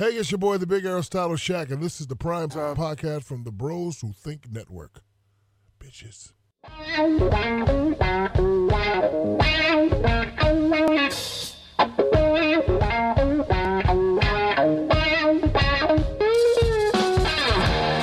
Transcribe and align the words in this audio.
Hey, 0.00 0.12
it's 0.12 0.30
your 0.30 0.38
boy, 0.38 0.56
the 0.56 0.66
Big 0.66 0.86
Aristotle 0.86 1.36
Shaq, 1.36 1.70
and 1.70 1.82
this 1.82 2.00
is 2.00 2.06
the 2.06 2.16
Prime 2.16 2.48
Time 2.48 2.74
Podcast 2.74 3.24
from 3.24 3.44
the 3.44 3.52
Bros 3.52 4.00
Who 4.00 4.14
Think 4.14 4.50
Network. 4.50 5.02
Bitches. 5.78 6.32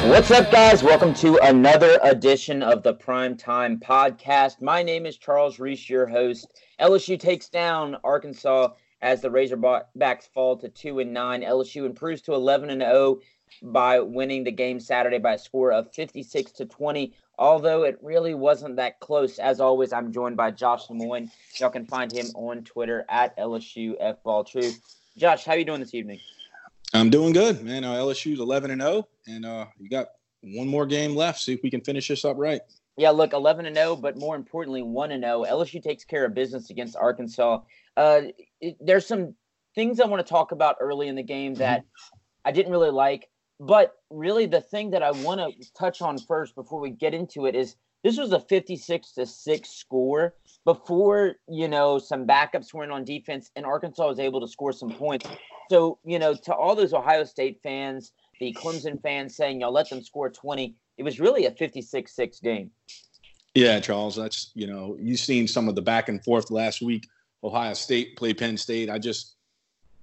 What's 0.08 0.30
up, 0.30 0.52
guys? 0.52 0.84
Welcome 0.84 1.16
to 1.16 1.40
another 1.42 1.98
edition 2.04 2.62
of 2.62 2.84
the 2.84 2.94
Prime 2.94 3.36
Time 3.36 3.80
Podcast. 3.80 4.62
My 4.62 4.84
name 4.84 5.08
is 5.08 5.18
Charles 5.18 5.58
Reese, 5.58 5.90
your 5.90 6.06
host. 6.06 6.62
LSU 6.80 7.20
takes 7.20 7.50
down 7.50 7.98
Arkansas 8.04 8.74
as 9.02 9.22
the 9.22 9.30
Razorbacks 9.30 10.28
fall 10.34 10.58
to 10.58 10.70
two 10.70 11.00
and 11.00 11.14
nine. 11.14 11.42
LSU 11.42 11.86
improves 11.86 12.22
to 12.24 12.34
eleven 12.34 12.70
and 12.70 12.82
zero 12.82 12.94
oh 12.94 13.22
by 13.62 14.00
winning 14.00 14.44
the 14.44 14.52
game 14.52 14.80
Saturday 14.80 15.20
by 15.20 15.34
a 15.34 15.40
score 15.40 15.72
of 15.72 15.94
fifty 15.94 16.24
six 16.24 16.52
to 16.54 16.66
twenty. 16.66 17.14
Although 17.40 17.84
it 17.84 18.00
really 18.02 18.34
wasn't 18.34 18.78
that 18.78 19.00
close. 19.00 19.38
As 19.38 19.60
always, 19.60 19.94
I'm 19.94 20.12
joined 20.12 20.38
by 20.38 20.50
Josh 20.52 20.90
Lemoyne. 20.90 21.30
Y'all 21.60 21.70
can 21.70 21.86
find 21.86 22.12
him 22.12 22.26
on 22.34 22.64
Twitter 22.64 23.06
at 23.10 23.38
LSU 23.38 23.94
F 24.00 24.24
Ball 24.24 24.44
Truth. 24.44 24.82
Josh, 25.18 25.46
how 25.46 25.54
are 25.54 25.58
you 25.58 25.66
doing 25.66 25.80
this 25.80 25.94
evening? 25.94 26.20
I'm 26.94 27.10
doing 27.10 27.34
good, 27.34 27.64
man. 27.64 27.84
Uh, 27.84 27.96
LSU's 27.96 28.40
11 28.40 28.72
and 28.72 28.82
0, 28.82 29.08
and 29.28 29.46
uh, 29.46 29.66
you 29.78 29.90
got 29.90 30.08
one 30.42 30.68
more 30.68 30.86
game 30.86 31.16
left. 31.16 31.40
See 31.40 31.54
if 31.54 31.62
we 31.64 31.70
can 31.70 31.82
finish 31.82 32.08
this 32.08 32.24
up 32.24 32.38
right. 32.38 32.62
Yeah, 32.98 33.12
look, 33.12 33.34
11 33.34 33.66
and 33.66 33.76
0, 33.76 33.98
but 33.98 34.18
more 34.18 34.36
importantly, 34.36 34.82
1 34.82 35.12
and 35.12 35.24
0. 35.24 35.46
LSU 35.48 35.82
takes 35.82 36.04
care 36.04 36.26
of 36.26 36.34
business 36.34 36.70
against 36.70 36.96
Arkansas. 36.96 37.60
Uh, 37.96 38.22
it, 38.62 38.78
there's 38.80 39.06
some 39.06 39.36
things 39.76 40.00
I 40.00 40.08
want 40.08 40.26
to 40.26 40.30
talk 40.30 40.52
about 40.52 40.78
early 40.80 41.08
in 41.08 41.16
the 41.16 41.24
game 41.24 41.54
mm-hmm. 41.54 41.60
that 41.60 41.86
I 42.46 42.52
didn't 42.52 42.72
really 42.72 42.92
like, 42.92 43.30
but 43.60 43.94
really 44.10 44.46
the 44.46 44.62
thing 44.62 44.92
that 44.92 45.04
I 45.04 45.12
want 45.12 45.40
to 45.40 45.74
touch 45.74 46.02
on 46.02 46.18
first 46.18 46.56
before 46.56 46.80
we 46.80 46.92
get 46.92 47.14
into 47.14 47.46
it 47.46 47.56
is 47.56 47.76
this 48.04 48.18
was 48.18 48.32
a 48.32 48.40
56 48.40 49.12
to 49.14 49.26
6 49.26 49.70
score 49.70 50.36
before, 50.66 51.36
you 51.50 51.68
know, 51.68 51.98
some 51.98 52.26
backups 52.26 52.74
were 52.74 52.84
in 52.84 52.92
on 52.92 53.04
defense 53.04 53.52
and 53.56 53.66
Arkansas 53.66 54.08
was 54.08 54.20
able 54.20 54.40
to 54.42 54.48
score 54.48 54.72
some 54.72 54.92
points. 54.92 55.28
So, 55.70 56.00
you 56.06 56.20
know, 56.20 56.34
to 56.34 56.54
all 56.54 56.76
those 56.76 56.94
Ohio 56.94 57.24
State 57.24 57.60
fans, 57.64 58.14
the 58.40 58.54
Clemson 58.54 59.02
fans 59.02 59.36
saying, 59.36 59.62
y'all 59.62 59.74
let 59.74 59.90
them 59.90 60.04
score 60.04 60.30
20, 60.30 60.76
it 60.98 61.04
was 61.04 61.20
really 61.20 61.46
a 61.46 61.52
56 61.52 62.16
6 62.16 62.40
game. 62.40 62.72
Yeah, 63.56 63.80
Charles, 63.80 64.16
that's, 64.16 64.52
you 64.54 64.68
know, 64.68 64.96
you've 65.00 65.20
seen 65.20 65.48
some 65.48 65.68
of 65.68 65.76
the 65.76 65.82
back 65.82 66.10
and 66.10 66.24
forth 66.24 66.52
last 66.52 66.82
week. 66.82 67.08
Ohio 67.44 67.74
State 67.74 68.18
play 68.18 68.34
Penn 68.34 68.58
State. 68.58 68.90
I 68.90 69.00
just, 69.00 69.36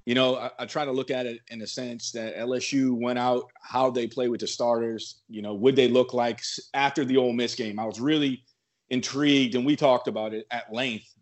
you 0.06 0.14
know, 0.14 0.36
I, 0.36 0.50
I, 0.58 0.66
try 0.66 0.84
to 0.84 0.92
look 0.92 1.10
at 1.10 1.26
it 1.26 1.40
in 1.48 1.58
the 1.58 1.66
sense 1.66 2.12
that 2.12 2.36
LSU 2.36 2.92
went 3.00 3.18
out, 3.18 3.50
how 3.60 3.90
they 3.90 4.06
play 4.06 4.28
with 4.28 4.40
the 4.40 4.46
starters. 4.46 5.16
You 5.28 5.42
know, 5.42 5.54
would 5.54 5.76
they 5.76 5.88
look 5.88 6.14
like 6.14 6.40
after 6.74 7.04
the 7.04 7.16
Ole 7.16 7.32
Miss 7.32 7.54
game? 7.54 7.78
I 7.78 7.84
was 7.84 8.00
really 8.00 8.42
intrigued, 8.90 9.54
and 9.54 9.64
we 9.64 9.76
talked 9.76 10.08
about 10.08 10.34
it 10.34 10.46
at 10.50 10.72
length, 10.72 11.12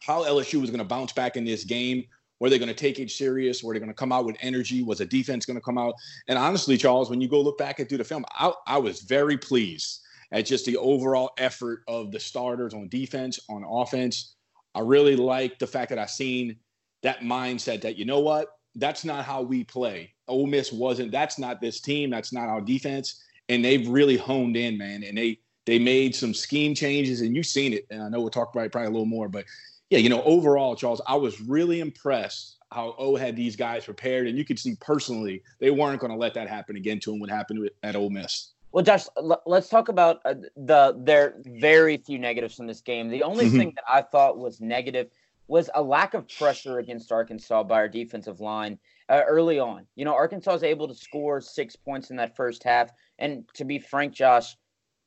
how 0.00 0.22
LSU 0.24 0.60
was 0.60 0.70
going 0.70 0.78
to 0.78 0.84
bounce 0.84 1.12
back 1.12 1.36
in 1.36 1.44
this 1.44 1.64
game. 1.64 2.04
Were 2.40 2.50
they 2.50 2.58
going 2.58 2.68
to 2.68 2.74
take 2.74 2.98
it 2.98 3.10
serious? 3.10 3.62
Were 3.62 3.72
they 3.72 3.80
going 3.80 3.90
to 3.90 3.94
come 3.94 4.12
out 4.12 4.26
with 4.26 4.36
energy? 4.40 4.82
Was 4.82 4.98
the 4.98 5.06
defense 5.06 5.46
going 5.46 5.56
to 5.56 5.64
come 5.64 5.78
out? 5.78 5.94
And 6.28 6.38
honestly, 6.38 6.76
Charles, 6.76 7.08
when 7.08 7.20
you 7.20 7.28
go 7.28 7.40
look 7.40 7.56
back 7.56 7.78
and 7.78 7.88
do 7.88 7.96
the 7.96 8.04
film, 8.04 8.24
I, 8.32 8.52
I 8.66 8.78
was 8.78 9.00
very 9.00 9.38
pleased 9.38 10.00
at 10.32 10.44
just 10.44 10.66
the 10.66 10.76
overall 10.76 11.30
effort 11.38 11.84
of 11.88 12.10
the 12.10 12.20
starters 12.20 12.74
on 12.74 12.88
defense, 12.88 13.38
on 13.48 13.64
offense. 13.64 14.34
I 14.74 14.80
really 14.80 15.16
like 15.16 15.58
the 15.58 15.66
fact 15.66 15.90
that 15.90 15.98
I've 15.98 16.10
seen 16.10 16.56
that 17.02 17.20
mindset 17.20 17.82
that 17.82 17.96
you 17.96 18.04
know 18.04 18.20
what, 18.20 18.48
that's 18.76 19.04
not 19.04 19.24
how 19.24 19.42
we 19.42 19.64
play. 19.64 20.14
Ole 20.26 20.46
Miss 20.46 20.72
wasn't. 20.72 21.12
That's 21.12 21.38
not 21.38 21.60
this 21.60 21.80
team. 21.80 22.10
That's 22.10 22.32
not 22.32 22.48
our 22.48 22.60
defense. 22.60 23.22
And 23.48 23.64
they've 23.64 23.86
really 23.88 24.16
honed 24.16 24.56
in, 24.56 24.78
man. 24.78 25.04
And 25.04 25.16
they 25.16 25.38
they 25.66 25.78
made 25.78 26.14
some 26.14 26.34
scheme 26.34 26.74
changes, 26.74 27.20
and 27.20 27.34
you've 27.34 27.46
seen 27.46 27.72
it. 27.72 27.86
And 27.90 28.02
I 28.02 28.08
know 28.08 28.20
we'll 28.20 28.30
talk 28.30 28.54
about 28.54 28.66
it 28.66 28.72
probably 28.72 28.88
a 28.88 28.90
little 28.90 29.06
more, 29.06 29.28
but 29.28 29.44
yeah, 29.90 29.98
you 29.98 30.08
know, 30.08 30.22
overall, 30.24 30.74
Charles, 30.74 31.00
I 31.06 31.16
was 31.16 31.40
really 31.40 31.80
impressed 31.80 32.58
how 32.72 32.94
O 32.98 33.16
had 33.16 33.36
these 33.36 33.54
guys 33.54 33.84
prepared, 33.84 34.26
and 34.26 34.36
you 34.36 34.44
could 34.44 34.58
see 34.58 34.76
personally 34.80 35.42
they 35.60 35.70
weren't 35.70 36.00
going 36.00 36.10
to 36.10 36.18
let 36.18 36.34
that 36.34 36.48
happen 36.48 36.76
again 36.76 36.98
to 37.00 37.12
him. 37.12 37.20
What 37.20 37.30
happened 37.30 37.70
at 37.82 37.94
Ole 37.94 38.10
Miss? 38.10 38.53
Well, 38.74 38.82
Josh, 38.82 39.06
l- 39.16 39.40
let's 39.46 39.68
talk 39.68 39.88
about 39.88 40.20
uh, 40.24 40.34
the 40.56 40.96
there 40.98 41.36
very 41.46 41.96
few 41.96 42.18
negatives 42.18 42.56
from 42.56 42.66
this 42.66 42.80
game. 42.80 43.08
The 43.08 43.22
only 43.22 43.44
mm-hmm. 43.46 43.56
thing 43.56 43.72
that 43.76 43.84
I 43.88 44.02
thought 44.02 44.36
was 44.36 44.60
negative 44.60 45.10
was 45.46 45.70
a 45.76 45.80
lack 45.80 46.12
of 46.12 46.28
pressure 46.28 46.80
against 46.80 47.12
Arkansas 47.12 47.62
by 47.62 47.76
our 47.76 47.88
defensive 47.88 48.40
line 48.40 48.76
uh, 49.08 49.20
early 49.28 49.60
on. 49.60 49.86
You 49.94 50.04
know, 50.04 50.12
Arkansas 50.12 50.54
was 50.54 50.64
able 50.64 50.88
to 50.88 50.94
score 50.94 51.40
six 51.40 51.76
points 51.76 52.10
in 52.10 52.16
that 52.16 52.34
first 52.34 52.64
half, 52.64 52.90
and 53.20 53.44
to 53.54 53.64
be 53.64 53.78
frank, 53.78 54.12
Josh, 54.12 54.56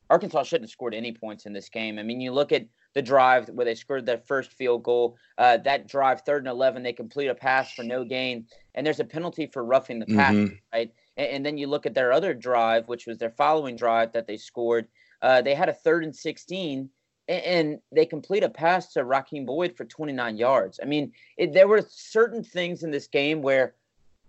Arkansas 0.09 0.43
shouldn't 0.43 0.69
have 0.69 0.71
scored 0.71 0.93
any 0.93 1.11
points 1.11 1.45
in 1.45 1.51
this 1.51 1.67
game. 1.67 1.99
I 1.99 2.03
mean, 2.03 2.21
you 2.21 2.31
look 2.31 2.53
at 2.53 2.67
the 2.93 3.01
drive 3.01 3.49
where 3.49 3.65
they 3.65 3.75
scored 3.75 4.05
their 4.05 4.17
first 4.17 4.53
field 4.53 4.83
goal. 4.83 5.17
Uh, 5.37 5.57
that 5.57 5.89
drive, 5.89 6.21
third 6.21 6.43
and 6.43 6.47
11, 6.47 6.83
they 6.83 6.93
complete 6.93 7.27
a 7.27 7.35
pass 7.35 7.73
for 7.73 7.83
no 7.83 8.05
gain, 8.05 8.45
and 8.75 8.87
there's 8.87 9.01
a 9.01 9.03
penalty 9.03 9.45
for 9.45 9.65
roughing 9.65 9.99
the 9.99 10.05
pass, 10.05 10.33
mm-hmm. 10.33 10.55
right? 10.73 10.93
And, 11.17 11.27
and, 11.27 11.45
then 11.45 11.57
you 11.57 11.67
look 11.67 11.85
at 11.85 11.93
their 11.93 12.11
other 12.11 12.33
drive, 12.33 12.87
which 12.87 13.05
was 13.05 13.17
their 13.17 13.31
following 13.31 13.75
drive 13.75 14.13
that 14.13 14.27
they 14.27 14.37
scored. 14.37 14.87
Uh, 15.21 15.41
they 15.41 15.55
had 15.55 15.69
a 15.69 15.73
third 15.73 16.03
and 16.03 16.15
16, 16.15 16.89
and, 17.27 17.43
and 17.43 17.79
they 17.91 18.05
complete 18.05 18.43
a 18.43 18.49
pass 18.49 18.93
to 18.93 19.03
Rakeem 19.03 19.45
Boyd 19.45 19.75
for 19.75 19.85
29 19.85 20.37
yards. 20.37 20.79
I 20.81 20.85
mean, 20.85 21.11
it, 21.37 21.53
there 21.53 21.67
were 21.67 21.85
certain 21.89 22.43
things 22.43 22.83
in 22.83 22.91
this 22.91 23.07
game 23.07 23.41
where 23.41 23.75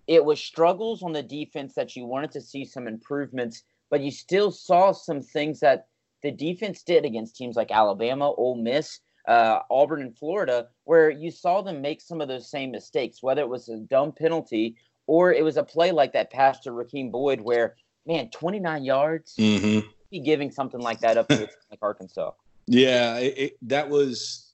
it 0.07 0.25
was 0.25 0.39
struggles 0.39 1.03
on 1.03 1.13
the 1.13 1.23
defense 1.23 1.75
that 1.75 1.95
you 1.95 2.05
wanted 2.05 2.31
to 2.31 2.41
see 2.41 2.65
some 2.65 2.87
improvements– 2.87 3.63
but 3.89 4.01
you 4.01 4.11
still 4.11 4.51
saw 4.51 4.91
some 4.91 5.21
things 5.21 5.59
that 5.59 5.87
the 6.21 6.31
defense 6.31 6.83
did 6.83 7.05
against 7.05 7.35
teams 7.35 7.55
like 7.55 7.71
Alabama, 7.71 8.31
Ole 8.31 8.55
Miss, 8.55 8.99
uh, 9.27 9.59
Auburn, 9.69 10.01
and 10.01 10.17
Florida, 10.17 10.67
where 10.83 11.09
you 11.09 11.31
saw 11.31 11.61
them 11.61 11.81
make 11.81 12.01
some 12.01 12.21
of 12.21 12.27
those 12.27 12.49
same 12.49 12.71
mistakes, 12.71 13.23
whether 13.23 13.41
it 13.41 13.49
was 13.49 13.69
a 13.69 13.77
dumb 13.77 14.11
penalty 14.11 14.75
or 15.09 15.33
it 15.33 15.43
was 15.43 15.57
a 15.57 15.63
play 15.63 15.91
like 15.91 16.13
that 16.13 16.29
pass 16.29 16.59
to 16.59 16.69
Rakeem 16.69 17.11
Boyd, 17.11 17.41
where 17.41 17.75
man, 18.05 18.29
29 18.29 18.83
yards, 18.83 19.35
mm-hmm. 19.37 19.87
be 20.11 20.19
giving 20.19 20.51
something 20.51 20.79
like 20.79 20.99
that 20.99 21.17
up 21.17 21.27
to 21.29 21.49
like 21.71 21.79
Arkansas. 21.81 22.31
Yeah, 22.67 23.17
it, 23.17 23.37
it, 23.37 23.57
that 23.63 23.89
was 23.89 24.53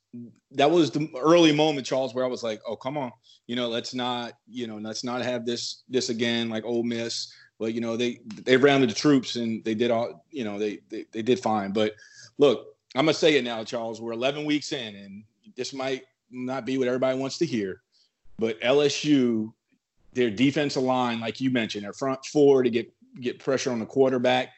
that 0.52 0.72
was 0.72 0.92
the 0.92 1.10
early 1.20 1.52
moment, 1.52 1.86
Charles, 1.86 2.16
where 2.16 2.24
I 2.24 2.30
was 2.30 2.42
like, 2.42 2.62
oh, 2.66 2.78
come 2.78 2.98
on, 2.98 3.12
you 3.48 3.58
know, 3.58 3.68
let's 3.68 3.94
not, 3.94 4.34
you 4.48 4.66
know, 4.66 4.78
let's 4.78 5.04
not 5.04 5.22
have 5.24 5.46
this 5.46 5.84
this 5.90 6.08
again 6.08 6.48
like 6.50 6.64
Ole 6.64 6.84
Miss 6.84 7.34
but 7.60 7.74
you 7.74 7.82
know 7.82 7.96
they 7.96 8.20
they 8.44 8.58
rounded 8.58 8.90
the 8.90 8.94
troops 8.94 9.38
and 9.38 9.64
they 9.64 9.74
did 9.74 9.90
all 9.90 10.26
you 10.30 10.44
know 10.44 10.60
they 10.60 10.80
they, 10.90 11.06
they 11.12 11.22
did 11.22 11.40
fine. 11.40 11.72
But 11.72 11.96
look, 12.38 12.76
I'm 12.96 13.06
gonna 13.06 13.14
say 13.14 13.38
it 13.38 13.44
now, 13.44 13.64
Charles. 13.64 14.02
We're 14.02 14.14
11 14.14 14.46
weeks 14.46 14.72
in, 14.72 14.96
and 14.96 15.24
this 15.56 15.74
might 15.74 16.04
not 16.32 16.66
be 16.66 16.78
what 16.78 16.88
everybody 16.88 17.18
wants 17.18 17.38
to 17.38 17.46
hear, 17.46 17.82
but 18.38 18.60
LSU, 18.62 19.54
their 20.16 20.32
defensive 20.32 20.82
line, 20.82 21.20
like 21.20 21.40
you 21.40 21.52
mentioned, 21.52 21.84
their 21.84 21.94
front 21.94 22.26
four 22.26 22.64
to 22.64 22.70
get 22.70 22.92
get 23.22 23.40
pressure 23.40 23.72
on 23.72 23.80
the 23.80 23.86
quarterback, 23.86 24.50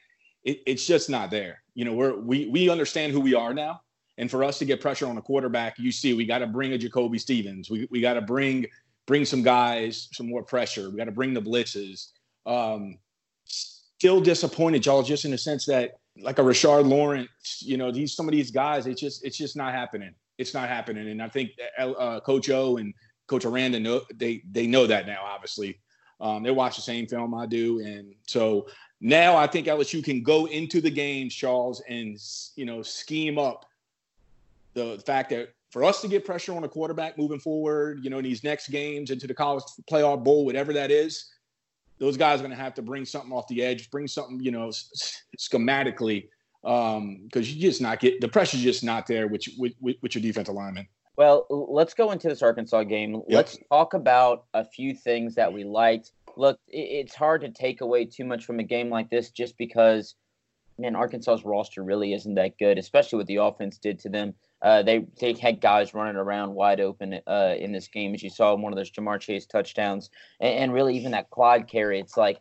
it, 0.44 0.62
it's 0.66 0.86
just 0.86 1.10
not 1.10 1.30
there. 1.30 1.62
You 1.74 1.86
know, 1.86 1.94
we're 1.94 2.16
we 2.16 2.48
we 2.48 2.70
understand 2.70 3.12
who 3.12 3.20
we 3.20 3.34
are 3.34 3.54
now. 3.54 3.82
And 4.20 4.32
for 4.32 4.44
us 4.44 4.58
to 4.60 4.66
get 4.66 4.82
pressure 4.82 5.06
on 5.06 5.16
the 5.16 5.22
quarterback, 5.22 5.78
you 5.78 5.92
see, 5.92 6.14
we 6.14 6.26
got 6.26 6.40
to 6.40 6.48
bring 6.48 6.74
a 6.74 6.78
Jacoby 6.78 7.20
Stevens. 7.20 7.70
We, 7.70 7.88
we 7.92 8.02
got 8.02 8.14
to 8.14 8.22
bring 8.22 8.66
bring 9.06 9.26
some 9.26 9.44
guys, 9.44 10.10
some 10.14 10.28
more 10.28 10.44
pressure. 10.44 10.90
We 10.90 10.98
got 10.98 11.06
to 11.06 11.12
bring 11.12 11.34
the 11.34 11.42
blitzes. 11.42 12.12
Um, 12.46 12.98
still 13.46 14.22
disappointed, 14.22 14.86
y'all, 14.86 15.04
just 15.04 15.26
in 15.26 15.32
the 15.32 15.38
sense 15.38 15.66
that 15.66 16.00
like 16.20 16.40
a 16.40 16.42
Rashard 16.42 16.88
Lawrence, 16.88 17.62
you 17.62 17.78
know, 17.78 17.92
these 17.92 18.16
some 18.16 18.28
of 18.28 18.32
these 18.32 18.52
guys, 18.52 18.88
it's 18.88 19.02
just 19.02 19.26
it's 19.26 19.38
just 19.38 19.56
not 19.56 19.74
happening. 19.74 20.14
It's 20.38 20.54
not 20.54 20.70
happening, 20.70 21.10
and 21.10 21.22
I 21.22 21.30
think 21.30 21.52
uh, 21.80 21.92
uh 21.92 22.20
Coach 22.20 22.50
O 22.50 22.78
and 22.78 22.94
Coach 23.28 23.46
Aranda 23.46 23.80
know 23.80 24.02
they 24.16 24.42
they 24.52 24.68
know 24.68 24.88
that 24.88 25.06
now. 25.06 25.24
Obviously, 25.24 25.80
um, 26.20 26.44
they 26.44 26.52
watch 26.52 26.76
the 26.76 26.82
same 26.82 27.08
film 27.08 27.34
I 27.34 27.46
do, 27.46 27.80
and 27.80 28.14
so 28.26 28.68
now 29.00 29.36
I 29.36 29.48
think 29.48 29.68
LSU 29.68 30.04
can 30.04 30.24
go 30.24 30.46
into 30.46 30.82
the 30.82 30.90
games, 30.90 31.34
Charles, 31.34 31.82
and 31.88 32.18
you 32.56 32.66
know 32.66 32.82
scheme 32.82 33.38
up 33.38 33.66
the 34.74 35.02
fact 35.06 35.32
that 35.32 35.50
for 35.72 35.84
us 35.84 36.02
to 36.02 36.08
get 36.08 36.26
pressure 36.26 36.56
on 36.56 36.64
a 36.64 36.70
quarterback 36.70 37.18
moving 37.18 37.40
forward, 37.40 38.00
you 38.04 38.10
know, 38.10 38.20
in 38.20 38.24
these 38.24 38.44
next 38.44 38.70
games 38.70 39.12
into 39.12 39.28
the 39.28 39.34
college 39.34 39.64
playoff 39.90 40.24
bowl, 40.24 40.46
whatever 40.46 40.72
that 40.74 40.92
is, 40.92 41.32
those 42.00 42.16
guys 42.16 42.40
are 42.40 42.44
going 42.44 42.56
to 42.56 42.62
have 42.62 42.74
to 42.76 42.82
bring 42.82 43.06
something 43.06 43.32
off 43.32 43.48
the 43.48 43.62
edge, 43.62 43.90
bring 43.90 44.08
something, 44.08 44.40
you 44.40 44.52
know, 44.52 44.72
schematically, 45.38 46.28
because 46.62 46.98
um, 46.98 47.30
you 47.32 47.42
just 47.42 47.82
not 47.82 48.00
get 48.00 48.22
the 48.22 48.28
pressure's 48.28 48.62
just 48.62 48.84
not 48.84 49.08
there 49.08 49.28
with, 49.28 49.44
with, 49.58 49.74
with 49.82 50.16
your 50.16 50.22
defensive 50.22 50.56
lineman. 50.56 50.88
Well, 51.18 51.48
let's 51.50 51.96
go 51.96 52.12
into 52.12 52.30
this 52.30 52.44
Arkansas 52.44 52.84
game. 52.84 53.14
Yep. 53.14 53.24
Let's 53.28 53.58
talk 53.72 53.94
about 53.96 54.46
a 54.54 54.64
few 54.64 54.94
things 54.94 55.36
that 55.36 55.52
we 55.52 55.64
liked. 55.64 56.12
Look, 56.36 56.60
it's 56.68 57.16
hard 57.16 57.42
to 57.42 57.50
take 57.50 57.82
away 57.82 58.06
too 58.06 58.24
much 58.24 58.46
from 58.46 58.60
a 58.60 58.64
game 58.64 58.90
like 58.90 59.10
this 59.10 59.32
just 59.32 59.58
because 59.58 60.16
man, 60.80 60.96
Arkansas's 60.96 61.44
roster 61.44 61.84
really 61.84 62.14
isn't 62.14 62.36
that 62.36 62.58
good, 62.58 62.78
especially 62.78 63.18
what 63.18 63.28
the 63.28 63.38
offense 63.38 63.78
did 63.78 64.00
to 64.00 64.10
them. 64.10 64.34
Uh, 64.62 64.84
they 64.84 65.06
they 65.20 65.34
had 65.34 65.62
guys 65.62 65.94
running 65.94 66.16
around 66.16 66.54
wide 66.54 66.80
open 66.80 67.20
uh, 67.28 67.56
in 67.58 67.72
this 67.72 67.88
game, 67.88 68.14
as 68.14 68.24
you 68.24 68.30
saw 68.30 68.54
in 68.54 68.62
one 68.62 68.72
of 68.72 68.78
those 68.78 68.92
Ja'Marr 68.92 69.20
Chase 69.20 69.46
touchdowns, 69.46 70.10
and, 70.40 70.54
and, 70.56 70.74
really 70.74 70.96
even 70.96 71.12
that 71.12 71.30
quad 71.30 71.68
carry. 71.68 72.00
It's 72.00 72.18
like, 72.18 72.40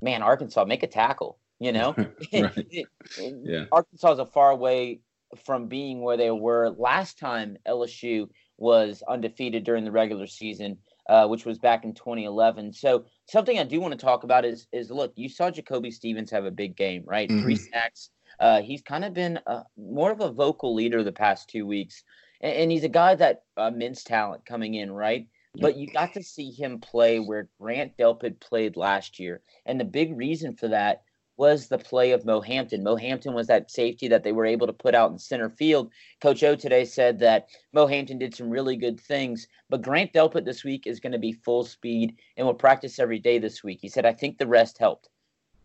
man, 0.00 0.22
Arkansas, 0.22 0.64
make 0.64 0.82
a 0.82 0.86
tackle. 0.86 1.38
You 1.58 1.72
know, 1.72 1.94
yeah. 2.32 3.64
Arkansas 3.72 4.12
is 4.12 4.18
a 4.18 4.26
far 4.26 4.50
away 4.50 5.00
from 5.36 5.66
being 5.66 6.00
where 6.00 6.16
they 6.16 6.30
were 6.30 6.70
last 6.70 7.18
time 7.18 7.56
LSU 7.66 8.28
was 8.56 9.02
undefeated 9.08 9.64
during 9.64 9.84
the 9.84 9.92
regular 9.92 10.26
season, 10.26 10.78
uh, 11.08 11.26
which 11.26 11.44
was 11.44 11.58
back 11.58 11.84
in 11.84 11.94
2011. 11.94 12.72
So 12.72 13.04
something 13.26 13.58
I 13.58 13.64
do 13.64 13.80
want 13.80 13.92
to 13.92 14.04
talk 14.04 14.24
about 14.24 14.44
is 14.44 14.66
is 14.72 14.90
look, 14.90 15.12
you 15.16 15.28
saw 15.28 15.50
Jacoby 15.50 15.90
Stevens 15.90 16.30
have 16.30 16.44
a 16.44 16.50
big 16.50 16.76
game, 16.76 17.02
right? 17.06 17.28
Mm-hmm. 17.28 17.42
Three 17.42 17.56
sacks. 17.56 18.10
Uh, 18.40 18.62
he's 18.62 18.82
kind 18.82 19.04
of 19.04 19.14
been 19.14 19.38
uh, 19.46 19.62
more 19.76 20.12
of 20.12 20.20
a 20.20 20.30
vocal 20.30 20.74
leader 20.74 21.02
the 21.02 21.12
past 21.12 21.48
two 21.48 21.66
weeks, 21.66 22.04
and, 22.40 22.52
and 22.52 22.70
he's 22.70 22.84
a 22.84 22.88
guy 22.88 23.14
that 23.14 23.42
immense 23.56 24.04
talent 24.04 24.44
coming 24.44 24.74
in, 24.74 24.92
right? 24.92 25.26
But 25.60 25.76
you 25.76 25.88
got 25.92 26.12
to 26.12 26.22
see 26.22 26.52
him 26.52 26.78
play 26.78 27.18
where 27.18 27.48
Grant 27.60 27.96
Delpit 27.96 28.38
played 28.38 28.76
last 28.76 29.18
year, 29.18 29.40
and 29.66 29.80
the 29.80 29.84
big 29.84 30.16
reason 30.16 30.54
for 30.54 30.68
that 30.68 31.02
was 31.38 31.68
the 31.68 31.78
play 31.78 32.10
of 32.10 32.26
Mo 32.26 32.40
Hampton. 32.40 32.82
Mo 32.82 32.96
Hampton 32.96 33.32
was 33.32 33.46
that 33.46 33.70
safety 33.70 34.08
that 34.08 34.24
they 34.24 34.32
were 34.32 34.44
able 34.44 34.66
to 34.66 34.72
put 34.72 34.94
out 34.94 35.12
in 35.12 35.18
center 35.18 35.48
field. 35.48 35.90
Coach 36.20 36.42
O 36.42 36.56
today 36.56 36.84
said 36.84 37.20
that 37.20 37.48
Mo 37.72 37.86
Hampton 37.86 38.18
did 38.18 38.34
some 38.34 38.50
really 38.50 38.76
good 38.76 39.00
things, 39.00 39.46
but 39.70 39.80
Grant 39.80 40.12
Delpit 40.12 40.44
this 40.44 40.64
week 40.64 40.86
is 40.86 41.00
going 41.00 41.12
to 41.12 41.18
be 41.18 41.32
full 41.32 41.64
speed 41.64 42.16
and 42.36 42.46
will 42.46 42.54
practice 42.54 42.98
every 42.98 43.20
day 43.20 43.38
this 43.38 43.62
week. 43.62 43.78
He 43.80 43.88
said, 43.88 44.04
I 44.04 44.12
think 44.12 44.36
the 44.36 44.48
rest 44.48 44.78
helped. 44.78 45.08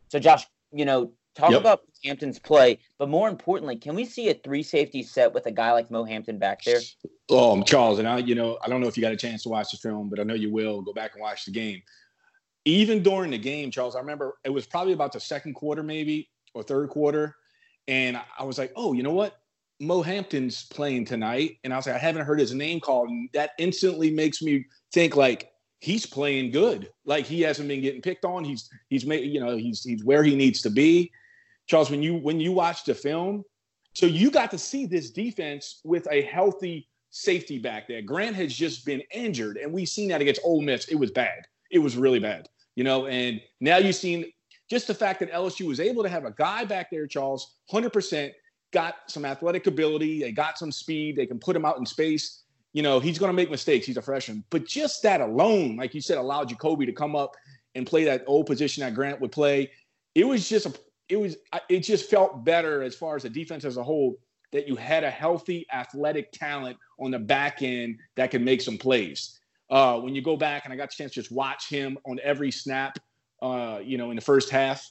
So, 0.10 0.20
Josh, 0.20 0.46
you 0.72 0.86
know, 0.86 1.12
talk 1.36 1.50
yep. 1.50 1.62
about 1.62 1.82
Hampton's 2.06 2.38
play, 2.38 2.80
but 3.00 3.10
more 3.10 3.28
importantly, 3.28 3.76
can 3.76 3.96
we 3.96 4.06
see 4.06 4.30
a 4.30 4.36
three 4.36 4.62
safety 4.62 5.02
set 5.02 5.34
with 5.34 5.48
a 5.48 5.52
guy 5.52 5.72
like 5.72 5.90
Mo 5.90 6.04
Hampton 6.04 6.38
back 6.38 6.64
there? 6.64 6.82
Oh, 7.30 7.60
Charles, 7.64 7.98
and 7.98 8.08
I, 8.08 8.20
you 8.20 8.36
know, 8.36 8.60
I 8.64 8.70
don't 8.70 8.80
know 8.80 8.88
if 8.88 8.96
you 8.96 9.02
got 9.02 9.12
a 9.12 9.18
chance 9.18 9.42
to 9.44 9.50
watch 9.50 9.72
the 9.72 9.78
film, 9.78 10.10
but 10.10 10.20
I 10.20 10.24
know 10.24 10.36
you 10.36 10.52
will. 10.52 10.84
Go 10.84 10.94
back 10.94 11.14
and 11.14 11.22
watch 11.22 11.46
the 11.46 11.52
game 11.52 11.82
even 12.66 13.04
during 13.04 13.32
the 13.32 13.38
game, 13.38 13.72
Charles, 13.72 13.96
I 13.96 14.00
remember 14.00 14.36
it 14.44 14.50
was 14.50 14.66
probably 14.66 14.94
about 14.94 15.12
the 15.12 15.20
second 15.20 15.54
quarter, 15.54 15.84
maybe 15.84 16.30
or 16.54 16.64
third 16.64 16.90
quarter, 16.90 17.36
and 17.88 18.20
I 18.38 18.44
was 18.44 18.58
like, 18.58 18.72
oh, 18.76 18.94
you 18.94 19.04
know 19.04 19.14
what? 19.14 19.40
Mo 19.80 20.02
Hampton's 20.02 20.66
playing 20.66 21.06
tonight, 21.06 21.58
and 21.64 21.74
I 21.74 21.78
was 21.78 21.88
like, 21.88 21.96
I 21.96 22.00
haven't 22.00 22.26
heard 22.26 22.40
his 22.40 22.54
name 22.54 22.80
called, 22.80 23.10
and 23.10 23.30
that 23.34 23.52
instantly 23.58 24.12
makes 24.12 24.42
me 24.42 24.66
think 24.94 25.16
like 25.16 25.52
he's 25.80 26.06
playing 26.06 26.52
good. 26.52 26.90
Like 27.06 27.26
he 27.26 27.42
hasn't 27.42 27.68
been 27.68 27.82
getting 27.82 28.02
picked 28.02 28.24
on. 28.24 28.46
He's 28.46 28.70
he's 28.90 29.06
made 29.06 29.26
you 29.26 29.42
know 29.42 29.58
he's 29.58 29.84
he's 29.84 30.04
where 30.06 30.24
he 30.24 30.36
needs 30.36 30.62
to 30.62 30.70
be. 30.70 31.12
Charles, 31.68 31.90
when 31.92 32.02
you 32.02 32.16
when 32.16 32.40
you 32.40 32.54
watch 32.54 32.86
the 32.86 32.96
film, 32.96 33.44
so 33.94 34.06
you 34.06 34.32
got 34.32 34.52
to 34.52 34.58
see 34.58 34.86
this 34.86 35.10
defense 35.10 35.82
with 35.84 36.08
a 36.12 36.22
healthy 36.22 36.88
safety 37.10 37.60
back 37.60 37.88
there. 37.88 38.02
Grant 38.02 38.36
has 38.38 38.54
just 38.54 38.86
been 38.86 39.02
injured, 39.12 39.58
and 39.58 39.74
we've 39.74 39.90
seen 39.90 40.08
that 40.10 40.22
against 40.22 40.42
Ole 40.46 40.62
Miss. 40.62 40.88
It 40.88 40.96
was 40.96 41.12
bad. 41.12 41.46
It 41.72 41.80
was 41.80 41.98
really 41.98 42.20
bad 42.20 42.48
you 42.76 42.84
know, 42.84 43.08
and 43.08 43.42
now 43.60 43.78
you've 43.78 43.96
seen 43.96 44.26
just 44.70 44.88
the 44.88 44.94
fact 44.94 45.20
that 45.20 45.32
LSU 45.32 45.68
was 45.68 45.80
able 45.80 46.04
to 46.04 46.10
have 46.10 46.26
a 46.26 46.32
guy 46.32 46.66
back 46.66 46.90
there, 46.90 47.08
Charles, 47.08 47.56
100%, 47.72 48.32
got 48.72 48.96
some 49.08 49.24
athletic 49.26 49.68
ability, 49.68 50.22
they 50.22 50.32
got 50.32 50.58
some 50.58 50.72
speed, 50.72 51.16
they 51.16 51.26
can 51.26 51.40
put 51.40 51.56
him 51.56 51.66
out 51.66 51.78
in 51.78 51.86
space. 51.86 52.44
You 52.74 52.82
know, 52.82 53.00
he's 53.00 53.20
going 53.20 53.30
to 53.30 53.36
make 53.36 53.52
mistakes. 53.52 53.86
He's 53.86 53.98
a 53.98 54.02
freshman. 54.02 54.44
But 54.50 54.66
just 54.66 55.04
that 55.04 55.22
alone, 55.22 55.78
like 55.78 55.94
you 55.94 56.02
said, 56.02 56.18
allowed 56.18 56.50
Jacoby 56.50 56.88
to 56.88 56.92
come 56.92 57.16
up 57.16 57.36
and 57.76 57.86
play 57.86 58.04
that 58.06 58.24
old 58.26 58.48
position 58.48 58.82
that 58.82 58.96
Grant 58.96 59.22
would 59.22 59.32
play. 59.32 59.70
It 60.16 60.26
was 60.26 60.50
just 60.50 60.66
a, 60.66 60.74
it 61.08 61.18
was, 61.18 61.38
it 61.70 61.82
just 61.82 62.10
felt 62.10 62.44
better 62.44 62.82
as 62.82 62.96
far 62.96 63.16
as 63.16 63.24
the 63.24 63.30
defense 63.30 63.64
as 63.64 63.78
a 63.78 63.84
whole 63.84 64.18
that 64.52 64.68
you 64.68 64.76
had 64.76 65.04
a 65.04 65.10
healthy 65.10 65.68
athletic 65.72 66.32
talent 66.32 66.78
on 67.00 67.12
the 67.12 67.20
back 67.20 67.62
end 67.62 68.00
that 68.16 68.32
can 68.32 68.44
make 68.44 68.62
some 68.62 68.78
plays. 68.78 69.40
Uh, 69.74 70.00
when 70.00 70.14
you 70.14 70.22
go 70.22 70.38
back 70.38 70.66
and 70.66 70.72
I 70.72 70.78
got 70.78 70.92
the 70.92 70.96
chance 70.96 71.14
to 71.14 71.22
just 71.22 71.32
watch 71.32 71.68
him 71.68 71.98
on 72.06 72.20
every 72.22 72.52
snap, 72.52 73.00
uh, 73.42 73.80
you 73.84 73.98
know, 73.98 74.12
in 74.12 74.16
the 74.16 74.22
first 74.22 74.52
half, 74.52 74.88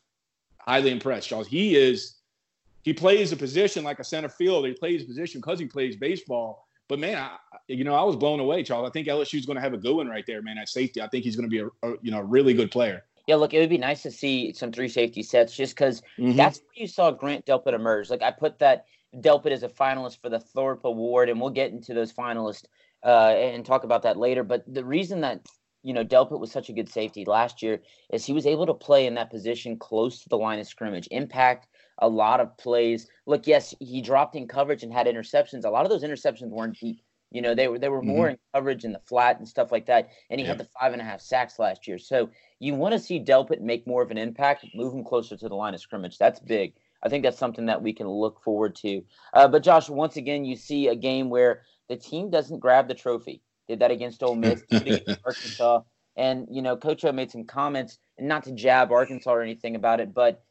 highly 0.58 0.90
impressed, 0.90 1.28
Charles. 1.28 1.46
He 1.46 1.76
is, 1.76 2.16
he 2.82 2.92
plays 2.92 3.30
a 3.30 3.36
position 3.36 3.84
like 3.84 4.00
a 4.00 4.04
center 4.04 4.28
fielder. 4.28 4.66
He 4.66 4.74
plays 4.74 5.04
a 5.04 5.06
position 5.06 5.40
because 5.40 5.60
he 5.60 5.66
plays 5.66 5.94
baseball. 5.94 6.66
But 6.88 6.98
man, 6.98 7.16
I, 7.16 7.36
you 7.68 7.84
know, 7.84 7.94
I 7.94 8.02
was 8.02 8.16
blown 8.16 8.40
away, 8.40 8.64
Charles. 8.64 8.88
I 8.88 8.90
think 8.90 9.06
LSU 9.06 9.38
is 9.38 9.46
going 9.46 9.54
to 9.54 9.62
have 9.62 9.72
a 9.72 9.78
good 9.78 9.94
one 9.94 10.08
right 10.08 10.24
there, 10.26 10.42
man. 10.42 10.58
At 10.58 10.68
safety, 10.68 11.00
I 11.00 11.06
think 11.06 11.22
he's 11.22 11.36
going 11.36 11.48
to 11.48 11.50
be 11.50 11.60
a, 11.60 11.88
a, 11.88 11.94
you 12.02 12.10
know 12.10 12.18
a 12.18 12.24
really 12.24 12.52
good 12.52 12.72
player. 12.72 13.04
Yeah, 13.28 13.36
look, 13.36 13.54
it 13.54 13.60
would 13.60 13.70
be 13.70 13.78
nice 13.78 14.02
to 14.02 14.10
see 14.10 14.52
some 14.52 14.72
three 14.72 14.88
safety 14.88 15.22
sets 15.22 15.54
just 15.54 15.76
because 15.76 16.02
mm-hmm. 16.18 16.36
that's 16.36 16.58
where 16.58 16.82
you 16.82 16.88
saw 16.88 17.12
Grant 17.12 17.46
Delpit 17.46 17.72
emerge. 17.72 18.10
Like 18.10 18.22
I 18.22 18.32
put 18.32 18.58
that 18.58 18.86
Delpit 19.14 19.52
as 19.52 19.62
a 19.62 19.68
finalist 19.68 20.20
for 20.20 20.28
the 20.28 20.40
Thorpe 20.40 20.84
Award, 20.84 21.28
and 21.28 21.40
we'll 21.40 21.50
get 21.50 21.70
into 21.70 21.94
those 21.94 22.12
finalists 22.12 22.64
uh, 23.04 23.34
and 23.36 23.64
talk 23.64 23.84
about 23.84 24.02
that 24.02 24.16
later. 24.16 24.42
But 24.42 24.64
the 24.72 24.84
reason 24.84 25.20
that 25.22 25.46
you 25.82 25.92
know 25.92 26.04
Delpit 26.04 26.40
was 26.40 26.52
such 26.52 26.68
a 26.68 26.72
good 26.72 26.88
safety 26.88 27.24
last 27.24 27.62
year 27.62 27.82
is 28.12 28.24
he 28.24 28.32
was 28.32 28.46
able 28.46 28.66
to 28.66 28.74
play 28.74 29.06
in 29.06 29.14
that 29.14 29.30
position 29.30 29.78
close 29.78 30.22
to 30.22 30.28
the 30.28 30.38
line 30.38 30.58
of 30.58 30.66
scrimmage, 30.66 31.08
impact 31.10 31.66
a 31.98 32.08
lot 32.08 32.40
of 32.40 32.56
plays. 32.56 33.08
Look, 33.26 33.46
yes, 33.46 33.74
he 33.80 34.00
dropped 34.00 34.36
in 34.36 34.48
coverage 34.48 34.82
and 34.82 34.92
had 34.92 35.06
interceptions. 35.06 35.64
A 35.64 35.70
lot 35.70 35.84
of 35.84 35.90
those 35.90 36.04
interceptions 36.04 36.50
weren't 36.50 36.78
deep. 36.78 37.00
You 37.30 37.40
know, 37.40 37.54
they 37.54 37.68
were 37.68 37.78
they 37.78 37.88
were 37.88 38.02
more 38.02 38.26
mm-hmm. 38.26 38.32
in 38.32 38.38
coverage 38.54 38.84
in 38.84 38.92
the 38.92 39.00
flat 39.00 39.38
and 39.38 39.48
stuff 39.48 39.72
like 39.72 39.86
that. 39.86 40.10
And 40.30 40.38
he 40.38 40.46
had 40.46 40.58
the 40.58 40.68
five 40.78 40.92
and 40.92 41.00
a 41.00 41.04
half 41.04 41.20
sacks 41.20 41.58
last 41.58 41.88
year. 41.88 41.98
So 41.98 42.28
you 42.58 42.74
want 42.74 42.92
to 42.92 42.98
see 42.98 43.18
Delpit 43.18 43.60
make 43.60 43.86
more 43.86 44.02
of 44.02 44.10
an 44.10 44.18
impact, 44.18 44.66
move 44.74 44.92
him 44.92 45.02
closer 45.02 45.36
to 45.36 45.48
the 45.48 45.54
line 45.54 45.74
of 45.74 45.80
scrimmage. 45.80 46.18
That's 46.18 46.40
big. 46.40 46.74
I 47.02 47.08
think 47.08 47.24
that's 47.24 47.38
something 47.38 47.66
that 47.66 47.82
we 47.82 47.92
can 47.92 48.06
look 48.06 48.40
forward 48.42 48.76
to. 48.76 49.02
Uh, 49.34 49.48
but 49.48 49.62
Josh, 49.62 49.88
once 49.88 50.16
again, 50.16 50.44
you 50.44 50.56
see 50.56 50.88
a 50.88 50.94
game 50.94 51.30
where 51.30 51.62
the 51.88 51.96
team 51.96 52.30
doesn't 52.30 52.58
grab 52.58 52.88
the 52.88 52.94
trophy. 52.94 53.42
Did 53.68 53.80
that 53.80 53.90
against 53.90 54.22
Ole 54.22 54.34
Miss, 54.34 54.62
against 54.70 55.08
Arkansas, 55.24 55.82
and 56.16 56.46
you 56.50 56.62
know, 56.62 56.76
Coach 56.76 57.04
O 57.04 57.12
made 57.12 57.30
some 57.30 57.44
comments, 57.44 57.98
and 58.18 58.28
not 58.28 58.44
to 58.44 58.52
jab 58.52 58.90
Arkansas 58.90 59.30
or 59.30 59.42
anything 59.42 59.76
about 59.76 60.00
it, 60.00 60.12
but 60.12 60.42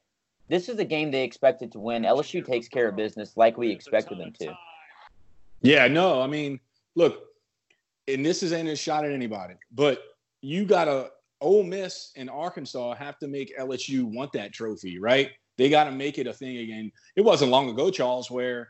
this 0.48 0.70
is 0.70 0.80
a 0.80 0.86
game 0.86 1.12
they 1.12 1.24
expected 1.24 1.72
to 1.74 1.80
win. 1.80 2.04
LSU 2.04 2.46
takes 2.46 2.68
care 2.68 2.90
of 2.90 2.96
business 2.96 3.38
like 3.38 3.58
we 3.58 3.72
expected 3.72 4.18
them 4.18 4.34
to. 4.40 4.54
Yeah, 5.62 5.88
no, 5.88 6.22
I 6.22 6.28
mean, 6.28 6.60
look, 6.96 7.24
and 8.08 8.26
this 8.26 8.44
isn't 8.44 8.68
a 8.68 8.76
shot 8.76 9.06
at 9.06 9.12
anybody, 9.12 9.56
but 9.72 10.02
you 10.42 10.66
got 10.66 10.86
to 10.86 11.12
Ole 11.40 11.64
Miss 11.64 12.12
and 12.16 12.30
Arkansas 12.30 12.96
have 12.96 13.18
to 13.20 13.28
make 13.28 13.58
LSU 13.58 14.04
want 14.04 14.32
that 14.34 14.54
trophy, 14.54 15.00
right? 15.00 15.30
They 15.58 15.70
got 15.70 15.86
to 15.86 15.92
make 15.92 16.18
it 16.18 16.28
a 16.28 16.34
thing 16.34 16.58
again. 16.58 16.92
It 17.16 17.22
wasn't 17.22 17.52
long 17.52 17.70
ago, 17.70 17.92
Charles, 17.92 18.32
where 18.32 18.70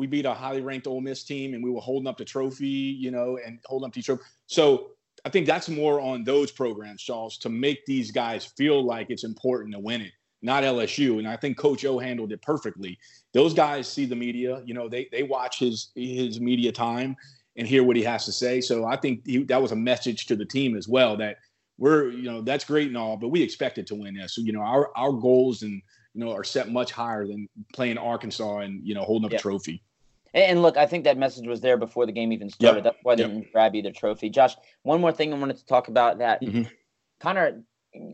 we 0.00 0.06
beat 0.06 0.24
a 0.24 0.32
highly 0.32 0.62
ranked 0.62 0.86
Ole 0.86 1.02
Miss 1.02 1.24
team 1.24 1.52
and 1.52 1.62
we 1.62 1.70
were 1.70 1.80
holding 1.80 2.08
up 2.08 2.16
the 2.16 2.24
trophy, 2.24 2.66
you 2.66 3.10
know, 3.10 3.38
and 3.44 3.58
holding 3.66 3.86
up 3.86 3.92
the 3.92 4.00
trophy. 4.00 4.22
So 4.46 4.92
I 5.26 5.28
think 5.28 5.46
that's 5.46 5.68
more 5.68 6.00
on 6.00 6.24
those 6.24 6.50
programs, 6.50 7.02
Charles, 7.02 7.36
to 7.38 7.50
make 7.50 7.84
these 7.84 8.10
guys 8.10 8.46
feel 8.46 8.82
like 8.82 9.10
it's 9.10 9.24
important 9.24 9.74
to 9.74 9.78
win 9.78 10.00
it, 10.00 10.12
not 10.40 10.64
LSU. 10.64 11.18
And 11.18 11.28
I 11.28 11.36
think 11.36 11.58
Coach 11.58 11.84
O 11.84 11.98
handled 11.98 12.32
it 12.32 12.40
perfectly. 12.40 12.98
Those 13.34 13.52
guys 13.52 13.86
see 13.86 14.06
the 14.06 14.16
media, 14.16 14.62
you 14.64 14.72
know, 14.72 14.88
they 14.88 15.06
they 15.12 15.22
watch 15.22 15.58
his 15.58 15.90
his 15.94 16.40
media 16.40 16.72
time 16.72 17.14
and 17.56 17.68
hear 17.68 17.84
what 17.84 17.96
he 17.96 18.02
has 18.02 18.24
to 18.24 18.32
say. 18.32 18.62
So 18.62 18.86
I 18.86 18.96
think 18.96 19.26
he, 19.26 19.44
that 19.44 19.60
was 19.60 19.72
a 19.72 19.76
message 19.76 20.24
to 20.26 20.36
the 20.36 20.46
team 20.46 20.78
as 20.78 20.88
well 20.88 21.14
that 21.18 21.36
we're, 21.76 22.10
you 22.10 22.22
know, 22.22 22.40
that's 22.40 22.64
great 22.64 22.88
and 22.88 22.96
all, 22.96 23.18
but 23.18 23.28
we 23.28 23.42
expected 23.42 23.86
to 23.88 23.94
win 23.94 24.14
this. 24.14 24.34
So, 24.34 24.40
you 24.40 24.52
know, 24.52 24.62
our 24.62 24.90
our 24.96 25.12
goals 25.12 25.60
and 25.60 25.82
you 26.14 26.24
know, 26.24 26.32
are 26.32 26.44
set 26.44 26.70
much 26.70 26.90
higher 26.90 27.26
than 27.26 27.48
playing 27.74 27.98
Arkansas 27.98 28.60
and 28.60 28.86
you 28.86 28.94
know 28.94 29.02
holding 29.02 29.26
up 29.26 29.32
yep. 29.32 29.40
a 29.40 29.42
trophy. 29.42 29.82
And 30.32 30.62
look, 30.62 30.76
I 30.76 30.86
think 30.86 31.04
that 31.04 31.18
message 31.18 31.46
was 31.46 31.60
there 31.60 31.76
before 31.76 32.06
the 32.06 32.12
game 32.12 32.32
even 32.32 32.50
started. 32.50 32.84
Yep. 32.84 32.84
That's 32.84 32.98
why 33.02 33.14
they 33.16 33.22
yep. 33.22 33.32
didn't 33.32 33.52
grab 33.52 33.74
either 33.74 33.90
trophy. 33.90 34.30
Josh, 34.30 34.54
one 34.82 35.00
more 35.00 35.12
thing 35.12 35.32
I 35.32 35.38
wanted 35.38 35.56
to 35.56 35.66
talk 35.66 35.88
about 35.88 36.18
that 36.18 36.42
mm-hmm. 36.42 36.62
kind 37.20 37.38
of 37.38 37.54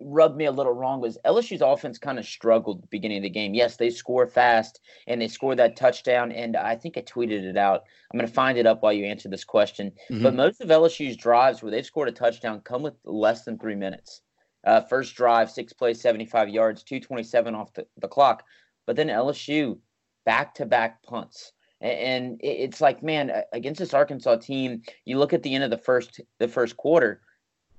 rubbed 0.02 0.36
me 0.36 0.46
a 0.46 0.52
little 0.52 0.72
wrong 0.72 1.00
was 1.00 1.18
LSU's 1.26 1.60
offense 1.60 1.98
kind 1.98 2.18
of 2.18 2.24
struggled 2.24 2.78
at 2.78 2.82
the 2.82 2.88
beginning 2.88 3.18
of 3.18 3.22
the 3.22 3.30
game. 3.30 3.54
Yes, 3.54 3.76
they 3.76 3.90
score 3.90 4.26
fast 4.26 4.80
and 5.06 5.20
they 5.20 5.28
score 5.28 5.54
that 5.54 5.76
touchdown. 5.76 6.32
And 6.32 6.56
I 6.56 6.76
think 6.76 6.96
I 6.96 7.02
tweeted 7.02 7.44
it 7.44 7.56
out. 7.56 7.82
I'm 8.10 8.18
going 8.18 8.28
to 8.28 8.34
find 8.34 8.56
it 8.56 8.66
up 8.66 8.82
while 8.82 8.92
you 8.92 9.04
answer 9.04 9.28
this 9.28 9.44
question. 9.44 9.92
Mm-hmm. 10.10 10.22
But 10.22 10.34
most 10.34 10.60
of 10.60 10.68
LSU's 10.68 11.16
drives 11.16 11.62
where 11.62 11.70
they've 11.70 11.84
scored 11.84 12.08
a 12.08 12.12
touchdown 12.12 12.60
come 12.60 12.82
with 12.82 12.94
less 13.04 13.44
than 13.44 13.58
three 13.58 13.74
minutes. 13.74 14.22
Uh, 14.64 14.80
first 14.80 15.14
drive, 15.14 15.50
six 15.50 15.72
plays, 15.72 16.00
75 16.00 16.48
yards, 16.48 16.82
227 16.82 17.54
off 17.54 17.72
the, 17.74 17.86
the 17.98 18.08
clock. 18.08 18.42
But 18.86 18.96
then 18.96 19.08
LSU, 19.08 19.78
back 20.24 20.54
to 20.54 20.66
back 20.66 21.02
punts. 21.02 21.52
And, 21.80 22.40
it's 22.42 22.80
like, 22.80 23.02
man, 23.02 23.42
against 23.52 23.78
this 23.78 23.92
Arkansas 23.92 24.36
team, 24.36 24.82
you 25.04 25.18
look 25.18 25.32
at 25.32 25.42
the 25.42 25.54
end 25.54 25.64
of 25.64 25.70
the 25.70 25.78
first 25.78 26.20
the 26.38 26.48
first 26.48 26.76
quarter, 26.76 27.20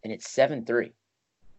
and 0.03 0.13
it's 0.13 0.29
seven 0.29 0.65
three, 0.65 0.91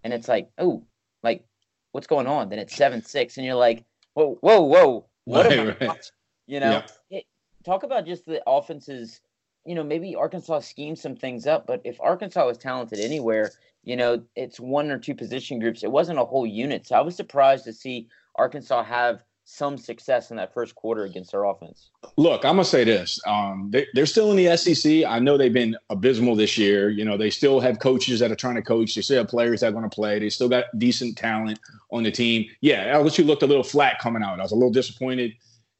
and 0.04 0.12
it's 0.12 0.28
like, 0.28 0.48
oh, 0.58 0.84
like 1.22 1.44
what's 1.92 2.06
going 2.06 2.26
on? 2.26 2.48
Then 2.48 2.60
it's 2.60 2.76
seven 2.76 3.04
six, 3.04 3.36
and 3.36 3.44
you're 3.44 3.56
like, 3.56 3.84
whoa, 4.14 4.38
whoa, 4.40 4.60
whoa, 4.60 5.06
what 5.24 5.46
right, 5.46 5.58
am 5.58 5.76
I? 5.80 5.86
Right. 5.86 6.10
You 6.46 6.60
know, 6.60 6.82
it, 7.10 7.24
talk 7.64 7.82
about 7.82 8.06
just 8.06 8.24
the 8.24 8.42
offenses. 8.46 9.20
You 9.64 9.74
know, 9.74 9.84
maybe 9.84 10.14
Arkansas 10.14 10.60
schemed 10.60 10.98
some 10.98 11.16
things 11.16 11.46
up, 11.46 11.66
but 11.66 11.82
if 11.84 12.00
Arkansas 12.00 12.46
was 12.46 12.56
talented 12.56 13.00
anywhere, 13.00 13.50
you 13.82 13.96
know, 13.96 14.22
it's 14.34 14.58
one 14.58 14.90
or 14.90 14.98
two 14.98 15.14
position 15.14 15.58
groups. 15.58 15.82
It 15.82 15.90
wasn't 15.90 16.20
a 16.20 16.24
whole 16.24 16.46
unit. 16.46 16.86
So 16.86 16.94
I 16.94 17.00
was 17.00 17.16
surprised 17.16 17.64
to 17.64 17.72
see 17.72 18.08
Arkansas 18.36 18.84
have 18.84 19.22
some 19.50 19.78
success 19.78 20.30
in 20.30 20.36
that 20.36 20.52
first 20.52 20.74
quarter 20.74 21.04
against 21.04 21.34
our 21.34 21.46
offense. 21.46 21.88
Look, 22.18 22.44
I'm 22.44 22.56
gonna 22.56 22.64
say 22.64 22.84
this: 22.84 23.18
um, 23.26 23.70
they, 23.70 23.86
are 23.96 24.06
still 24.06 24.30
in 24.30 24.36
the 24.36 24.54
SEC. 24.58 25.04
I 25.04 25.18
know 25.18 25.38
they've 25.38 25.52
been 25.52 25.74
abysmal 25.88 26.36
this 26.36 26.58
year. 26.58 26.90
You 26.90 27.06
know, 27.06 27.16
they 27.16 27.30
still 27.30 27.58
have 27.58 27.78
coaches 27.78 28.20
that 28.20 28.30
are 28.30 28.36
trying 28.36 28.56
to 28.56 28.62
coach. 28.62 28.94
They 28.94 29.00
still 29.00 29.18
have 29.18 29.28
players 29.28 29.60
that 29.60 29.68
are 29.68 29.72
going 29.72 29.88
to 29.88 29.94
play. 29.94 30.18
They 30.18 30.28
still 30.28 30.50
got 30.50 30.64
decent 30.76 31.16
talent 31.16 31.58
on 31.90 32.02
the 32.02 32.10
team. 32.10 32.44
Yeah, 32.60 32.94
LSU 32.94 33.24
looked 33.24 33.42
a 33.42 33.46
little 33.46 33.64
flat 33.64 33.98
coming 34.00 34.22
out. 34.22 34.38
I 34.38 34.42
was 34.42 34.52
a 34.52 34.54
little 34.54 34.70
disappointed 34.70 35.32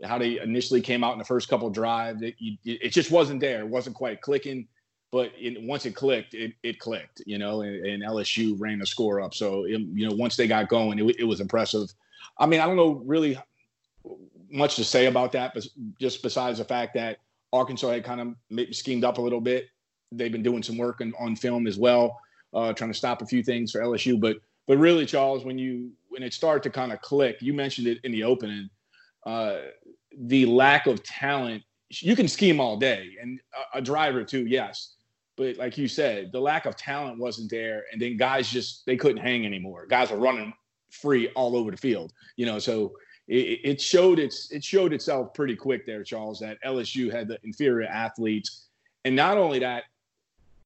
how 0.05 0.17
they 0.17 0.41
initially 0.41 0.81
came 0.81 1.03
out 1.03 1.13
in 1.13 1.19
the 1.19 1.25
first 1.25 1.49
couple 1.49 1.69
drives. 1.71 2.23
It, 2.23 2.37
it, 2.65 2.91
just 2.91 3.11
wasn't 3.11 3.41
there. 3.41 3.61
It 3.61 3.69
wasn't 3.69 3.97
quite 3.97 4.21
clicking. 4.21 4.67
But 5.11 5.33
it, 5.37 5.61
once 5.63 5.87
it 5.87 5.95
clicked, 5.95 6.35
it, 6.35 6.53
it 6.63 6.79
clicked. 6.79 7.23
You 7.27 7.39
know, 7.39 7.63
and, 7.63 7.85
and, 7.85 8.03
LSU 8.03 8.55
ran 8.59 8.79
the 8.79 8.87
score 8.87 9.21
up. 9.21 9.35
So 9.35 9.65
you 9.65 10.09
know, 10.09 10.15
once 10.15 10.37
they 10.37 10.47
got 10.47 10.69
going, 10.69 10.99
it 10.99 11.25
was 11.25 11.41
impressive. 11.41 11.93
I 12.39 12.47
mean, 12.47 12.61
I 12.61 12.67
don't 12.67 12.77
know 12.77 13.03
really 13.05 13.39
much 14.50 14.76
to 14.76 14.85
say 14.85 15.07
about 15.07 15.33
that, 15.33 15.55
but 15.55 15.67
just 16.00 16.23
besides 16.23 16.59
the 16.59 16.64
fact 16.64 16.95
that 16.95 17.19
Arkansas 17.52 17.90
had 17.90 18.05
kind 18.05 18.21
of 18.21 18.75
schemed 18.75 19.05
up 19.05 19.19
a 19.19 19.21
little 19.21 19.40
bit. 19.40 19.69
They've 20.12 20.33
been 20.33 20.43
doing 20.43 20.62
some 20.62 20.78
work 20.78 21.00
on, 21.00 21.12
on 21.19 21.37
film 21.37 21.67
as 21.67 21.78
well, 21.78 22.19
uh, 22.55 22.73
trying 22.73 22.90
to 22.90 22.97
stop 22.97 23.23
a 23.23 23.26
few 23.26 23.43
things 23.43 23.73
for 23.73 23.81
LSU. 23.81 24.21
But 24.21 24.38
but 24.67 24.78
really, 24.78 25.07
Charles, 25.07 25.45
when 25.45 25.59
you 25.59 25.93
when 26.09 26.23
it 26.23 26.33
started 26.35 26.62
to 26.64 26.71
kind 26.71 26.93
of 26.93 27.00
click, 27.00 27.38
you 27.40 27.55
mentioned 27.55 27.87
it 27.87 27.99
in 28.05 28.12
the 28.12 28.25
opening. 28.25 28.69
Uh, 29.25 29.59
the 30.17 30.47
lack 30.47 30.87
of 30.87 31.02
talent. 31.02 31.62
You 31.90 32.14
can 32.17 32.28
scheme 32.28 32.61
all 32.61 32.76
day, 32.76 33.17
and 33.21 33.40
a, 33.75 33.78
a 33.78 33.81
driver 33.83 34.25
too, 34.25 34.47
yes. 34.47 34.95
But 35.37 35.57
like 35.57 35.78
you 35.78 35.88
said, 35.88 36.33
the 36.33 36.40
lack 36.40 36.67
of 36.67 36.76
talent 36.76 37.19
wasn't 37.19 37.50
there, 37.50 37.85
and 37.93 38.00
then 38.00 38.17
guys 38.17 38.50
just 38.50 38.85
they 38.87 38.97
couldn't 38.97 39.23
hang 39.23 39.47
anymore. 39.47 39.87
Guys 39.87 40.11
are 40.11 40.19
running 40.19 40.52
free 40.90 41.28
all 41.28 41.57
over 41.57 41.71
the 41.71 41.76
field, 41.76 42.12
you 42.37 42.45
know. 42.45 42.59
So 42.59 42.93
it, 43.29 43.81
showed 43.81 44.19
its 44.19 44.51
it 44.51 44.65
showed 44.65 44.93
itself 44.93 45.35
pretty 45.35 45.55
quick 45.55 45.87
there, 45.87 46.03
Charles, 46.03 46.41
that 46.41 46.59
LSU 46.65 47.13
had 47.13 47.29
the 47.29 47.39
inferior 47.45 47.87
athletes, 47.87 48.67
and 49.05 49.15
not 49.15 49.37
only 49.37 49.59
that, 49.59 49.85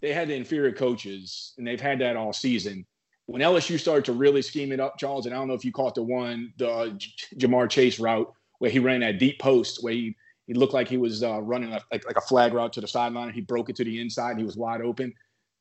they 0.01 0.13
had 0.13 0.29
the 0.29 0.35
inferior 0.35 0.73
coaches, 0.73 1.55
and 1.59 1.67
they've 1.67 1.81
had 1.81 1.99
that 2.01 2.17
all 2.17 2.33
season. 2.33 2.87
When 3.27 3.41
LSU 3.41 3.79
started 3.79 4.05
to 4.07 4.13
really 4.13 4.43
scheme 4.43 4.73
it 4.73 4.81
up, 4.81 4.99
Charles, 4.99 5.27
and 5.27 5.35
I 5.35 5.39
don't 5.39 5.49
know 5.49 5.55
if 5.55 5.65
you 5.65 5.73
caught 5.73 5.95
the 5.95 6.03
one, 6.03 6.53
the 6.57 6.71
uh, 6.71 6.91
Ja'Marr 7.37 7.71
Chase 7.71 7.99
route 8.01 8.33
where 8.63 8.71
he 8.71 8.79
ran 8.79 9.01
that 9.01 9.19
deep 9.19 9.41
post 9.41 9.83
where 9.83 9.93
he, 9.93 10.15
he 10.47 10.55
looked 10.55 10.73
like 10.73 10.87
he 10.87 10.97
was 10.97 11.25
uh, 11.25 11.41
running 11.41 11.73
a, 11.73 11.81
like, 11.91 12.07
like 12.07 12.17
a 12.17 12.21
flag 12.21 12.53
route 12.53 12.73
to 12.73 12.81
the 12.81 12.87
sideline. 12.87 13.27
And 13.27 13.35
he 13.35 13.41
broke 13.41 13.71
it 13.71 13.77
to 13.77 13.85
the 13.85 14.01
inside. 14.01 14.31
And 14.31 14.39
he 14.39 14.45
was 14.45 14.57
wide 14.57 14.81
open. 14.81 15.13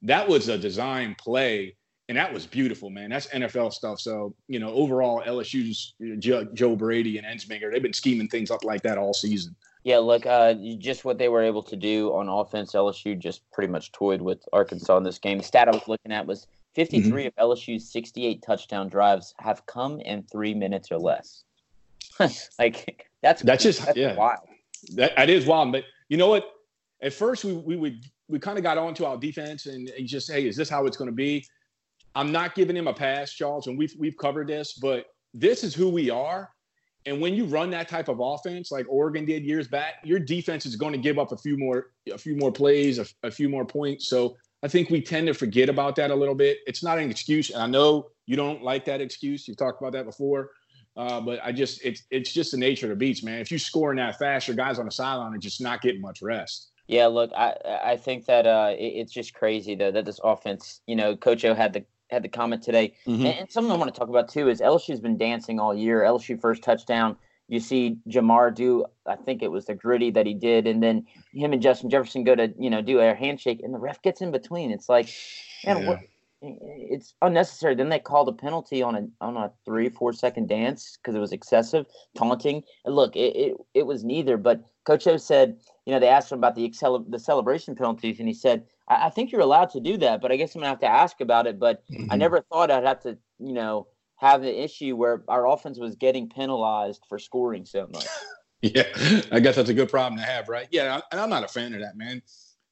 That 0.03 0.27
was 0.27 0.49
a 0.49 0.57
design 0.57 1.15
play 1.17 1.75
and 2.11 2.17
that 2.17 2.33
was 2.33 2.45
beautiful, 2.45 2.89
man. 2.89 3.09
That's 3.09 3.27
NFL 3.27 3.71
stuff. 3.71 4.01
So 4.01 4.35
you 4.49 4.59
know, 4.59 4.73
overall, 4.73 5.23
LSU's 5.25 5.93
Joe, 6.19 6.43
Joe 6.53 6.75
Brady 6.75 7.17
and 7.17 7.25
Ensminger, 7.25 7.71
they've 7.71 7.81
been 7.81 7.93
scheming 7.93 8.27
things 8.27 8.51
up 8.51 8.65
like 8.65 8.81
that 8.81 8.97
all 8.97 9.13
season. 9.13 9.55
Yeah, 9.85 9.99
look, 9.99 10.25
uh, 10.25 10.55
just 10.77 11.05
what 11.05 11.17
they 11.17 11.29
were 11.29 11.41
able 11.41 11.63
to 11.63 11.77
do 11.77 12.13
on 12.13 12.27
offense, 12.27 12.73
LSU 12.73 13.17
just 13.17 13.49
pretty 13.53 13.71
much 13.71 13.93
toyed 13.93 14.21
with 14.21 14.43
Arkansas 14.51 14.97
in 14.97 15.03
this 15.03 15.19
game. 15.19 15.37
The 15.37 15.45
stat 15.45 15.69
I 15.69 15.71
was 15.71 15.87
looking 15.87 16.11
at 16.11 16.27
was 16.27 16.47
53 16.75 17.09
mm-hmm. 17.09 17.27
of 17.27 17.49
LSU's 17.57 17.89
68 17.89 18.43
touchdown 18.45 18.89
drives 18.89 19.33
have 19.39 19.65
come 19.65 20.01
in 20.01 20.23
three 20.23 20.53
minutes 20.53 20.91
or 20.91 20.97
less. 20.97 21.45
like 22.59 23.09
that's 23.21 23.41
that's 23.41 23.63
just 23.63 23.85
that's 23.85 23.97
yeah, 23.97 24.15
wild. 24.15 24.49
That, 24.95 25.15
that 25.15 25.29
is 25.29 25.45
wild. 25.45 25.71
But 25.71 25.85
you 26.09 26.17
know 26.17 26.27
what? 26.27 26.43
At 27.01 27.13
first, 27.13 27.45
we 27.45 27.53
we 27.53 27.77
would 27.77 28.03
we 28.27 28.37
kind 28.37 28.57
of 28.57 28.65
got 28.65 28.77
onto 28.77 29.05
our 29.05 29.15
defense 29.15 29.65
and, 29.67 29.87
and 29.91 30.05
just 30.05 30.29
hey, 30.29 30.45
is 30.45 30.57
this 30.57 30.67
how 30.67 30.85
it's 30.87 30.97
going 30.97 31.09
to 31.09 31.15
be? 31.15 31.45
I'm 32.15 32.31
not 32.31 32.55
giving 32.55 32.75
him 32.75 32.87
a 32.87 32.93
pass, 32.93 33.33
Charles, 33.33 33.67
and 33.67 33.77
we've 33.77 33.93
we've 33.97 34.17
covered 34.17 34.47
this, 34.47 34.73
but 34.73 35.05
this 35.33 35.63
is 35.63 35.73
who 35.73 35.89
we 35.89 36.09
are. 36.09 36.49
And 37.05 37.19
when 37.19 37.33
you 37.33 37.45
run 37.45 37.71
that 37.71 37.87
type 37.87 38.09
of 38.09 38.19
offense, 38.19 38.71
like 38.71 38.85
Oregon 38.87 39.25
did 39.25 39.43
years 39.43 39.67
back, 39.67 39.95
your 40.03 40.19
defense 40.19 40.65
is 40.65 40.75
going 40.75 40.93
to 40.93 40.99
give 40.99 41.17
up 41.17 41.31
a 41.31 41.37
few 41.37 41.57
more 41.57 41.91
a 42.11 42.17
few 42.17 42.35
more 42.35 42.51
plays, 42.51 42.99
a, 42.99 43.05
a 43.23 43.31
few 43.31 43.49
more 43.49 43.65
points. 43.65 44.07
So 44.07 44.35
I 44.63 44.67
think 44.67 44.89
we 44.89 45.01
tend 45.01 45.27
to 45.27 45.33
forget 45.33 45.69
about 45.69 45.95
that 45.95 46.11
a 46.11 46.15
little 46.15 46.35
bit. 46.35 46.59
It's 46.67 46.83
not 46.83 46.99
an 46.99 47.09
excuse, 47.09 47.49
and 47.49 47.61
I 47.61 47.67
know 47.67 48.09
you 48.27 48.35
don't 48.35 48.61
like 48.61 48.85
that 48.85 49.01
excuse. 49.01 49.47
You've 49.47 49.57
talked 49.57 49.81
about 49.81 49.93
that 49.93 50.05
before, 50.05 50.51
uh, 50.95 51.21
but 51.21 51.39
I 51.43 51.51
just 51.51 51.83
it's 51.83 52.03
it's 52.11 52.31
just 52.31 52.51
the 52.51 52.57
nature 52.57 52.85
of 52.85 52.91
the 52.91 52.95
beats, 52.95 53.23
man. 53.23 53.39
If 53.39 53.49
you're 53.49 53.59
scoring 53.59 53.97
that 53.97 54.19
fast, 54.19 54.47
your 54.47 54.57
guys 54.57 54.77
on 54.77 54.85
the 54.85 54.91
sideline 54.91 55.33
are 55.33 55.39
just 55.39 55.61
not 55.61 55.81
getting 55.81 56.01
much 56.01 56.21
rest. 56.21 56.71
Yeah, 56.87 57.07
look, 57.07 57.31
I 57.35 57.55
I 57.83 57.97
think 57.97 58.25
that 58.25 58.45
uh, 58.45 58.75
it, 58.77 58.83
it's 58.83 59.13
just 59.13 59.33
crazy 59.33 59.73
though 59.75 59.91
that 59.91 60.05
this 60.05 60.19
offense, 60.23 60.81
you 60.85 60.95
know, 60.95 61.15
Coach 61.15 61.43
O 61.45 61.55
had 61.55 61.73
the 61.73 61.85
had 62.11 62.23
the 62.23 62.29
comment 62.29 62.61
today, 62.61 62.93
mm-hmm. 63.07 63.25
and, 63.25 63.39
and, 63.39 63.51
something 63.51 63.71
I 63.71 63.75
want 63.75 63.93
to 63.93 63.97
talk 63.97 64.09
about 64.09 64.29
too 64.29 64.49
is 64.49 64.61
LSU's 64.61 64.99
been 64.99 65.17
dancing 65.17 65.59
all 65.59 65.73
year. 65.73 66.01
LSU 66.01 66.39
first 66.39 66.63
touchdown. 66.63 67.15
You 67.47 67.59
see 67.59 67.97
Ja'Marr 68.07 68.55
do, 68.55 68.85
I 69.05 69.15
think 69.17 69.43
it 69.43 69.51
was 69.51 69.65
the 69.65 69.75
griddy 69.75 70.11
that 70.11 70.25
he 70.25 70.33
did, 70.33 70.67
and 70.67 70.81
then 70.81 71.05
him 71.33 71.51
and 71.53 71.61
Justin 71.61 71.89
Jefferson 71.89 72.23
go 72.23 72.35
to 72.35 72.53
you 72.57 72.69
know 72.69 72.81
do 72.81 72.99
a 72.99 73.13
handshake, 73.13 73.61
and 73.63 73.73
the 73.73 73.79
ref 73.79 74.01
gets 74.01 74.21
in 74.21 74.31
between. 74.31 74.71
It's 74.71 74.87
like, 74.87 75.09
man, 75.65 75.81
yeah. 75.81 75.87
what? 75.89 75.99
It's 76.43 77.13
unnecessary. 77.21 77.75
Then 77.75 77.89
they 77.89 77.99
called 77.99 78.29
a 78.29 78.33
penalty 78.33 78.81
on 78.81 78.95
a 78.95 79.07
on 79.23 79.37
a 79.37 79.51
three 79.65 79.89
four 79.89 80.13
second 80.13 80.47
dance 80.47 80.97
because 80.97 81.15
it 81.15 81.19
was 81.19 81.33
excessive 81.33 81.85
taunting. 82.15 82.63
And 82.85 82.95
look, 82.95 83.15
it, 83.15 83.35
it 83.35 83.57
it 83.73 83.85
was 83.85 84.03
neither. 84.03 84.37
But 84.37 84.63
Coach 84.85 85.05
O 85.07 85.17
said, 85.17 85.59
you 85.85 85.93
know, 85.93 85.99
they 85.99 86.07
asked 86.07 86.31
him 86.31 86.37
about 86.37 86.55
the 86.55 86.63
excel 86.63 86.99
the 86.99 87.19
celebration 87.19 87.75
penalties, 87.75 88.19
and 88.19 88.27
he 88.27 88.33
said 88.33 88.65
I, 88.87 89.07
I 89.07 89.09
think 89.09 89.31
you're 89.31 89.41
allowed 89.41 89.69
to 89.71 89.79
do 89.79 89.97
that, 89.97 90.21
but 90.21 90.31
I 90.31 90.35
guess 90.35 90.53
I'm 90.53 90.61
gonna 90.61 90.69
have 90.69 90.79
to 90.79 90.87
ask 90.87 91.21
about 91.21 91.47
it. 91.47 91.59
But 91.59 91.83
mm-hmm. 91.89 92.11
I 92.11 92.15
never 92.15 92.41
thought 92.41 92.69
I'd 92.69 92.83
have 92.83 93.01
to, 93.01 93.17
you 93.39 93.53
know, 93.53 93.87
have 94.17 94.43
an 94.43 94.49
issue 94.49 94.95
where 94.95 95.23
our 95.27 95.47
offense 95.47 95.79
was 95.79 95.95
getting 95.95 96.29
penalized 96.29 97.03
for 97.09 97.17
scoring 97.17 97.65
so 97.65 97.87
much. 97.91 98.05
yeah, 98.61 98.83
I 99.31 99.39
guess 99.39 99.55
that's 99.55 99.69
a 99.69 99.73
good 99.73 99.89
problem 99.89 100.19
to 100.19 100.25
have, 100.25 100.49
right? 100.49 100.67
Yeah, 100.71 101.01
and 101.11 101.19
I'm 101.19 101.29
not 101.29 101.43
a 101.43 101.47
fan 101.47 101.73
of 101.73 101.81
that, 101.81 101.97
man. 101.97 102.21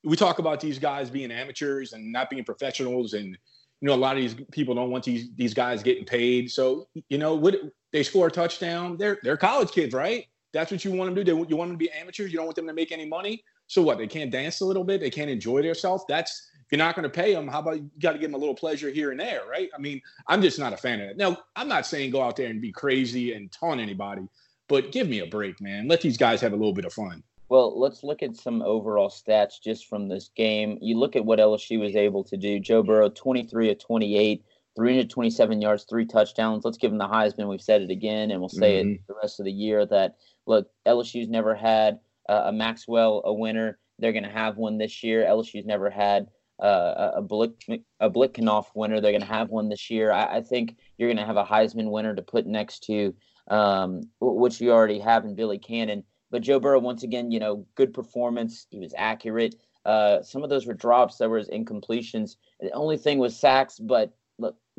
We 0.04 0.16
talk 0.16 0.39
about 0.39 0.62
these 0.62 0.80
guys 0.80 1.10
being 1.10 1.32
amateurs 1.32 1.94
and 1.94 2.12
not 2.12 2.30
being 2.30 2.44
professionals, 2.44 3.13
and 3.13 3.38
you 3.82 3.88
know, 3.88 3.94
a 3.94 3.96
lot 3.96 4.16
of 4.16 4.22
these 4.22 4.36
people 4.51 4.75
don't 4.75 4.92
want 4.92 5.04
these 5.04 5.30
these 5.36 5.54
guys 5.54 5.82
getting 5.82 6.06
paid. 6.06 6.51
So, 6.51 6.88
you 7.10 7.18
know, 7.18 7.34
what 7.34 7.56
they 7.92 8.04
score 8.04 8.28
a 8.28 8.32
touchdown, 8.32 8.98
they're 8.98 9.18
they're 9.24 9.38
college 9.38 9.72
kids, 9.72 9.94
right? 9.94 10.25
That's 10.51 10.72
what 10.72 10.84
you 10.84 10.91
want 10.91 11.10
them 11.10 11.15
to 11.15 11.24
do. 11.24 11.46
You 11.48 11.56
want 11.56 11.70
them 11.70 11.77
to 11.77 11.86
be 11.86 11.91
amateurs. 11.91 12.32
You 12.32 12.38
don't 12.38 12.46
want 12.46 12.56
them 12.56 12.68
to 12.68 12.74
make 12.74 12.91
any 12.91 13.06
money. 13.06 13.44
So 13.68 13.82
what? 13.82 13.98
They 13.98 14.08
can't 14.08 14.32
dance 14.32 14.62
a 14.62 14.65
little 14.65 14.84
bit. 14.84 15.00
They 15.00 15.10
can't 15.12 15.29
enjoy 15.29 15.62
themselves. 15.62 16.03
That's 16.08 16.50
if 16.65 16.72
you're 16.72 16.86
not 16.86 16.96
going 16.96 17.03
to 17.03 17.10
pay 17.10 17.34
them. 17.34 17.48
How 17.48 17.60
about 17.60 17.77
you 17.77 17.89
got 18.00 18.13
to 18.13 18.20
give 18.20 18.29
them 18.29 18.36
a 18.36 18.38
little 18.38 18.56
pleasure 18.56 18.89
here 18.89 19.12
and 19.12 19.20
there, 19.20 19.41
right? 19.50 19.70
I 19.75 19.79
mean, 19.79 20.01
I'm 20.27 20.41
just 20.41 20.60
not 20.60 20.74
a 20.74 20.77
fan 20.77 21.01
of 21.01 21.10
it. 21.10 21.18
Now, 21.18 21.38
I'm 21.56 21.68
not 21.68 21.86
saying 21.86 22.12
go 22.12 22.22
out 22.22 22.36
there 22.36 22.50
and 22.50 22.62
be 22.62 22.72
crazy 22.72 23.34
and 23.34 23.51
taunt 23.51 23.79
anybody, 23.79 24.27
but 24.68 24.91
give 24.91 25.08
me 25.08 25.20
a 25.20 25.27
break, 25.27 25.60
man. 25.62 25.88
Let 25.88 26.01
these 26.01 26.18
guys 26.18 26.41
have 26.41 26.53
a 26.53 26.56
little 26.56 26.74
bit 26.74 26.86
of 26.86 26.94
fun. 26.94 27.24
Well, 27.50 27.79
let's 27.79 28.03
look 28.03 28.22
at 28.22 28.36
some 28.36 28.62
overall 28.62 29.10
stats 29.10 29.60
just 29.60 29.88
from 29.88 30.08
this 30.08 30.29
game. 30.36 30.77
You 30.82 31.00
look 31.00 31.15
at 31.15 31.25
what 31.25 31.39
LSU 31.39 31.79
was 31.79 31.96
able 31.96 32.24
to 32.25 32.38
do. 32.38 32.60
Joe 32.60 32.84
Burrow, 32.84 33.10
23 33.10 33.72
of 33.72 33.79
28, 33.79 34.46
327 34.80 35.62
yards, 35.62 35.84
three 35.84 36.06
touchdowns. 36.06 36.64
Let's 36.64 36.78
give 36.78 36.94
him 36.94 37.00
the 37.00 37.08
Heisman. 37.08 37.50
We've 37.50 37.62
said 37.62 37.82
it 37.82 37.92
again, 37.92 38.32
and 38.32 38.40
we'll 38.40 38.48
say 38.48 38.80
mm-hmm. 38.80 38.92
it 38.92 39.08
the 39.10 39.16
rest 39.22 39.42
of 39.42 39.46
the 39.46 39.52
year 39.52 39.86
that 39.88 40.16
look, 40.48 40.70
LSU's 40.88 41.28
never 41.28 41.54
had 41.54 42.00
uh, 42.30 42.44
a 42.46 42.54
Maxwell 42.54 43.22
a 43.26 43.34
winner. 43.34 43.78
They're 44.00 44.14
going 44.14 44.24
to 44.24 44.30
have 44.30 44.56
one 44.56 44.78
this 44.78 45.04
year. 45.04 45.26
LSU's 45.26 45.66
never 45.66 45.90
had 45.90 46.28
uh, 46.64 47.12
a 47.16 47.22
Blick 47.22 47.52
a 48.00 48.10
Biletnikoff 48.10 48.68
winner. 48.74 49.02
They're 49.02 49.12
going 49.12 49.20
to 49.20 49.28
have 49.28 49.50
one 49.50 49.68
this 49.68 49.90
year. 49.90 50.14
I, 50.14 50.38
I 50.38 50.42
think 50.42 50.78
you're 50.98 51.10
going 51.10 51.18
to 51.18 51.26
have 51.26 51.36
a 51.36 51.44
Heisman 51.44 51.92
winner 51.92 52.16
to 52.16 52.22
put 52.22 52.48
next 52.48 52.86
to 52.86 53.14
um, 53.50 54.04
which 54.22 54.62
you 54.62 54.72
already 54.72 55.00
have 55.00 55.26
in 55.26 55.36
Billy 55.36 55.58
Cannon. 55.58 56.06
But 56.32 56.42
Joe 56.42 56.62
Burrow, 56.62 56.80
once 56.80 57.04
again, 57.04 57.32
you 57.32 57.40
know, 57.40 57.66
good 57.76 57.94
performance. 57.94 58.66
He 58.70 58.80
was 58.80 58.94
accurate. 58.98 59.56
Uh, 59.84 60.22
some 60.22 60.42
of 60.42 60.50
those 60.50 60.66
were 60.66 60.74
drops. 60.74 61.18
There 61.18 61.30
was 61.30 61.50
incompletions. 61.50 62.38
The 62.62 62.72
only 62.72 62.96
thing 62.96 63.18
was 63.18 63.38
sacks. 63.38 63.78
But 63.78 64.14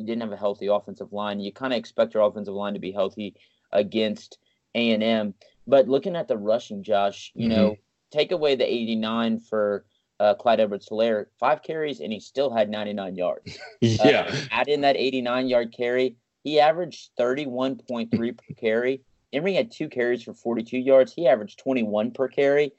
you 0.00 0.06
didn't 0.06 0.22
have 0.22 0.32
a 0.32 0.36
healthy 0.36 0.66
offensive 0.66 1.12
line. 1.12 1.40
You 1.40 1.52
kind 1.52 1.72
of 1.72 1.78
expect 1.78 2.14
your 2.14 2.22
offensive 2.22 2.54
line 2.54 2.74
to 2.74 2.80
be 2.80 2.90
healthy 2.90 3.34
against 3.72 4.38
A 4.74 4.92
and 4.92 5.02
M. 5.02 5.34
But 5.66 5.88
looking 5.88 6.16
at 6.16 6.26
the 6.26 6.38
rushing, 6.38 6.82
Josh, 6.82 7.30
you 7.34 7.48
mm-hmm. 7.48 7.56
know, 7.56 7.76
take 8.10 8.32
away 8.32 8.56
the 8.56 8.64
89 8.64 9.40
for 9.40 9.84
uh, 10.18 10.34
Clyde 10.34 10.60
Edwards 10.60 10.88
Helaire, 10.90 11.26
five 11.38 11.62
carries, 11.62 12.00
and 12.00 12.12
he 12.12 12.20
still 12.20 12.50
had 12.50 12.70
99 12.70 13.14
yards. 13.14 13.58
yeah. 13.80 14.26
Uh, 14.28 14.36
add 14.50 14.68
in 14.68 14.80
that 14.80 14.96
89 14.96 15.48
yard 15.48 15.74
carry, 15.76 16.16
he 16.42 16.60
averaged 16.60 17.10
31.3 17.18 18.10
per 18.10 18.54
carry. 18.54 19.02
Emery 19.32 19.54
had 19.54 19.70
two 19.70 19.88
carries 19.88 20.22
for 20.22 20.34
42 20.34 20.78
yards. 20.78 21.12
He 21.12 21.26
averaged 21.26 21.58
21 21.60 22.10
per 22.10 22.28
carry. 22.28 22.72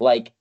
Like 0.00 0.32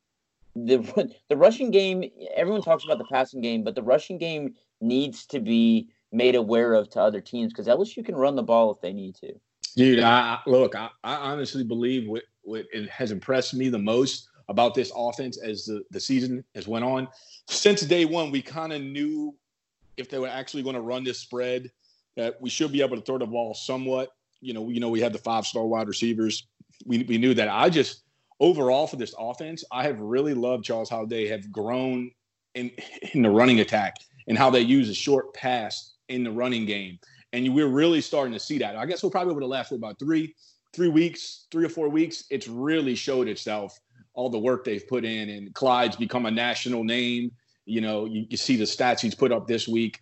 the 0.56 1.12
the 1.30 1.38
rushing 1.38 1.72
game, 1.72 2.04
everyone 2.36 2.62
talks 2.62 2.84
about 2.84 2.98
the 2.98 3.06
passing 3.06 3.42
game, 3.42 3.64
but 3.64 3.76
the 3.76 3.84
rushing 3.84 4.18
game 4.18 4.56
needs 4.82 5.26
to 5.28 5.40
be 5.40 5.90
made 6.12 6.36
aware 6.36 6.74
of 6.74 6.90
to 6.92 7.02
other 7.02 7.22
teams 7.22 7.52
because 7.52 7.68
LSU 7.68 8.06
can 8.06 8.16
run 8.16 8.36
the 8.36 8.44
ball 8.44 8.72
if 8.72 8.82
they 8.82 8.94
need 8.94 9.16
to. 9.16 9.34
Dude, 9.76 10.00
I 10.00 10.40
look, 10.48 10.76
I, 10.76 10.90
I 11.04 11.16
honestly 11.16 11.64
believe 11.64 12.08
what, 12.08 12.24
what 12.42 12.66
it 12.74 12.90
has 12.90 13.12
impressed 13.12 13.54
me 13.54 13.70
the 13.70 13.78
most 13.78 14.30
about 14.50 14.74
this 14.74 14.92
offense 14.96 15.38
as 15.38 15.66
the, 15.66 15.84
the 15.92 16.00
season 16.00 16.44
has 16.56 16.68
went 16.68 16.86
on. 16.86 17.08
Since 17.48 17.82
day 17.82 18.06
one, 18.06 18.32
we 18.32 18.42
kind 18.42 18.74
of 18.74 18.82
knew 18.82 19.36
if 19.98 20.10
they 20.10 20.20
were 20.20 20.28
actually 20.28 20.64
going 20.64 20.76
to 20.76 20.82
run 20.82 21.04
this 21.04 21.20
spread 21.20 21.72
that 22.16 22.42
we 22.42 22.50
should 22.50 22.72
be 22.72 22.82
able 22.82 22.96
to 22.96 23.02
throw 23.04 23.18
the 23.18 23.26
ball 23.26 23.54
somewhat. 23.54 24.10
you 24.42 24.54
know, 24.54 24.70
you 24.70 24.80
know, 24.80 24.90
we 24.90 25.02
had 25.02 25.14
the 25.14 25.20
five 25.20 25.46
star 25.46 25.66
wide 25.66 25.88
receivers. 25.88 26.48
We 26.86 27.04
we 27.04 27.18
knew 27.18 27.34
that. 27.34 27.50
I 27.50 27.70
just 27.70 28.04
overall 28.40 28.88
for 28.88 28.96
this 28.96 29.14
offense, 29.20 29.64
I 29.72 29.84
have 29.84 30.00
really 30.00 30.34
loved 30.34 30.64
Charles 30.64 30.90
how 30.90 31.06
they 31.06 31.28
have 31.28 31.52
grown 31.52 32.12
in 32.56 32.72
in 33.14 33.22
the 33.22 33.30
running 33.30 33.60
attack 33.60 33.96
and 34.28 34.38
how 34.38 34.50
they 34.50 34.62
use 34.62 34.90
a 34.90 34.94
short 34.94 35.34
pass 35.34 35.97
in 36.10 36.24
the 36.24 36.32
running 36.32 36.66
game. 36.66 37.00
And 37.34 37.54
we're 37.54 37.68
really 37.68 38.02
starting 38.02 38.34
to 38.34 38.40
see 38.40 38.58
that. 38.60 38.76
I 38.76 38.86
guess 38.86 39.04
we're 39.04 39.10
probably 39.10 39.32
over 39.32 39.42
the 39.42 39.48
last 39.48 39.72
about 39.72 40.00
three 40.00 40.34
three 40.74 40.90
weeks, 40.90 41.48
three 41.52 41.66
or 41.66 41.70
four 41.70 41.90
weeks. 41.90 42.26
It's 42.30 42.48
really 42.48 42.96
showed 42.96 43.28
itself 43.28 43.78
all 44.14 44.30
the 44.30 44.40
work 44.40 44.64
they've 44.64 44.88
put 44.88 45.06
in, 45.06 45.30
and 45.30 45.54
Clyde's 45.54 45.96
become 45.96 46.26
a 46.26 46.32
national 46.32 46.84
name. 46.84 47.32
You 47.66 47.82
know, 47.82 48.06
you, 48.06 48.26
you 48.30 48.38
see 48.38 48.56
the 48.56 48.64
stats 48.64 49.02
he's 49.02 49.16
put 49.16 49.32
up 49.32 49.48
this 49.48 49.68
week. 49.68 50.00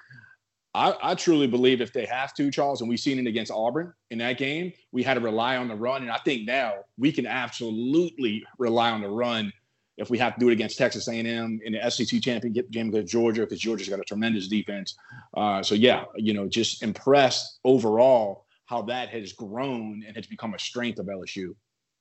I, 0.73 0.93
I, 1.01 1.15
truly 1.15 1.47
believe 1.47 1.79
if 1.79 1.93
they 1.93 2.05
have 2.05 2.33
to, 2.33 2.51
Charles, 2.51 2.81
and 2.81 2.89
we've 2.89 2.99
seen 2.99 3.17
it 3.17 3.27
against 3.27 3.49
Auburn 3.49 3.93
in 4.11 4.17
that 4.17 4.37
game, 4.37 4.73
we 4.91 5.03
had 5.03 5.13
to 5.13 5.21
rely 5.21 5.55
on 5.55 5.69
the 5.69 5.75
run. 5.75 6.01
And 6.01 6.11
I 6.11 6.17
think 6.17 6.45
now 6.45 6.73
we 6.97 7.13
can 7.13 7.25
absolutely 7.25 8.43
rely 8.59 8.91
on 8.91 8.99
the 8.99 9.09
run 9.09 9.53
if 9.97 10.09
we 10.09 10.17
have 10.17 10.33
to 10.35 10.39
do 10.39 10.49
it 10.49 10.53
against 10.53 10.77
Texas 10.77 11.07
A&M 11.07 11.59
in 11.63 11.73
the 11.73 11.89
SEC 11.89 12.21
championship 12.21 12.69
game 12.71 12.89
against 12.89 13.11
Georgia, 13.11 13.41
because 13.41 13.59
Georgia's 13.59 13.89
got 13.89 13.99
a 13.99 14.03
tremendous 14.03 14.47
defense. 14.47 14.95
Uh, 15.35 15.63
so 15.63 15.75
yeah, 15.75 16.05
you 16.15 16.33
know, 16.33 16.47
just 16.47 16.83
impressed 16.83 17.59
overall 17.63 18.45
how 18.65 18.81
that 18.83 19.09
has 19.09 19.33
grown 19.33 20.03
and 20.05 20.15
has 20.15 20.27
become 20.27 20.53
a 20.53 20.59
strength 20.59 20.99
of 20.99 21.05
LSU. 21.05 21.55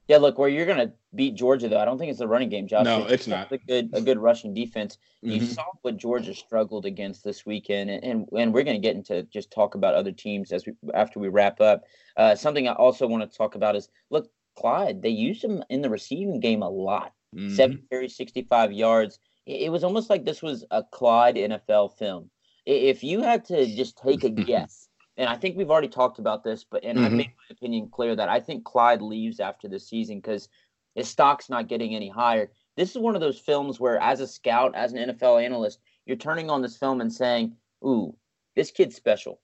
Yeah, 0.06 0.18
look, 0.18 0.36
where 0.36 0.50
you're 0.50 0.66
going 0.66 0.86
to 0.86 0.92
beat 1.14 1.34
Georgia, 1.34 1.66
though, 1.66 1.80
I 1.80 1.86
don't 1.86 1.96
think 1.98 2.10
it's 2.10 2.18
the 2.18 2.28
running 2.28 2.50
game, 2.50 2.66
Josh. 2.66 2.84
No, 2.84 3.04
it's, 3.04 3.12
it's 3.12 3.26
not. 3.26 3.50
A 3.50 3.56
good, 3.56 3.88
a 3.94 4.02
good 4.02 4.18
rushing 4.18 4.52
defense. 4.52 4.98
Mm-hmm. 5.24 5.36
You 5.36 5.46
saw 5.46 5.64
what 5.80 5.96
Georgia 5.96 6.34
struggled 6.34 6.84
against 6.84 7.24
this 7.24 7.46
weekend, 7.46 7.88
and 7.88 8.04
and, 8.04 8.28
and 8.36 8.52
we're 8.52 8.64
going 8.64 8.80
to 8.80 8.86
get 8.86 8.96
into 8.96 9.22
just 9.24 9.50
talk 9.50 9.74
about 9.74 9.94
other 9.94 10.12
teams 10.12 10.52
as 10.52 10.66
we 10.66 10.74
after 10.92 11.20
we 11.20 11.28
wrap 11.28 11.60
up. 11.60 11.84
Uh, 12.18 12.34
something 12.34 12.68
I 12.68 12.74
also 12.74 13.06
want 13.06 13.30
to 13.30 13.36
talk 13.36 13.54
about 13.54 13.76
is 13.76 13.88
look, 14.10 14.30
Clyde. 14.58 15.00
They 15.00 15.08
used 15.08 15.42
him 15.42 15.64
in 15.70 15.80
the 15.80 15.88
receiving 15.88 16.38
game 16.38 16.62
a 16.62 16.68
lot. 16.68 17.12
Mm-hmm. 17.34 17.54
Seven 17.54 17.82
carries, 17.90 18.16
65 18.16 18.72
yards. 18.72 19.18
It, 19.46 19.62
it 19.62 19.68
was 19.72 19.84
almost 19.84 20.10
like 20.10 20.24
this 20.24 20.42
was 20.42 20.64
a 20.70 20.82
Clyde 20.82 21.36
NFL 21.36 21.98
film. 21.98 22.30
If 22.66 23.04
you 23.04 23.22
had 23.22 23.44
to 23.46 23.66
just 23.66 23.98
take 23.98 24.24
a 24.24 24.30
guess 24.50 24.88
and 25.16 25.28
I 25.28 25.36
think 25.36 25.56
we've 25.56 25.70
already 25.70 25.88
talked 25.88 26.18
about 26.18 26.42
this, 26.42 26.64
but 26.64 26.84
and 26.84 26.98
mm-hmm. 26.98 27.06
I 27.06 27.10
made 27.10 27.32
my 27.38 27.52
opinion 27.56 27.88
clear 27.90 28.16
that 28.16 28.28
I 28.28 28.40
think 28.40 28.64
Clyde 28.64 29.02
leaves 29.02 29.40
after 29.40 29.68
this 29.68 29.88
season 29.88 30.18
because 30.18 30.48
his 30.94 31.08
stock's 31.08 31.48
not 31.48 31.68
getting 31.68 31.94
any 31.94 32.08
higher. 32.08 32.50
This 32.76 32.90
is 32.90 32.98
one 32.98 33.14
of 33.14 33.20
those 33.20 33.38
films 33.38 33.78
where, 33.78 34.00
as 34.02 34.20
a 34.20 34.26
scout, 34.26 34.74
as 34.74 34.92
an 34.92 35.10
NFL 35.10 35.44
analyst, 35.44 35.78
you're 36.06 36.16
turning 36.16 36.50
on 36.50 36.62
this 36.62 36.76
film 36.76 37.00
and 37.00 37.12
saying, 37.12 37.56
"Ooh, 37.84 38.16
this 38.56 38.70
kid's 38.70 38.96
special." 38.96 39.40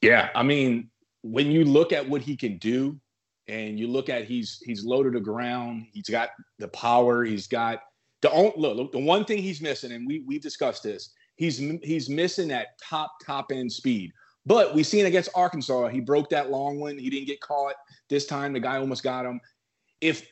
Yeah, 0.00 0.30
I 0.34 0.42
mean, 0.44 0.90
when 1.22 1.50
you 1.50 1.64
look 1.64 1.92
at 1.92 2.08
what 2.08 2.22
he 2.22 2.36
can 2.36 2.58
do, 2.58 3.00
and 3.48 3.78
you 3.78 3.86
look 3.86 4.08
at 4.08 4.24
he's 4.24 4.60
he's 4.64 4.84
loaded 4.84 5.14
the 5.14 5.20
ground, 5.20 5.86
he's 5.92 6.08
got 6.08 6.30
the 6.58 6.68
power, 6.68 7.24
he's 7.24 7.46
got 7.46 7.80
the 8.22 8.30
look, 8.56 8.76
look 8.76 8.92
the 8.92 8.98
one 8.98 9.24
thing 9.24 9.38
he's 9.38 9.60
missing, 9.60 9.92
and 9.92 10.06
we 10.06 10.20
we've 10.26 10.42
discussed 10.42 10.82
this. 10.82 11.12
He's 11.36 11.58
he's 11.82 12.08
missing 12.08 12.48
that 12.48 12.78
top 12.82 13.12
top 13.24 13.52
end 13.52 13.70
speed. 13.70 14.12
But 14.46 14.74
we 14.74 14.84
seen 14.84 15.06
against 15.06 15.30
Arkansas, 15.34 15.88
he 15.88 16.00
broke 16.00 16.30
that 16.30 16.50
long 16.50 16.78
one. 16.78 16.96
He 16.96 17.10
didn't 17.10 17.26
get 17.26 17.40
caught 17.40 17.74
this 18.08 18.26
time. 18.26 18.52
The 18.52 18.60
guy 18.60 18.78
almost 18.78 19.02
got 19.02 19.26
him. 19.26 19.40
If 20.00 20.26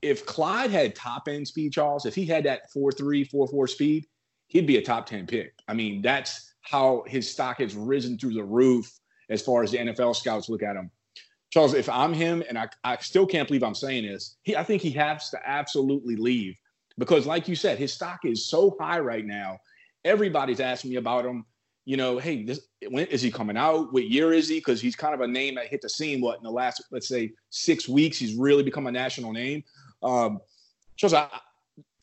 if 0.00 0.24
Clyde 0.26 0.70
had 0.70 0.94
top 0.94 1.28
end 1.28 1.46
speed, 1.46 1.72
Charles, 1.72 2.06
if 2.06 2.14
he 2.14 2.24
had 2.24 2.44
that 2.44 2.72
4-3, 2.74 3.28
4-4 3.28 3.68
speed, 3.68 4.06
he'd 4.46 4.66
be 4.66 4.76
a 4.76 4.82
top 4.82 5.06
10 5.06 5.26
pick. 5.26 5.52
I 5.66 5.74
mean, 5.74 6.02
that's 6.02 6.54
how 6.60 7.02
his 7.06 7.28
stock 7.28 7.58
has 7.58 7.74
risen 7.74 8.16
through 8.16 8.34
the 8.34 8.44
roof 8.44 8.88
as 9.28 9.42
far 9.42 9.64
as 9.64 9.72
the 9.72 9.78
NFL 9.78 10.14
scouts 10.14 10.48
look 10.48 10.62
at 10.62 10.76
him. 10.76 10.90
Charles, 11.50 11.74
if 11.74 11.88
I'm 11.88 12.12
him, 12.12 12.42
and 12.48 12.58
I, 12.58 12.68
I 12.84 12.96
still 12.98 13.26
can't 13.26 13.48
believe 13.48 13.62
I'm 13.62 13.74
saying 13.74 14.06
this, 14.06 14.36
he, 14.42 14.56
I 14.56 14.62
think 14.62 14.82
he 14.82 14.90
has 14.92 15.30
to 15.30 15.38
absolutely 15.48 16.16
leave 16.16 16.54
because, 16.98 17.26
like 17.26 17.48
you 17.48 17.56
said, 17.56 17.78
his 17.78 17.92
stock 17.92 18.20
is 18.24 18.46
so 18.46 18.76
high 18.78 18.98
right 19.00 19.24
now. 19.24 19.58
Everybody's 20.04 20.60
asking 20.60 20.90
me 20.90 20.96
about 20.96 21.24
him 21.24 21.44
you 21.88 21.96
know, 21.96 22.18
hey, 22.18 22.42
this, 22.44 22.60
when 22.90 23.06
is 23.06 23.22
he 23.22 23.30
coming 23.30 23.56
out? 23.56 23.94
What 23.94 24.10
year 24.10 24.34
is 24.34 24.46
he? 24.46 24.58
Because 24.58 24.78
he's 24.78 24.94
kind 24.94 25.14
of 25.14 25.22
a 25.22 25.26
name 25.26 25.54
that 25.54 25.68
hit 25.68 25.80
the 25.80 25.88
scene. 25.88 26.20
What 26.20 26.36
in 26.36 26.44
the 26.44 26.50
last, 26.50 26.84
let's 26.90 27.08
say, 27.08 27.32
six 27.48 27.88
weeks, 27.88 28.18
he's 28.18 28.34
really 28.34 28.62
become 28.62 28.86
a 28.86 28.92
national 28.92 29.32
name. 29.32 29.64
Um, 30.02 30.38
Charles, 30.96 31.14
I, 31.14 31.28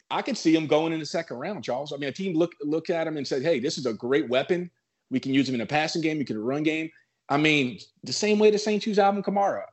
I 0.10 0.24
could 0.24 0.40
see 0.40 0.56
him 0.56 0.66
going 0.66 0.92
in 0.92 1.00
the 1.00 1.06
second 1.06 1.38
round, 1.38 1.64
Charles. 1.64 1.94
I 1.94 1.98
mean, 1.98 2.10
a 2.10 2.12
team 2.12 2.36
look 2.36 2.54
look 2.64 2.90
at 2.90 3.06
him 3.06 3.18
and 3.18 3.28
said, 3.28 3.44
hey, 3.44 3.60
this 3.60 3.78
is 3.78 3.86
a 3.86 3.94
great 3.94 4.28
weapon. 4.28 4.72
We 5.12 5.20
can 5.20 5.36
use 5.36 5.48
him 5.48 5.54
in 5.54 5.62
a 5.62 5.68
passing 5.68 6.02
game. 6.02 6.18
We 6.18 6.26
can 6.26 6.44
run 6.44 6.64
game. 6.64 6.90
I 7.30 7.38
mean, 7.38 7.80
the 8.04 8.14
same 8.14 8.40
way 8.40 8.52
the 8.52 8.58
Saints 8.58 8.86
use 8.86 9.00
Alvin 9.00 9.24
Kamara. 9.24 9.64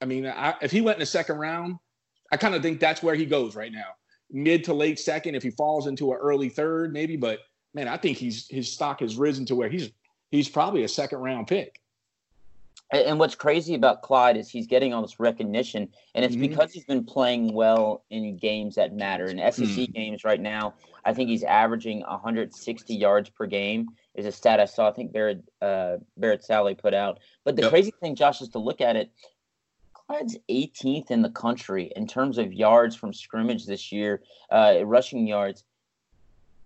I 0.00 0.04
mean, 0.04 0.26
I, 0.26 0.54
if 0.62 0.70
he 0.70 0.80
went 0.80 0.96
in 0.96 1.00
the 1.00 1.06
second 1.06 1.38
round, 1.38 1.76
I 2.30 2.36
kind 2.36 2.54
of 2.54 2.62
think 2.62 2.80
that's 2.80 3.02
where 3.02 3.14
he 3.14 3.26
goes 3.26 3.56
right 3.56 3.72
now. 3.72 3.94
Mid 4.30 4.64
to 4.64 4.74
late 4.74 4.98
second, 4.98 5.34
if 5.34 5.42
he 5.42 5.50
falls 5.50 5.86
into 5.86 6.12
an 6.12 6.18
early 6.18 6.48
third, 6.48 6.92
maybe, 6.92 7.16
but 7.16 7.40
man, 7.74 7.88
I 7.88 7.96
think 7.96 8.18
he's 8.18 8.46
his 8.48 8.70
stock 8.70 9.00
has 9.00 9.16
risen 9.16 9.46
to 9.46 9.54
where 9.54 9.68
he's 9.68 9.90
he's 10.30 10.48
probably 10.48 10.84
a 10.84 10.88
second 10.88 11.18
round 11.18 11.46
pick. 11.46 11.80
And 12.90 13.18
what's 13.18 13.34
crazy 13.34 13.74
about 13.74 14.00
Clyde 14.00 14.38
is 14.38 14.48
he's 14.48 14.66
getting 14.66 14.94
all 14.94 15.02
this 15.02 15.20
recognition, 15.20 15.88
and 16.14 16.24
it's 16.24 16.34
mm-hmm. 16.34 16.48
because 16.48 16.72
he's 16.72 16.86
been 16.86 17.04
playing 17.04 17.52
well 17.52 18.04
in 18.08 18.38
games 18.38 18.76
that 18.76 18.94
matter. 18.94 19.26
In 19.26 19.36
SEC 19.52 19.66
mm-hmm. 19.66 19.92
games 19.92 20.24
right 20.24 20.40
now, 20.40 20.72
I 21.04 21.12
think 21.12 21.28
he's 21.28 21.42
averaging 21.42 22.00
160 22.00 22.94
yards 22.94 23.28
per 23.28 23.46
game. 23.46 23.88
Is 24.18 24.26
a 24.26 24.32
stat 24.32 24.58
I 24.60 24.64
saw. 24.64 24.88
I 24.88 24.92
think 24.92 25.12
Barrett 25.12 25.42
uh, 25.62 25.98
Barrett 26.16 26.44
Sallee 26.44 26.74
put 26.74 26.92
out. 26.92 27.20
But 27.44 27.56
the 27.56 27.62
yep. 27.62 27.70
crazy 27.70 27.92
thing, 28.00 28.16
Josh, 28.16 28.42
is 28.42 28.48
to 28.50 28.58
look 28.58 28.80
at 28.80 28.96
it. 28.96 29.10
Clyde's 29.94 30.36
18th 30.50 31.10
in 31.10 31.22
the 31.22 31.30
country 31.30 31.92
in 31.94 32.06
terms 32.06 32.38
of 32.38 32.52
yards 32.52 32.96
from 32.96 33.12
scrimmage 33.12 33.66
this 33.66 33.92
year, 33.92 34.22
uh, 34.50 34.80
rushing 34.84 35.26
yards 35.26 35.64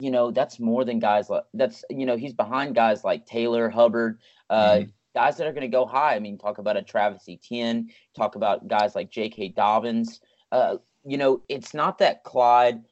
you 0.02 0.10
know, 0.10 0.32
that's 0.32 0.58
more 0.58 0.84
than 0.84 0.98
guys 0.98 1.30
like 1.30 1.44
that's 1.54 1.84
you 1.88 2.06
know, 2.06 2.16
he's 2.16 2.32
behind 2.32 2.74
guys 2.74 3.04
like 3.04 3.24
Taylor, 3.24 3.70
Hubbard, 3.70 4.18
uh, 4.50 4.70
mm-hmm. 4.70 4.90
guys 5.14 5.36
that 5.36 5.46
are 5.46 5.52
going 5.52 5.62
to 5.62 5.68
go 5.68 5.86
high. 5.86 6.16
I 6.16 6.18
mean, 6.18 6.38
talk 6.38 6.58
about 6.58 6.76
a 6.76 6.82
Travis 6.82 7.28
Etienne, 7.28 7.88
talk 8.16 8.34
about 8.34 8.66
guys 8.66 8.96
like 8.96 9.12
J.K. 9.12 9.50
Dobbins. 9.50 10.20
Uh, 10.50 10.78
you 11.04 11.18
know, 11.18 11.40
it's 11.48 11.72
not 11.72 11.98
that 11.98 12.24
Clyde 12.24 12.82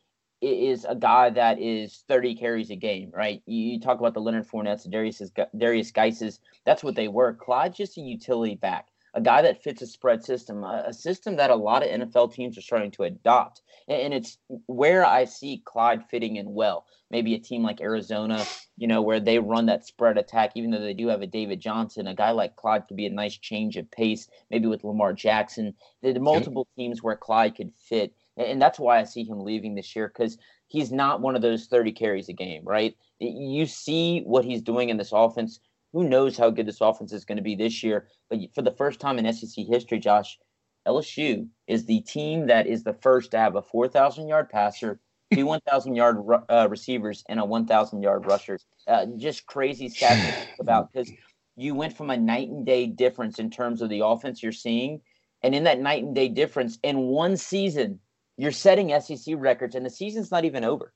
is 0.40 0.84
a 0.84 0.94
guy 0.94 1.30
that 1.30 1.58
is 1.60 2.04
30 2.08 2.34
carries 2.34 2.70
a 2.70 2.76
game, 2.76 3.10
right? 3.14 3.42
You, 3.46 3.72
you 3.72 3.80
talk 3.80 3.98
about 3.98 4.14
the 4.14 4.20
Leonard 4.20 4.48
Fournettes, 4.48 4.90
Darius 4.90 5.22
Derrius 5.56 5.92
Guices. 5.92 6.40
That's 6.64 6.82
what 6.82 6.94
they 6.94 7.08
were. 7.08 7.34
Clyde's 7.34 7.76
just 7.76 7.98
a 7.98 8.00
utility 8.00 8.54
back 8.54 8.88
a 9.14 9.20
guy 9.20 9.42
that 9.42 9.62
fits 9.62 9.82
a 9.82 9.86
spread 9.86 10.24
system, 10.24 10.62
a, 10.62 10.84
a, 10.88 10.92
system 10.92 11.36
that 11.36 11.50
a 11.50 11.56
lot 11.56 11.82
of 11.82 11.88
NFL 11.88 12.32
teams 12.32 12.56
are 12.56 12.62
starting 12.62 12.90
to 12.92 13.02
adopt. 13.02 13.62
And, 13.88 14.00
and, 14.02 14.14
it's 14.14 14.38
where 14.66 15.04
I 15.04 15.24
see 15.24 15.62
Clyde 15.64 16.04
fitting 16.08 16.36
in 16.36 16.52
well. 16.52 16.86
Maybe 17.10 17.34
a 17.34 17.40
team 17.40 17.64
like 17.64 17.80
Arizona, 17.80 18.44
you 18.76 18.86
know, 18.86 19.02
where 19.02 19.18
they 19.18 19.40
run 19.40 19.66
that 19.66 19.84
spread 19.84 20.16
attack, 20.16 20.52
even 20.54 20.70
though 20.70 20.80
they 20.80 20.94
do 20.94 21.08
have 21.08 21.22
a 21.22 21.26
David 21.26 21.60
Johnson, 21.60 22.06
a 22.06 22.14
guy 22.14 22.30
like 22.30 22.54
Clyde 22.54 22.86
could 22.86 22.96
be 22.96 23.06
a 23.06 23.10
nice 23.10 23.36
change 23.36 23.76
of 23.76 23.90
pace, 23.90 24.28
maybe 24.48 24.68
with 24.68 24.84
Lamar 24.84 25.12
Jackson. 25.12 25.74
There 26.02 26.14
are 26.14 26.20
multiple 26.20 26.68
teams 26.76 27.02
where 27.02 27.16
Clyde 27.16 27.56
could 27.56 27.72
fit. 27.74 28.14
And, 28.40 28.52
and 28.52 28.62
that's 28.62 28.78
why 28.78 28.98
I 28.98 29.04
see 29.04 29.24
him 29.24 29.44
leaving 29.44 29.74
this 29.74 29.94
year 29.94 30.08
because 30.08 30.38
he's 30.66 30.90
not 30.90 31.20
one 31.20 31.36
of 31.36 31.42
those 31.42 31.66
30 31.66 31.92
carries 31.92 32.28
a 32.28 32.32
game, 32.32 32.62
right? 32.64 32.96
You 33.18 33.66
see 33.66 34.20
what 34.20 34.44
he's 34.44 34.62
doing 34.62 34.88
in 34.88 34.96
this 34.96 35.12
offense 35.12 35.60
who 35.92 36.08
knows 36.08 36.36
how 36.36 36.50
good 36.50 36.66
this 36.66 36.80
offense 36.80 37.12
is 37.12 37.24
going 37.24 37.36
to 37.36 37.42
be 37.42 37.56
this 37.56 37.82
year? 37.82 38.08
But 38.28 38.38
for 38.54 38.62
the 38.62 38.70
first 38.70 39.00
time 39.00 39.18
in 39.18 39.32
SEC 39.32 39.66
history, 39.66 39.98
Josh, 39.98 40.38
LSU 40.86 41.48
is 41.66 41.84
the 41.84 42.00
team 42.00 42.46
that 42.46 42.66
is 42.66 42.84
the 42.84 42.94
first 42.94 43.32
to 43.32 43.38
have 43.38 43.56
a 43.56 43.62
4,000 43.62 44.28
yard 44.28 44.48
passer, 44.48 45.00
two 45.32 45.46
1,000 45.46 45.94
yard 45.94 46.18
uh, 46.48 46.68
receivers, 46.70 47.24
and 47.28 47.40
a 47.40 47.44
1,000 47.44 48.02
yard 48.02 48.26
rusher. 48.26 48.58
Uh, 48.86 49.06
just 49.16 49.46
crazy 49.46 49.88
stats 49.90 50.46
about 50.60 50.92
because 50.92 51.10
you 51.56 51.74
went 51.74 51.96
from 51.96 52.10
a 52.10 52.16
night 52.16 52.48
and 52.48 52.64
day 52.64 52.86
difference 52.86 53.38
in 53.38 53.50
terms 53.50 53.82
of 53.82 53.88
the 53.90 54.04
offense 54.04 54.42
you're 54.42 54.52
seeing. 54.52 55.00
And 55.42 55.54
in 55.54 55.64
that 55.64 55.80
night 55.80 56.04
and 56.04 56.14
day 56.14 56.28
difference, 56.28 56.78
in 56.82 56.98
one 56.98 57.36
season, 57.36 57.98
you're 58.42 58.52
setting 58.52 58.98
SEC 59.00 59.34
records, 59.36 59.74
and 59.74 59.84
the 59.84 59.90
season's 59.90 60.30
not 60.30 60.44
even 60.44 60.64
over. 60.64 60.92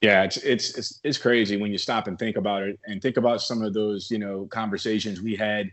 Yeah, 0.00 0.24
it's, 0.24 0.36
it's 0.38 0.76
it's 0.76 1.00
it's 1.02 1.18
crazy 1.18 1.56
when 1.56 1.72
you 1.72 1.78
stop 1.78 2.08
and 2.08 2.18
think 2.18 2.36
about 2.36 2.62
it, 2.62 2.78
and 2.86 3.00
think 3.00 3.16
about 3.16 3.42
some 3.42 3.62
of 3.62 3.74
those 3.74 4.10
you 4.10 4.18
know 4.18 4.46
conversations 4.46 5.20
we 5.20 5.34
had 5.34 5.70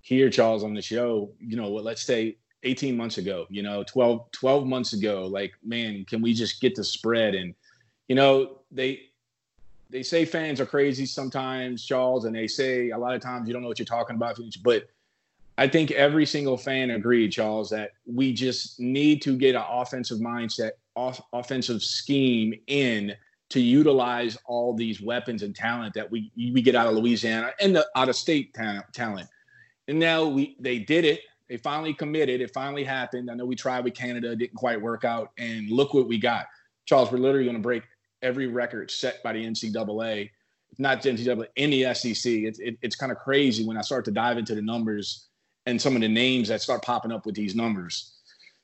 here, 0.00 0.30
Charles, 0.30 0.64
on 0.64 0.74
the 0.74 0.82
show. 0.82 1.30
You 1.38 1.56
know, 1.56 1.68
let's 1.68 2.02
say 2.02 2.36
18 2.64 2.96
months 2.96 3.18
ago, 3.18 3.46
you 3.50 3.62
know, 3.62 3.84
12 3.84 4.30
12 4.32 4.66
months 4.66 4.92
ago. 4.92 5.26
Like, 5.26 5.52
man, 5.64 6.04
can 6.04 6.22
we 6.22 6.34
just 6.34 6.60
get 6.60 6.74
the 6.74 6.84
spread? 6.84 7.34
And 7.34 7.54
you 8.08 8.14
know, 8.14 8.58
they 8.70 9.02
they 9.90 10.02
say 10.02 10.24
fans 10.24 10.60
are 10.60 10.66
crazy 10.66 11.06
sometimes, 11.06 11.84
Charles, 11.84 12.24
and 12.24 12.34
they 12.34 12.46
say 12.46 12.90
a 12.90 12.98
lot 12.98 13.14
of 13.14 13.20
times 13.20 13.46
you 13.46 13.52
don't 13.52 13.62
know 13.62 13.68
what 13.68 13.78
you're 13.78 13.86
talking 13.86 14.16
about. 14.16 14.38
But 14.62 14.88
I 15.58 15.68
think 15.68 15.90
every 15.90 16.24
single 16.24 16.56
fan 16.56 16.90
agreed, 16.90 17.32
Charles, 17.32 17.70
that 17.70 17.92
we 18.06 18.32
just 18.32 18.80
need 18.80 19.20
to 19.22 19.36
get 19.36 19.54
an 19.54 19.64
offensive 19.68 20.18
mindset, 20.18 20.72
off, 20.94 21.20
offensive 21.32 21.82
scheme 21.82 22.54
in 22.66 23.14
to 23.50 23.60
utilize 23.60 24.38
all 24.46 24.74
these 24.74 25.02
weapons 25.02 25.42
and 25.42 25.54
talent 25.54 25.92
that 25.94 26.10
we 26.10 26.32
we 26.36 26.62
get 26.62 26.74
out 26.74 26.86
of 26.86 26.94
Louisiana 26.94 27.50
and 27.60 27.76
the 27.76 27.86
out 27.94 28.08
of 28.08 28.16
state 28.16 28.54
talent. 28.54 29.28
And 29.88 29.98
now 29.98 30.24
we 30.24 30.56
they 30.58 30.78
did 30.78 31.04
it. 31.04 31.20
They 31.50 31.58
finally 31.58 31.92
committed. 31.92 32.40
It 32.40 32.54
finally 32.54 32.82
happened. 32.82 33.30
I 33.30 33.34
know 33.34 33.44
we 33.44 33.56
tried 33.56 33.84
with 33.84 33.92
Canada, 33.92 34.34
didn't 34.34 34.54
quite 34.54 34.80
work 34.80 35.04
out. 35.04 35.32
And 35.36 35.68
look 35.68 35.92
what 35.92 36.08
we 36.08 36.16
got. 36.16 36.46
Charles, 36.86 37.12
we're 37.12 37.18
literally 37.18 37.44
going 37.44 37.56
to 37.56 37.62
break 37.62 37.82
every 38.22 38.46
record 38.46 38.90
set 38.90 39.22
by 39.22 39.34
the 39.34 39.44
NCAA, 39.44 40.30
not 40.78 41.02
the 41.02 41.10
NCAA, 41.10 41.46
in 41.56 41.70
the 41.70 41.94
SEC. 41.94 42.32
It's, 42.32 42.58
it, 42.58 42.78
it's 42.80 42.96
kind 42.96 43.12
of 43.12 43.18
crazy 43.18 43.66
when 43.66 43.76
I 43.76 43.82
start 43.82 44.06
to 44.06 44.10
dive 44.10 44.38
into 44.38 44.54
the 44.54 44.62
numbers 44.62 45.28
and 45.66 45.80
some 45.80 45.94
of 45.94 46.02
the 46.02 46.08
names 46.08 46.48
that 46.48 46.60
start 46.60 46.82
popping 46.82 47.12
up 47.12 47.26
with 47.26 47.34
these 47.34 47.54
numbers. 47.54 48.14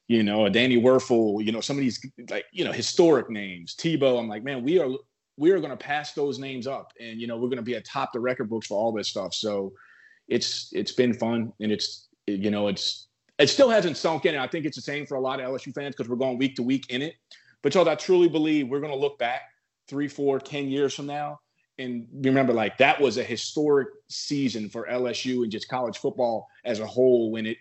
You 0.08 0.22
know, 0.22 0.48
Danny 0.48 0.80
Wuerffel, 0.80 1.44
you 1.44 1.52
know, 1.52 1.60
some 1.60 1.76
of 1.76 1.82
these 1.82 2.00
like, 2.30 2.46
you 2.50 2.64
know, 2.64 2.72
historic 2.72 3.28
names. 3.28 3.74
Tebow, 3.76 4.18
I'm 4.18 4.28
like, 4.28 4.42
man, 4.42 4.64
we 4.64 4.78
are 4.78 4.88
we 5.36 5.50
are 5.50 5.58
going 5.58 5.70
to 5.70 5.76
pass 5.76 6.14
those 6.14 6.38
names 6.38 6.66
up 6.66 6.92
and 6.98 7.20
you 7.20 7.26
know, 7.26 7.36
we're 7.36 7.48
going 7.48 7.58
to 7.58 7.62
be 7.62 7.74
atop 7.74 8.12
the 8.12 8.20
record 8.20 8.48
books 8.48 8.66
for 8.66 8.78
all 8.78 8.90
this 8.90 9.08
stuff. 9.08 9.34
So 9.34 9.72
it's 10.26 10.70
it's 10.72 10.92
been 10.92 11.12
fun 11.12 11.52
and 11.60 11.70
it's 11.70 12.08
you 12.26 12.50
know, 12.50 12.68
it's 12.68 13.08
it 13.38 13.48
still 13.48 13.68
hasn't 13.68 13.96
sunk 13.96 14.24
in. 14.24 14.36
I 14.36 14.48
think 14.48 14.64
it's 14.64 14.76
the 14.76 14.82
same 14.82 15.06
for 15.06 15.16
a 15.16 15.20
lot 15.20 15.40
of 15.40 15.46
LSU 15.46 15.74
fans 15.74 15.94
because 15.94 16.08
we're 16.08 16.16
going 16.16 16.38
week 16.38 16.56
to 16.56 16.62
week 16.62 16.86
in 16.88 17.02
it. 17.02 17.14
But 17.62 17.74
y'all, 17.74 17.88
I 17.88 17.94
truly 17.94 18.28
believe 18.28 18.68
we're 18.68 18.80
going 18.80 18.92
to 18.92 18.98
look 18.98 19.18
back 19.18 19.42
three, 19.88 20.08
four, 20.08 20.38
ten 20.38 20.68
years 20.68 20.94
from 20.94 21.06
now 21.06 21.40
and 21.78 22.06
remember, 22.12 22.52
like 22.52 22.78
that 22.78 23.00
was 23.00 23.18
a 23.18 23.22
historic 23.22 23.88
season 24.08 24.68
for 24.68 24.86
LSU 24.90 25.42
and 25.42 25.52
just 25.52 25.68
college 25.68 25.98
football 25.98 26.48
as 26.64 26.80
a 26.80 26.86
whole 26.86 27.30
when 27.30 27.46
it 27.46 27.58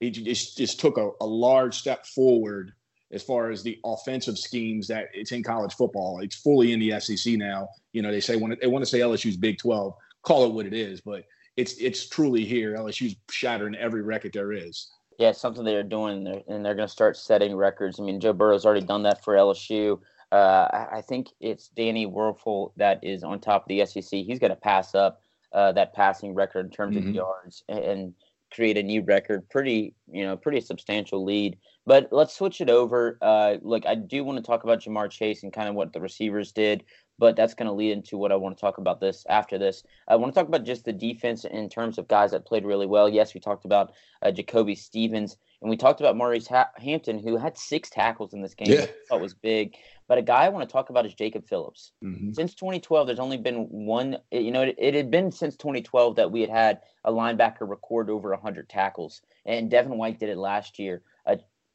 it 0.00 0.10
just, 0.10 0.58
just 0.58 0.78
took 0.78 0.98
a, 0.98 1.10
a 1.20 1.26
large 1.26 1.74
step 1.74 2.06
forward 2.06 2.72
as 3.12 3.22
far 3.22 3.50
as 3.50 3.62
the 3.62 3.78
offensive 3.84 4.36
schemes 4.36 4.86
that 4.88 5.06
it's 5.14 5.32
in 5.32 5.42
college 5.42 5.74
football. 5.74 6.20
It's 6.20 6.36
fully 6.36 6.72
in 6.72 6.80
the 6.80 6.98
SEC 7.00 7.34
now. 7.34 7.68
You 7.92 8.02
know, 8.02 8.10
they 8.10 8.20
say 8.20 8.36
when 8.36 8.56
they 8.60 8.66
want 8.66 8.84
to 8.84 8.90
say 8.90 9.00
LSU's 9.00 9.36
Big 9.36 9.58
12, 9.58 9.94
call 10.22 10.44
it 10.44 10.52
what 10.52 10.66
it 10.66 10.74
is, 10.74 11.00
but 11.00 11.24
it's 11.56 11.74
it's 11.74 12.08
truly 12.08 12.44
here. 12.44 12.76
LSU's 12.76 13.16
shattering 13.30 13.74
every 13.74 14.02
record 14.02 14.32
there 14.32 14.52
is. 14.52 14.90
Yeah, 15.18 15.32
something 15.32 15.64
they're 15.64 15.82
doing, 15.82 16.26
and 16.46 16.64
they're 16.64 16.74
going 16.74 16.88
to 16.88 16.92
start 16.92 17.16
setting 17.16 17.56
records. 17.56 17.98
I 17.98 18.02
mean, 18.02 18.20
Joe 18.20 18.34
Burrow's 18.34 18.66
already 18.66 18.84
done 18.84 19.02
that 19.04 19.24
for 19.24 19.34
LSU. 19.34 19.98
Uh, 20.32 20.86
I 20.92 21.02
think 21.02 21.28
it's 21.40 21.68
Danny 21.68 22.06
Wuerffel 22.06 22.72
that 22.76 23.02
is 23.02 23.22
on 23.22 23.40
top 23.40 23.62
of 23.62 23.68
the 23.68 23.86
SEC. 23.86 24.20
He's 24.20 24.38
going 24.38 24.50
to 24.50 24.56
pass 24.56 24.94
up 24.94 25.20
uh, 25.52 25.72
that 25.72 25.94
passing 25.94 26.34
record 26.34 26.66
in 26.66 26.72
terms 26.72 26.96
mm-hmm. 26.96 27.08
of 27.08 27.14
yards 27.14 27.62
and 27.68 28.12
create 28.52 28.76
a 28.76 28.82
new 28.82 29.02
record. 29.02 29.48
Pretty, 29.48 29.94
you 30.10 30.24
know, 30.24 30.36
pretty 30.36 30.60
substantial 30.60 31.24
lead. 31.24 31.56
But 31.86 32.08
let's 32.10 32.36
switch 32.36 32.60
it 32.60 32.68
over. 32.68 33.18
Uh, 33.22 33.56
look, 33.62 33.86
I 33.86 33.94
do 33.94 34.24
want 34.24 34.38
to 34.38 34.42
talk 34.42 34.64
about 34.64 34.80
Ja'Marr 34.80 35.10
Chase 35.10 35.44
and 35.44 35.52
kind 35.52 35.68
of 35.68 35.76
what 35.76 35.92
the 35.92 36.00
receivers 36.00 36.50
did 36.50 36.84
but 37.18 37.36
that's 37.36 37.54
going 37.54 37.66
to 37.66 37.72
lead 37.72 37.92
into 37.92 38.18
what 38.18 38.32
I 38.32 38.36
want 38.36 38.56
to 38.56 38.60
talk 38.60 38.78
about 38.78 39.00
this 39.00 39.24
after 39.28 39.58
this. 39.58 39.82
I 40.08 40.16
want 40.16 40.32
to 40.34 40.38
talk 40.38 40.48
about 40.48 40.64
just 40.64 40.84
the 40.84 40.92
defense 40.92 41.44
in 41.44 41.68
terms 41.68 41.98
of 41.98 42.08
guys 42.08 42.32
that 42.32 42.44
played 42.44 42.64
really 42.64 42.86
well. 42.86 43.08
Yes, 43.08 43.34
we 43.34 43.40
talked 43.40 43.64
about 43.64 43.92
uh, 44.22 44.30
Jacoby 44.30 44.74
Stevens, 44.74 45.36
and 45.62 45.70
we 45.70 45.76
talked 45.76 46.00
about 46.00 46.16
Maurice 46.16 46.46
ha- 46.46 46.70
Hampton, 46.76 47.18
who 47.18 47.36
had 47.36 47.56
six 47.56 47.88
tackles 47.88 48.34
in 48.34 48.42
this 48.42 48.54
game. 48.54 48.70
Yeah. 48.70 48.86
That 49.10 49.20
was 49.20 49.34
big. 49.34 49.76
But 50.08 50.18
a 50.18 50.22
guy 50.22 50.44
I 50.44 50.50
want 50.50 50.68
to 50.68 50.72
talk 50.72 50.90
about 50.90 51.06
is 51.06 51.14
Jacob 51.14 51.48
Phillips. 51.48 51.92
Mm-hmm. 52.04 52.32
Since 52.32 52.54
2012, 52.54 53.06
there's 53.06 53.18
only 53.18 53.38
been 53.38 53.66
one. 53.70 54.18
You 54.30 54.52
know, 54.52 54.62
it, 54.62 54.76
it, 54.78 54.94
had 54.94 55.10
been 55.10 55.32
since 55.32 55.56
2012 55.56 56.16
that 56.16 56.30
we 56.30 56.42
had 56.42 56.50
had 56.50 56.80
a 57.04 57.10
linebacker 57.10 57.68
record 57.68 58.10
over 58.10 58.30
100 58.30 58.68
tackles, 58.68 59.22
and 59.44 59.70
Devin 59.70 59.96
White 59.96 60.20
did 60.20 60.28
it 60.28 60.38
last 60.38 60.78
year. 60.78 61.02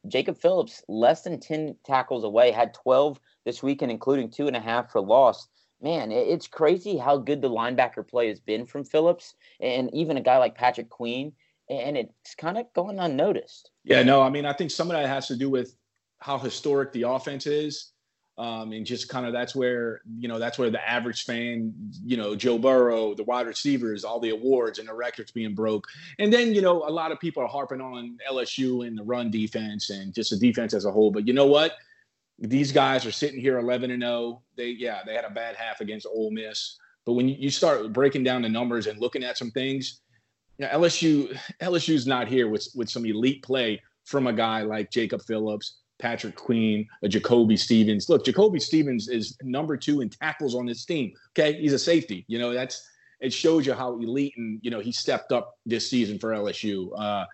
Jacob 0.08 0.38
Phillips, 0.38 0.84
less 0.88 1.24
than 1.24 1.40
10 1.40 1.76
tackles 1.86 2.24
away, 2.24 2.52
had 2.52 2.74
12 2.74 3.20
this 3.46 3.62
weekend, 3.62 3.92
including 3.92 4.30
two 4.30 4.48
and 4.48 4.56
a 4.56 4.60
half 4.60 4.92
for 4.92 5.02
loss. 5.02 5.48
Man, 5.82 6.12
it's 6.12 6.48
crazy 6.48 6.98
how 6.98 7.18
good 7.18 7.42
the 7.42 7.50
linebacker 7.50 8.08
play 8.08 8.28
has 8.28 8.40
been 8.40 8.66
from 8.66 8.84
Phillips 8.84 9.34
and 9.60 9.94
even 9.94 10.18
a 10.18 10.22
guy 10.22 10.38
like 10.38 10.56
Patrick 10.56 10.90
Queen. 10.90 11.34
And 11.70 11.98
it's 11.98 12.36
kind 12.36 12.58
of 12.58 12.66
going 12.74 13.00
unnoticed. 13.00 13.72
Yeah, 13.84 14.04
no, 14.04 14.22
I 14.22 14.30
mean, 14.30 14.46
I 14.46 14.54
think 14.54 14.72
some 14.72 14.92
of 14.92 14.98
that 14.98 15.08
has 15.08 15.28
to 15.28 15.36
do 15.36 15.50
with 15.50 15.76
how 16.20 16.38
historic 16.38 16.92
the 16.92 17.04
offense 17.04 17.48
is. 17.48 17.94
Um, 18.38 18.72
and 18.72 18.86
just 18.86 19.10
kind 19.10 19.26
of 19.26 19.34
that's 19.34 19.56
where 19.56 20.02
you 20.18 20.28
know 20.28 20.40
that's 20.40 20.58
where 20.58 20.70
the 20.70 20.90
average 20.90 21.26
fan 21.26 21.74
you 22.04 22.16
know 22.16 22.34
joe 22.34 22.58
burrow 22.58 23.14
the 23.14 23.26
wide 23.26 23.46
receivers 23.46 24.06
all 24.06 24.22
the 24.22 24.30
awards 24.30 24.80
and 24.80 24.88
the 24.88 24.94
records 24.94 25.32
being 25.32 25.54
broke 25.54 25.86
and 26.18 26.32
then 26.32 26.56
you 26.56 26.62
know 26.62 26.88
a 26.88 26.90
lot 26.90 27.12
of 27.12 27.20
people 27.20 27.44
are 27.44 27.48
harping 27.48 27.82
on 27.82 28.18
lsu 28.32 28.88
and 28.88 28.98
the 28.98 29.04
run 29.04 29.30
defense 29.30 29.90
and 29.90 30.14
just 30.14 30.32
the 30.32 30.38
defense 30.38 30.74
as 30.74 30.86
a 30.86 30.92
whole 30.92 31.12
but 31.12 31.28
you 31.28 31.34
know 31.34 31.46
what 31.46 31.74
these 32.42 32.72
guys 32.72 33.06
are 33.06 33.12
sitting 33.12 33.40
here 33.40 33.60
11 33.60 33.92
and 33.92 34.02
0. 34.02 34.42
They 34.58 34.70
yeah, 34.70 35.02
they 35.06 35.14
had 35.14 35.26
a 35.26 35.30
bad 35.30 35.56
half 35.56 35.80
against 35.80 36.08
Ole 36.08 36.32
Miss. 36.32 36.78
But 37.06 37.14
when 37.14 37.30
you 37.30 37.50
start 37.50 37.94
breaking 37.94 38.24
down 38.24 38.42
the 38.42 38.50
numbers 38.50 38.88
and 38.88 39.00
looking 39.00 39.24
at 39.24 39.38
some 39.38 39.52
things, 39.52 40.02
you 40.58 40.66
know, 40.66 40.72
LSU 40.72 41.38
LSU's 41.62 42.08
not 42.08 42.28
here 42.28 42.50
with 42.50 42.68
with 42.76 42.90
some 42.90 43.06
elite 43.06 43.44
play 43.44 43.82
from 44.06 44.28
a 44.28 44.34
guy 44.34 44.64
like 44.64 44.92
Jacob 44.92 45.22
Phillips, 45.22 45.81
Patrick 46.02 46.36
Queen, 46.36 46.88
a 47.04 47.08
Jacoby 47.08 47.56
Stevens. 47.56 48.10
Look, 48.10 48.26
Jacoby 48.26 48.60
Stevens 48.60 49.08
is 49.08 49.38
number 49.44 49.78
two 49.78 50.02
in 50.02 50.10
tackles 50.10 50.56
on 50.56 50.66
this 50.66 50.84
team. 50.86 51.14
Okay, 51.32 51.54
he's 51.62 51.74
a 51.74 51.80
safety. 51.80 52.26
You 52.28 52.40
know 52.40 52.54
that's 52.54 52.88
it 53.20 53.32
shows 53.32 53.66
you 53.66 53.74
how 53.74 53.94
elite 53.94 54.34
and 54.38 54.60
you 54.62 54.72
know 54.72 54.80
he 54.80 54.92
stepped 54.92 55.32
up 55.32 55.58
this 55.66 55.90
season 55.90 56.20
for 56.20 56.32
LSU. 56.32 56.90
Uh, 57.00 57.26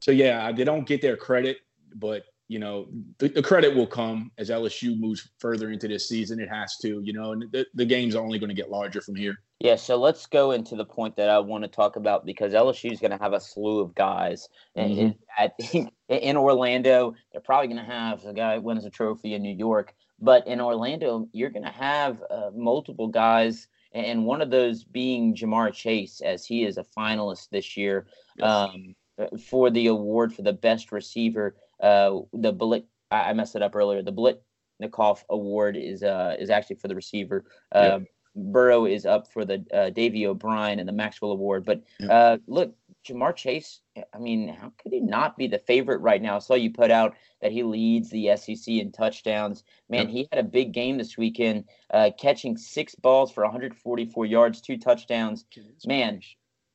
so 0.00 0.10
yeah, 0.10 0.52
they 0.52 0.64
don't 0.64 0.86
get 0.86 1.02
their 1.02 1.16
credit, 1.16 1.58
but 1.96 2.24
you 2.48 2.58
know, 2.58 2.88
the, 3.18 3.28
the, 3.28 3.42
credit 3.42 3.74
will 3.74 3.86
come 3.86 4.30
as 4.36 4.50
LSU 4.50 4.98
moves 4.98 5.30
further 5.38 5.70
into 5.70 5.88
this 5.88 6.08
season. 6.08 6.38
It 6.38 6.48
has 6.50 6.76
to, 6.82 7.00
you 7.02 7.12
know, 7.12 7.32
and 7.32 7.44
the, 7.52 7.66
the 7.74 7.86
game's 7.86 8.14
only 8.14 8.38
going 8.38 8.48
to 8.48 8.54
get 8.54 8.70
larger 8.70 9.00
from 9.00 9.14
here. 9.14 9.36
Yeah, 9.60 9.76
so 9.76 9.96
let's 9.96 10.26
go 10.26 10.50
into 10.50 10.76
the 10.76 10.84
point 10.84 11.16
that 11.16 11.30
I 11.30 11.38
want 11.38 11.64
to 11.64 11.68
talk 11.68 11.96
about 11.96 12.26
because 12.26 12.52
LSU 12.52 12.92
is 12.92 13.00
going 13.00 13.12
to 13.12 13.22
have 13.22 13.32
a 13.32 13.40
slew 13.40 13.80
of 13.80 13.94
guys. 13.94 14.48
Mm-hmm. 14.76 15.12
And 15.38 15.90
in 16.08 16.36
Orlando, 16.36 17.14
they're 17.32 17.40
probably 17.40 17.68
going 17.68 17.84
to 17.84 17.90
have 17.90 18.24
a 18.26 18.34
guy 18.34 18.58
wins 18.58 18.84
a 18.84 18.90
trophy 18.90 19.34
in 19.34 19.42
New 19.42 19.56
York. 19.56 19.94
But 20.20 20.46
in 20.46 20.60
Orlando, 20.60 21.28
you're 21.32 21.50
going 21.50 21.64
to 21.64 21.70
have 21.70 22.22
uh, 22.30 22.50
multiple 22.54 23.08
guys, 23.08 23.68
and 23.92 24.24
one 24.24 24.42
of 24.42 24.50
those 24.50 24.84
being 24.84 25.34
Ja'Marr 25.34 25.72
Chase, 25.72 26.20
as 26.20 26.44
he 26.44 26.64
is 26.64 26.78
a 26.78 26.84
finalist 26.96 27.50
this 27.50 27.76
year 27.76 28.06
yes. 28.36 28.46
um, 28.46 28.94
for 29.38 29.70
the 29.70 29.86
award 29.88 30.34
for 30.34 30.42
the 30.42 30.52
best 30.52 30.92
receiver 30.92 31.56
uh, 31.80 32.18
the 32.32 32.52
Blit, 32.52 32.84
I 33.10 33.32
messed 33.32 33.56
it 33.56 33.62
up 33.62 33.76
earlier. 33.76 34.02
The 34.02 34.12
Biletnikoff 34.12 35.22
Award 35.30 35.76
is 35.76 36.02
uh, 36.02 36.36
is 36.38 36.50
actually 36.50 36.76
for 36.76 36.88
the 36.88 36.94
receiver. 36.94 37.44
Uh, 37.74 37.98
yep. 38.00 38.08
Burrow 38.36 38.84
is 38.84 39.06
up 39.06 39.32
for 39.32 39.44
the 39.44 39.64
uh, 39.72 39.90
Davy 39.90 40.26
O'Brien 40.26 40.80
and 40.80 40.88
the 40.88 40.92
Maxwell 40.92 41.30
Award. 41.30 41.64
But 41.64 41.82
yep. 42.00 42.10
uh, 42.10 42.38
look, 42.46 42.74
Ja'Marr 43.06 43.36
Chase. 43.36 43.80
I 44.12 44.18
mean, 44.18 44.48
how 44.48 44.72
could 44.82 44.92
he 44.92 45.00
not 45.00 45.36
be 45.36 45.46
the 45.46 45.58
favorite 45.58 45.98
right 45.98 46.20
now? 46.20 46.36
I 46.36 46.38
saw 46.40 46.54
you 46.54 46.72
put 46.72 46.90
out 46.90 47.14
that 47.42 47.52
he 47.52 47.62
leads 47.62 48.10
the 48.10 48.36
SEC 48.36 48.66
in 48.66 48.90
touchdowns. 48.90 49.62
Man, 49.88 50.08
yep. 50.08 50.10
he 50.10 50.28
had 50.32 50.44
a 50.44 50.48
big 50.48 50.72
game 50.72 50.98
this 50.98 51.16
weekend, 51.16 51.64
uh, 51.92 52.10
catching 52.18 52.56
six 52.56 52.94
balls 52.94 53.30
for 53.30 53.44
144 53.44 54.26
yards, 54.26 54.60
two 54.60 54.78
touchdowns. 54.78 55.44
Man, 55.86 56.20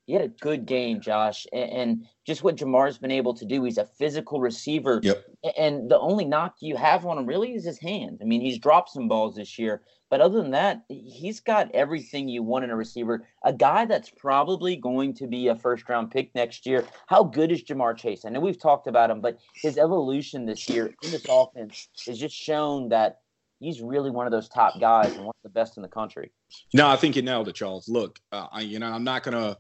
he 0.10 0.16
had 0.16 0.24
a 0.24 0.28
good 0.28 0.66
game, 0.66 1.02
Josh, 1.02 1.46
and, 1.54 2.08
just 2.26 2.44
what 2.44 2.56
Ja'Marr's 2.56 2.98
been 2.98 3.12
able 3.12 3.34
to 3.36 3.46
do. 3.46 3.64
He's 3.64 3.78
a 3.78 3.86
physical 3.86 4.40
receiver, 4.40 5.00
yep. 5.04 5.24
and 5.58 5.90
the 5.90 6.00
only 6.00 6.26
knock 6.26 6.56
you 6.62 6.76
have 6.78 7.06
on 7.06 7.20
him 7.20 7.28
really 7.28 7.54
is 7.54 7.64
his 7.64 7.78
hand. 7.78 8.18
I 8.22 8.26
mean, 8.26 8.42
he's 8.42 8.58
dropped 8.58 8.90
some 8.90 9.08
balls 9.08 9.36
this 9.36 9.60
year, 9.60 9.84
but 10.10 10.20
other 10.20 10.42
than 10.42 10.52
that, 10.52 10.84
he's 10.90 11.40
got 11.40 11.70
everything 11.76 12.28
you 12.28 12.42
want 12.42 12.66
in 12.66 12.72
a 12.72 12.76
receiver. 12.76 13.28
A 13.44 13.54
guy 13.54 13.86
that's 13.86 14.10
probably 14.10 14.76
going 14.76 15.14
to 15.16 15.28
be 15.28 15.48
a 15.48 15.56
first 15.56 15.88
round 15.88 16.10
pick 16.10 16.34
next 16.34 16.66
year. 16.66 16.86
How 17.06 17.24
good 17.24 17.52
is 17.52 17.64
Ja'Marr 17.64 17.96
Chase? 17.98 18.26
I 18.26 18.30
know 18.30 18.40
we've 18.40 18.60
talked 18.60 18.88
about 18.88 19.12
him, 19.12 19.22
but 19.22 19.38
his 19.54 19.78
evolution 19.78 20.46
this 20.46 20.68
year 20.70 20.88
in 21.04 21.12
this 21.12 21.26
offense 21.30 21.88
has 22.08 22.18
just 22.18 22.36
shown 22.36 22.90
that 22.90 23.20
he's 23.60 23.82
really 23.82 24.10
one 24.10 24.26
of 24.26 24.32
those 24.32 24.50
top 24.50 24.80
guys 24.80 25.14
and 25.14 25.26
one 25.26 25.36
of 25.36 25.44
the 25.44 25.50
best 25.50 25.78
in 25.78 25.84
the 25.84 25.90
country. 25.90 26.32
No, 26.74 26.88
I 26.88 26.96
think 26.96 27.16
you 27.16 27.22
nailed 27.22 27.48
it, 27.48 27.56
Charles. 27.56 27.88
Look, 27.88 28.20
uh, 28.32 28.48
I, 28.52 28.62
you 28.62 28.80
know, 28.80 28.92
I'm 28.92 29.04
not 29.04 29.24
gonna 29.24 29.58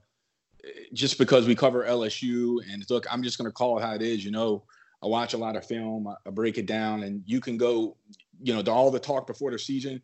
just 0.93 1.17
because 1.17 1.47
we 1.47 1.55
cover 1.55 1.85
LSU 1.85 2.57
and 2.71 2.83
look, 2.89 3.05
I'm 3.11 3.23
just 3.23 3.37
going 3.37 3.49
to 3.49 3.53
call 3.53 3.77
it 3.77 3.81
how 3.81 3.93
it 3.93 4.01
is. 4.01 4.23
You 4.23 4.31
know, 4.31 4.63
I 5.03 5.07
watch 5.07 5.33
a 5.33 5.37
lot 5.37 5.55
of 5.55 5.65
film, 5.65 6.07
I, 6.07 6.29
break 6.29 6.57
it 6.57 6.65
down, 6.65 7.03
and 7.03 7.23
you 7.25 7.39
can 7.39 7.57
go, 7.57 7.95
you 8.41 8.53
know, 8.53 8.61
the, 8.61 8.71
all 8.71 8.91
the 8.91 8.99
talk 8.99 9.27
before 9.27 9.51
the 9.51 9.59
season 9.59 10.01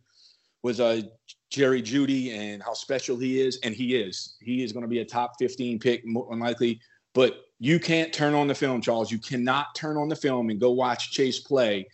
was 0.63 0.79
uh, 0.79 1.01
Jerry 1.49 1.81
Jeudy 1.81 2.33
and 2.33 2.63
how 2.63 2.73
special 2.73 3.17
he 3.17 3.39
is, 3.39 3.59
and 3.63 3.75
he 3.75 3.95
is. 3.95 4.37
He 4.41 4.63
is 4.63 4.71
going 4.71 4.83
to 4.83 4.89
be 4.89 4.99
a 4.99 5.05
top 5.05 5.33
15 5.37 5.79
pick, 5.79 6.05
more 6.05 6.27
unlikely. 6.31 6.79
But 7.13 7.45
you 7.59 7.79
can't 7.79 8.11
turn 8.11 8.33
on 8.33 8.47
the 8.47 8.55
film, 8.55 8.81
Charles. 8.81 9.11
You 9.11 9.19
cannot 9.19 9.75
turn 9.75 9.97
on 9.97 10.09
the 10.09 10.15
film 10.15 10.49
and 10.49 10.59
go 10.59 10.71
watch 10.71 11.11
Chase 11.11 11.39
play, 11.39 11.87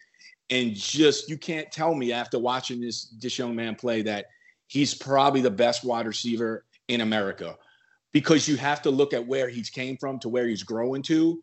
and 0.50 0.74
just 0.74 1.30
you 1.30 1.38
can't 1.38 1.72
tell 1.72 1.94
me 1.94 2.12
after 2.12 2.40
watching 2.40 2.82
this 2.82 3.14
this 3.20 3.38
young 3.38 3.56
man 3.56 3.76
play 3.76 4.02
that 4.02 4.26
he's 4.68 4.96
probably 4.96 5.42
the 5.42 5.52
best 5.52 5.84
wide 5.84 6.08
receiver 6.08 6.66
in 6.88 7.02
America 7.02 7.58
because 8.12 8.48
you 8.48 8.58
have 8.58 8.82
to 8.84 8.92
look 8.92 9.14
at 9.14 9.26
where 9.26 9.50
he's 9.50 9.70
came 9.70 9.98
from 9.98 10.20
to 10.20 10.30
where 10.30 10.48
he's 10.48 10.64
growing 10.64 11.02
to. 11.04 11.42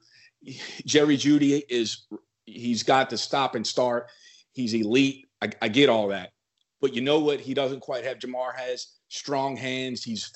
Jerry 0.85 1.16
Jeudy 1.16 1.62
is 1.68 2.07
he's 2.46 2.83
got 2.83 3.11
to 3.11 3.18
stop 3.18 3.54
and 3.54 3.66
start. 3.66 4.09
He's 4.52 4.74
elite. 4.74 5.26
I, 5.40 5.50
I, 5.62 5.68
get 5.68 5.88
all 5.88 6.09
that, 6.09 6.33
but 6.81 6.94
you 6.94 7.00
know 7.00 7.20
what? 7.20 7.40
He 7.40 7.54
doesn't 7.54 7.81
quite 7.81 8.04
have. 8.04 8.18
Ja'Marr 8.18 8.57
has 8.57 8.94
strong 9.09 9.57
hands. 9.57 10.02
He's 10.02 10.33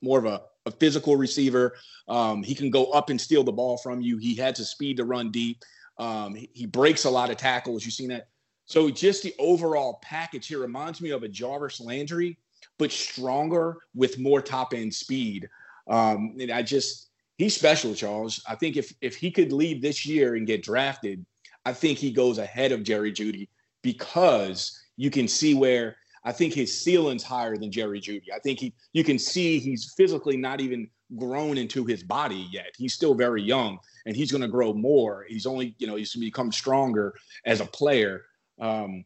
more 0.00 0.18
of 0.18 0.24
a 0.24 0.42
a 0.66 0.70
physical 0.72 1.16
receiver. 1.16 1.74
Um, 2.08 2.42
he 2.42 2.54
can 2.54 2.70
go 2.70 2.86
up 2.86 3.08
and 3.08 3.20
steal 3.20 3.44
the 3.44 3.52
ball 3.52 3.78
from 3.78 4.00
you. 4.00 4.18
He 4.18 4.34
has 4.34 4.58
the 4.58 4.64
speed 4.64 4.98
to 4.98 5.04
run 5.04 5.30
deep. 5.30 5.62
Um, 5.98 6.34
he, 6.34 6.50
he, 6.52 6.66
breaks 6.66 7.04
a 7.04 7.10
lot 7.10 7.30
of 7.30 7.38
tackles. 7.38 7.84
You've 7.84 7.94
seen 7.94 8.08
that. 8.08 8.28
So 8.66 8.90
just 8.90 9.22
the 9.22 9.34
overall 9.38 10.00
package 10.02 10.48
here 10.48 10.58
reminds 10.58 11.00
me 11.00 11.10
of 11.10 11.22
a 11.22 11.28
Jarvis 11.28 11.80
Landry, 11.80 12.36
but 12.78 12.90
stronger 12.92 13.78
with 13.94 14.18
more 14.18 14.42
top 14.42 14.74
end 14.74 14.92
speed. 14.92 15.48
Um, 15.88 16.36
and 16.40 16.50
I 16.50 16.62
just 16.62 17.10
he's 17.38 17.54
special, 17.54 17.94
Charles. 17.94 18.42
I 18.48 18.54
think 18.54 18.76
if 18.76 18.92
if 19.00 19.16
he 19.16 19.30
could 19.30 19.52
leave 19.52 19.82
this 19.82 20.06
year 20.06 20.34
and 20.34 20.46
get 20.46 20.62
drafted, 20.62 21.24
I 21.64 21.72
think 21.72 21.98
he 21.98 22.10
goes 22.10 22.38
ahead 22.38 22.72
of 22.72 22.82
Jerry 22.82 23.12
Jeudy 23.12 23.48
because 23.82 24.80
you 24.96 25.10
can 25.10 25.28
see 25.28 25.54
where 25.54 25.96
I 26.24 26.32
think 26.32 26.54
his 26.54 26.82
ceiling's 26.82 27.22
higher 27.22 27.56
than 27.56 27.70
Jerry 27.70 28.00
Jeudy. 28.00 28.32
I 28.34 28.38
think 28.40 28.58
he 28.58 28.74
you 28.92 29.04
can 29.04 29.18
see 29.18 29.58
he's 29.58 29.92
physically 29.96 30.36
not 30.36 30.60
even 30.60 30.88
grown 31.16 31.56
into 31.56 31.84
his 31.84 32.02
body 32.02 32.48
yet. 32.50 32.74
He's 32.76 32.94
still 32.94 33.14
very 33.14 33.42
young 33.42 33.78
and 34.06 34.16
he's 34.16 34.32
going 34.32 34.42
to 34.42 34.48
grow 34.48 34.72
more. 34.72 35.24
He's 35.28 35.46
only, 35.46 35.74
you 35.78 35.86
know, 35.86 35.96
he's 35.96 36.14
going 36.14 36.22
to 36.22 36.26
become 36.26 36.50
stronger 36.50 37.14
as 37.44 37.60
a 37.60 37.66
player. 37.66 38.24
Um, 38.60 39.04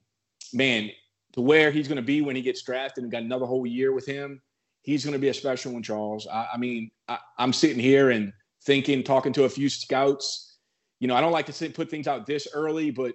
man, 0.52 0.90
to 1.32 1.40
where 1.40 1.70
he's 1.70 1.88
going 1.88 1.96
to 1.96 2.02
be 2.02 2.22
when 2.22 2.36
he 2.36 2.42
gets 2.42 2.62
drafted 2.62 3.04
and 3.04 3.12
got 3.12 3.22
another 3.22 3.46
whole 3.46 3.66
year 3.66 3.92
with 3.92 4.06
him, 4.06 4.40
he's 4.82 5.04
going 5.04 5.12
to 5.12 5.18
be 5.18 5.28
a 5.28 5.34
special 5.34 5.72
one, 5.72 5.82
Charles. 5.82 6.26
I, 6.26 6.48
I 6.54 6.56
mean, 6.56 6.90
I, 7.08 7.18
am 7.38 7.52
sitting 7.52 7.78
here 7.78 8.10
and 8.10 8.32
thinking, 8.64 9.02
talking 9.02 9.32
to 9.34 9.44
a 9.44 9.48
few 9.48 9.68
scouts. 9.68 10.58
You 11.00 11.08
know, 11.08 11.14
I 11.14 11.20
don't 11.20 11.32
like 11.32 11.46
to 11.46 11.52
sit, 11.52 11.74
put 11.74 11.90
things 11.90 12.06
out 12.06 12.26
this 12.26 12.48
early, 12.54 12.90
but 12.90 13.14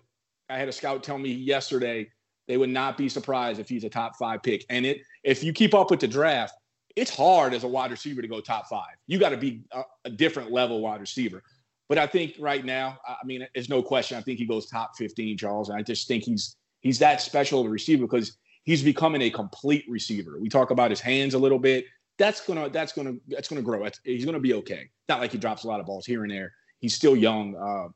I 0.50 0.58
had 0.58 0.68
a 0.68 0.72
scout 0.72 1.04
tell 1.04 1.18
me 1.18 1.32
yesterday 1.32 2.10
they 2.48 2.58
would 2.58 2.70
not 2.70 2.98
be 2.98 3.10
surprised 3.10 3.60
if 3.60 3.68
he's 3.68 3.84
a 3.84 3.90
top 3.90 4.16
five 4.18 4.44
pick. 4.44 4.66
And 4.70 4.86
it, 4.86 5.02
if 5.24 5.44
you 5.44 5.54
keep 5.54 5.74
up 5.74 5.90
with 5.90 6.00
the 6.00 6.08
draft, 6.08 6.54
it's 6.96 7.16
hard 7.16 7.54
as 7.54 7.64
a 7.64 7.68
wide 7.68 7.92
receiver 7.92 8.22
to 8.22 8.28
go 8.28 8.40
top 8.40 8.68
five. 8.68 8.96
You 9.08 9.20
got 9.20 9.30
to 9.30 9.38
be 9.38 9.64
a, 9.72 9.82
a, 10.06 10.10
different 10.10 10.52
level 10.52 10.82
wide 10.82 11.02
receiver. 11.02 11.44
But 11.90 11.98
I 11.98 12.08
think 12.08 12.36
right 12.40 12.64
now, 12.64 12.98
I 13.08 13.26
mean, 13.26 13.46
there's 13.54 13.70
no 13.70 13.84
question. 13.84 14.18
I 14.18 14.22
think 14.22 14.40
he 14.40 14.46
goes 14.46 14.68
top 14.68 14.96
15, 14.98 15.38
Charles. 15.38 15.70
And 15.70 15.78
I 15.78 15.82
just 15.82 16.08
think 16.08 16.24
he's 16.24 16.56
he's 16.82 17.00
that 17.00 17.22
special 17.22 17.62
of 17.62 17.68
a 17.68 17.70
receiver 17.70 18.04
because 18.04 18.38
he's 18.66 18.84
becoming 18.84 19.22
a 19.22 19.30
complete 19.30 19.86
receiver. 19.88 20.38
We 20.40 20.50
talk 20.50 20.72
about 20.72 20.90
his 20.90 21.00
hands 21.00 21.34
a 21.34 21.40
little 21.40 21.60
bit. 21.60 21.86
That's 22.18 22.46
gonna 22.46 22.70
that's 22.70 22.94
gonna 22.94 23.14
that's 23.28 23.48
gonna 23.48 23.62
grow. 23.62 23.88
he's 24.04 24.26
gonna 24.26 24.40
be 24.40 24.54
okay. 24.56 24.90
Not 25.08 25.22
like 25.22 25.32
he 25.32 25.38
drops 25.38 25.64
a 25.64 25.68
lot 25.68 25.80
of 25.80 25.86
balls 25.86 26.06
here 26.06 26.24
and 26.24 26.32
there. 26.32 26.52
He's 26.80 26.96
still 26.96 27.16
young. 27.16 27.56
Uh, 27.56 27.90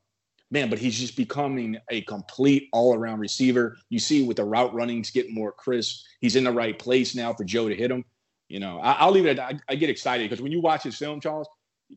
man, 0.50 0.68
but 0.68 0.78
he's 0.78 0.98
just 0.98 1.16
becoming 1.16 1.78
a 1.90 2.02
complete 2.02 2.68
all 2.72 2.94
around 2.94 3.20
receiver. 3.20 3.76
You 3.88 3.98
see 3.98 4.22
with 4.22 4.36
the 4.36 4.44
route 4.44 4.74
running 4.74 4.96
runnings 4.96 5.10
getting 5.10 5.34
more 5.34 5.52
crisp. 5.52 6.04
He's 6.20 6.36
in 6.36 6.44
the 6.44 6.52
right 6.52 6.78
place 6.78 7.14
now 7.14 7.32
for 7.32 7.44
Joe 7.44 7.68
to 7.68 7.74
hit 7.74 7.90
him. 7.90 8.04
You 8.48 8.58
know, 8.58 8.80
I, 8.80 9.06
will 9.06 9.12
leave 9.12 9.26
it 9.26 9.38
at 9.38 9.40
I, 9.40 9.58
I 9.68 9.74
get 9.76 9.90
excited 9.90 10.28
because 10.28 10.42
when 10.42 10.50
you 10.50 10.60
watch 10.60 10.82
his 10.82 10.96
film, 10.96 11.20
Charles, 11.20 11.48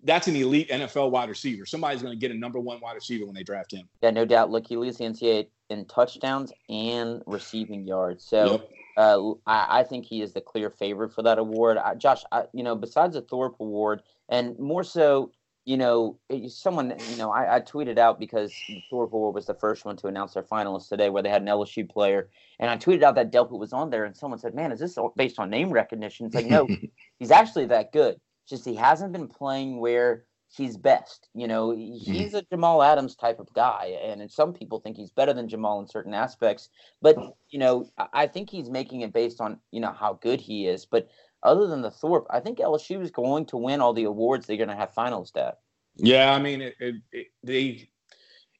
that's 0.03 0.27
an 0.27 0.35
elite 0.35 0.69
NFL 0.69 1.11
wide 1.11 1.29
receiver. 1.29 1.65
Somebody's 1.65 2.01
going 2.01 2.13
to 2.13 2.19
get 2.19 2.31
a 2.31 2.37
number 2.37 2.59
one 2.59 2.79
wide 2.79 2.93
receiver 2.93 3.25
when 3.25 3.33
they 3.33 3.43
draft 3.43 3.73
him. 3.73 3.89
Yeah, 4.01 4.11
no 4.11 4.23
doubt. 4.23 4.51
Look, 4.51 4.67
he 4.67 4.77
leads 4.77 4.97
the 4.97 5.05
NCAA 5.05 5.47
in 5.69 5.85
touchdowns 5.85 6.51
and 6.69 7.21
receiving 7.25 7.85
yards. 7.87 8.23
So 8.23 8.51
yep. 8.51 8.69
uh, 8.97 9.31
I, 9.45 9.79
I, 9.79 9.83
think 9.83 10.05
he 10.05 10.21
is 10.21 10.33
the 10.33 10.41
clear 10.41 10.69
favorite 10.69 11.13
for 11.13 11.23
that 11.23 11.39
award. 11.39 11.77
I, 11.77 11.95
Josh, 11.95 12.23
I, 12.31 12.43
you 12.53 12.63
know, 12.63 12.75
besides 12.75 13.15
the 13.15 13.21
Thorpe 13.21 13.59
Award, 13.59 14.01
and 14.29 14.57
more 14.59 14.83
so 14.83 15.31
you 15.65 15.77
know, 15.77 16.19
someone, 16.49 16.93
you 17.09 17.17
know, 17.17 17.31
I, 17.31 17.55
I, 17.55 17.59
tweeted 17.61 17.97
out 17.97 18.19
because 18.19 18.53
Thorpe 18.89 19.13
Award 19.13 19.33
was 19.33 19.45
the 19.45 19.53
first 19.53 19.85
one 19.85 19.95
to 19.97 20.07
announce 20.07 20.33
their 20.33 20.43
finalists 20.43 20.89
today, 20.89 21.09
where 21.09 21.23
they 21.23 21.29
had 21.29 21.41
an 21.41 21.47
LSU 21.47 21.89
player, 21.89 22.29
and 22.59 22.69
I 22.69 22.75
tweeted 22.75 23.01
out 23.01 23.15
that 23.15 23.31
Delpit 23.31 23.57
was 23.57 23.71
on 23.71 23.89
there, 23.89 24.03
and 24.03 24.15
someone 24.15 24.39
said, 24.39 24.53
"Man, 24.53 24.73
is 24.73 24.79
this 24.79 24.97
based 25.15 25.39
on 25.39 25.49
name 25.49 25.71
recognition?" 25.71 26.25
It's 26.25 26.35
like, 26.35 26.47
no, 26.47 26.67
he's 27.19 27.31
actually 27.31 27.67
that 27.67 27.93
good. 27.93 28.19
Just 28.47 28.65
he 28.65 28.75
hasn't 28.75 29.13
been 29.13 29.29
playing 29.29 29.79
where 29.79 30.25
he's 30.55 30.77
best. 30.77 31.29
You 31.33 31.47
know, 31.47 31.69
mm. 31.69 31.99
he's 31.99 32.33
a 32.33 32.43
Jamal 32.43 32.83
Adams 32.83 33.15
type 33.15 33.39
of 33.39 33.51
guy, 33.53 33.97
and 34.03 34.31
some 34.31 34.53
people 34.53 34.79
think 34.79 34.97
he's 34.97 35.11
better 35.11 35.33
than 35.33 35.49
Jamal 35.49 35.79
in 35.79 35.87
certain 35.87 36.13
aspects. 36.13 36.69
But 37.01 37.17
you 37.49 37.59
know, 37.59 37.89
I 38.13 38.27
think 38.27 38.49
he's 38.49 38.69
making 38.69 39.01
it 39.01 39.13
based 39.13 39.41
on 39.41 39.59
you 39.71 39.81
know 39.81 39.91
how 39.91 40.13
good 40.21 40.39
he 40.39 40.67
is. 40.67 40.85
But 40.85 41.09
other 41.41 41.67
than 41.67 41.81
the 41.81 41.91
Thorpe, 41.91 42.27
I 42.29 42.39
think 42.39 42.59
LSU 42.59 43.01
is 43.01 43.11
going 43.11 43.45
to 43.47 43.57
win 43.57 43.81
all 43.81 43.93
the 43.93 44.05
awards 44.05 44.45
they're 44.45 44.57
going 44.57 44.69
to 44.69 44.75
have 44.75 44.93
finalists 44.93 45.35
at. 45.37 45.59
Yeah, 45.95 46.33
I 46.33 46.39
mean, 46.39 46.61
it, 46.61 46.75
it, 46.79 46.95
it, 47.11 47.27
they 47.43 47.89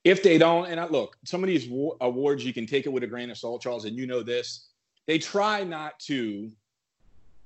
if 0.03 0.21
they 0.21 0.37
don't, 0.37 0.67
and 0.67 0.79
I, 0.79 0.87
look, 0.87 1.17
some 1.23 1.43
of 1.43 1.47
these 1.47 1.67
awards 2.01 2.43
you 2.43 2.53
can 2.53 2.65
take 2.65 2.85
it 2.85 2.89
with 2.89 3.03
a 3.03 3.07
grain 3.07 3.29
of 3.29 3.37
salt, 3.37 3.61
Charles, 3.61 3.85
and 3.85 3.95
you 3.95 4.05
know 4.05 4.21
this. 4.21 4.67
They 5.07 5.17
try 5.17 5.63
not 5.63 5.99
to 6.01 6.51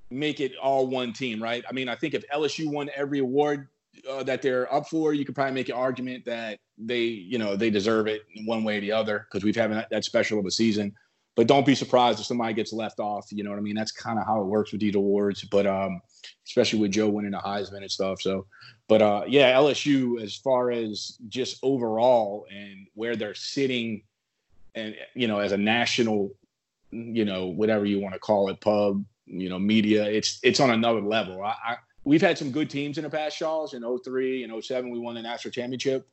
make 0.09 0.39
it 0.39 0.53
all 0.61 0.87
one 0.87 1.13
team, 1.13 1.41
right? 1.41 1.63
I 1.69 1.73
mean, 1.73 1.89
I 1.89 1.95
think 1.95 2.13
if 2.13 2.27
LSU 2.29 2.71
won 2.71 2.89
every 2.95 3.19
award 3.19 3.67
uh, 4.09 4.23
that 4.23 4.41
they're 4.41 4.71
up 4.73 4.87
for, 4.87 5.13
you 5.13 5.25
could 5.25 5.35
probably 5.35 5.53
make 5.53 5.69
an 5.69 5.75
argument 5.75 6.25
that 6.25 6.59
they, 6.77 7.03
you 7.03 7.37
know, 7.37 7.55
they 7.55 7.69
deserve 7.69 8.07
it 8.07 8.23
in 8.35 8.45
one 8.45 8.63
way 8.63 8.77
or 8.77 8.81
the 8.81 8.91
other 8.91 9.27
because 9.29 9.43
we've 9.43 9.55
had 9.55 9.85
that, 9.89 10.05
special 10.05 10.39
of 10.39 10.45
a 10.45 10.51
season 10.51 10.93
but 11.37 11.45
don't 11.45 11.67
be 11.67 11.75
surprised 11.75 12.19
if 12.19 12.25
somebody 12.25 12.55
gets 12.55 12.73
left 12.73 12.99
off. 12.99 13.27
You 13.31 13.43
know 13.43 13.51
what 13.51 13.59
I 13.59 13.61
mean? 13.61 13.75
That's 13.75 13.91
kind 13.91 14.17
of 14.17 14.25
how 14.25 14.41
it 14.41 14.45
works 14.45 14.71
with 14.71 14.81
these 14.81 14.95
awards. 14.95 15.43
But 15.43 15.67
um, 15.67 16.01
especially 16.47 16.79
with 16.79 16.91
Joe 16.91 17.09
winning 17.09 17.31
the 17.31 17.37
Heisman 17.37 17.81
and 17.81 17.91
stuff. 17.91 18.21
So, 18.21 18.47
but 18.87 19.03
uh, 19.03 19.23
yeah, 19.27 19.53
LSU 19.53 20.19
as 20.19 20.35
far 20.35 20.71
as 20.71 21.19
just 21.29 21.59
overall 21.61 22.47
and 22.51 22.87
where 22.95 23.15
they're 23.15 23.35
sitting, 23.35 24.01
and 24.73 24.95
you 25.13 25.27
know, 25.27 25.37
as 25.37 25.51
a 25.51 25.57
national, 25.57 26.31
you 26.89 27.23
know, 27.23 27.45
whatever 27.45 27.85
you 27.85 27.99
want 27.99 28.15
to 28.15 28.19
call 28.19 28.49
it, 28.49 28.59
pub, 28.59 29.05
you 29.27 29.47
know, 29.47 29.59
media, 29.59 30.05
it's 30.05 30.39
it's 30.41 30.59
on 30.59 30.71
another 30.71 31.01
level. 31.01 31.43
I, 31.43 31.53
I 31.63 31.77
we've 32.07 32.21
had 32.21 32.37
some 32.37 32.51
good 32.51 32.69
teams 32.69 32.97
in 32.97 33.03
the 33.03 33.09
past, 33.09 33.37
Charles. 33.37 33.73
In 33.73 33.83
03 33.83 34.43
and 34.43 34.63
07, 34.63 34.89
we 34.89 34.97
won 34.97 35.15
the 35.15 35.21
national 35.21 35.51
championship. 35.51 36.07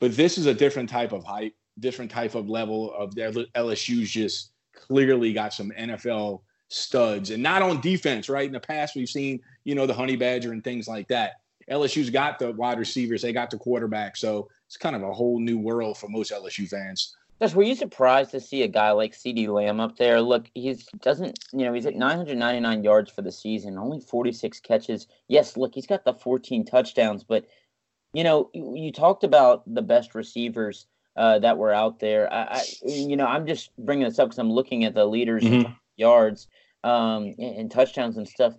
But 0.00 0.16
this 0.16 0.38
is 0.38 0.46
a 0.46 0.54
different 0.54 0.88
type 0.88 1.12
of 1.12 1.24
hype, 1.24 1.54
different 1.78 2.10
type 2.10 2.34
of 2.34 2.48
level 2.48 2.92
of 2.94 3.14
LSU's 3.14 4.10
just 4.10 4.52
clearly 4.74 5.34
got 5.34 5.52
some 5.52 5.70
NFL 5.78 6.40
studs 6.68 7.30
and 7.30 7.42
not 7.42 7.62
on 7.62 7.80
defense, 7.82 8.28
right? 8.28 8.46
In 8.46 8.52
the 8.52 8.60
past, 8.60 8.96
we've 8.96 9.08
seen, 9.08 9.40
you 9.64 9.74
know, 9.74 9.86
the 9.86 9.94
honey 9.94 10.16
badger 10.16 10.52
and 10.52 10.64
things 10.64 10.88
like 10.88 11.06
that. 11.08 11.32
LSU's 11.70 12.10
got 12.10 12.38
the 12.38 12.52
wide 12.52 12.78
receivers, 12.78 13.22
they 13.22 13.32
got 13.32 13.50
the 13.50 13.58
quarterback. 13.58 14.16
So 14.16 14.48
it's 14.66 14.76
kind 14.76 14.96
of 14.96 15.02
a 15.02 15.12
whole 15.12 15.38
new 15.38 15.58
world 15.58 15.98
for 15.98 16.08
most 16.08 16.32
LSU 16.32 16.68
fans. 16.68 17.14
Josh, 17.40 17.54
were 17.54 17.62
you 17.62 17.74
surprised 17.74 18.30
to 18.30 18.40
see 18.40 18.62
a 18.62 18.68
guy 18.68 18.92
like 18.92 19.12
CeeDee 19.12 19.48
Lamb 19.48 19.78
up 19.78 19.96
there? 19.96 20.22
Look, 20.22 20.50
he's 20.54 20.86
doesn't, 21.02 21.38
you 21.52 21.66
know, 21.66 21.72
he's 21.74 21.84
at 21.84 21.94
999 21.94 22.82
yards 22.82 23.10
for 23.10 23.20
the 23.22 23.32
season, 23.32 23.76
only 23.76 24.00
46 24.00 24.60
catches. 24.60 25.06
Yes, 25.28 25.56
look, 25.56 25.74
he's 25.74 25.86
got 25.86 26.04
the 26.04 26.14
14 26.14 26.64
touchdowns, 26.64 27.24
but 27.24 27.44
you 28.14 28.24
know, 28.24 28.48
you 28.54 28.90
talked 28.90 29.24
about 29.24 29.62
the 29.66 29.82
best 29.82 30.14
receivers 30.14 30.86
uh, 31.16 31.38
that 31.40 31.58
were 31.58 31.72
out 31.72 32.00
there. 32.00 32.32
I, 32.32 32.42
I, 32.44 32.62
you 32.86 33.16
know, 33.16 33.26
I'm 33.26 33.46
just 33.46 33.70
bringing 33.76 34.06
this 34.06 34.18
up 34.18 34.28
because 34.28 34.38
I'm 34.38 34.50
looking 34.50 34.84
at 34.84 34.94
the 34.94 35.04
leaders 35.04 35.44
mm-hmm. 35.44 35.72
yards 35.96 36.48
um, 36.82 37.34
and, 37.38 37.56
and, 37.58 37.70
touchdowns 37.70 38.16
and 38.16 38.26
stuff. 38.26 38.54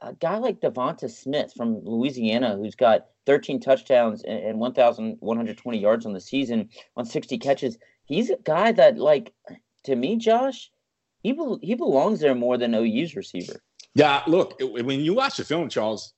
A 0.00 0.12
guy 0.14 0.38
like 0.38 0.60
Devonta 0.60 1.10
Smith 1.10 1.52
from 1.56 1.84
Louisiana, 1.84 2.56
who's 2.56 2.74
got 2.74 3.06
13 3.26 3.60
touchdowns 3.60 4.22
and, 4.22 4.38
and 4.38 4.58
1,120 4.58 5.78
yards 5.78 6.06
on 6.06 6.12
the 6.12 6.20
season 6.20 6.68
on 6.96 7.04
60 7.04 7.38
catches, 7.38 7.78
he's 8.04 8.30
a 8.30 8.36
guy 8.44 8.72
that, 8.72 8.98
like, 8.98 9.32
to 9.84 9.96
me, 9.96 10.16
Josh, 10.16 10.70
he 11.22 11.32
be- 11.32 11.58
he 11.62 11.74
belongs 11.74 12.20
there 12.20 12.34
more 12.34 12.58
than 12.58 12.74
OU's 12.74 13.16
receiver. 13.16 13.60
Yeah, 13.94 14.22
look, 14.26 14.58
when 14.60 15.00
you 15.00 15.14
watch 15.14 15.36
the 15.36 15.44
film, 15.44 15.68
Charles, 15.68 16.14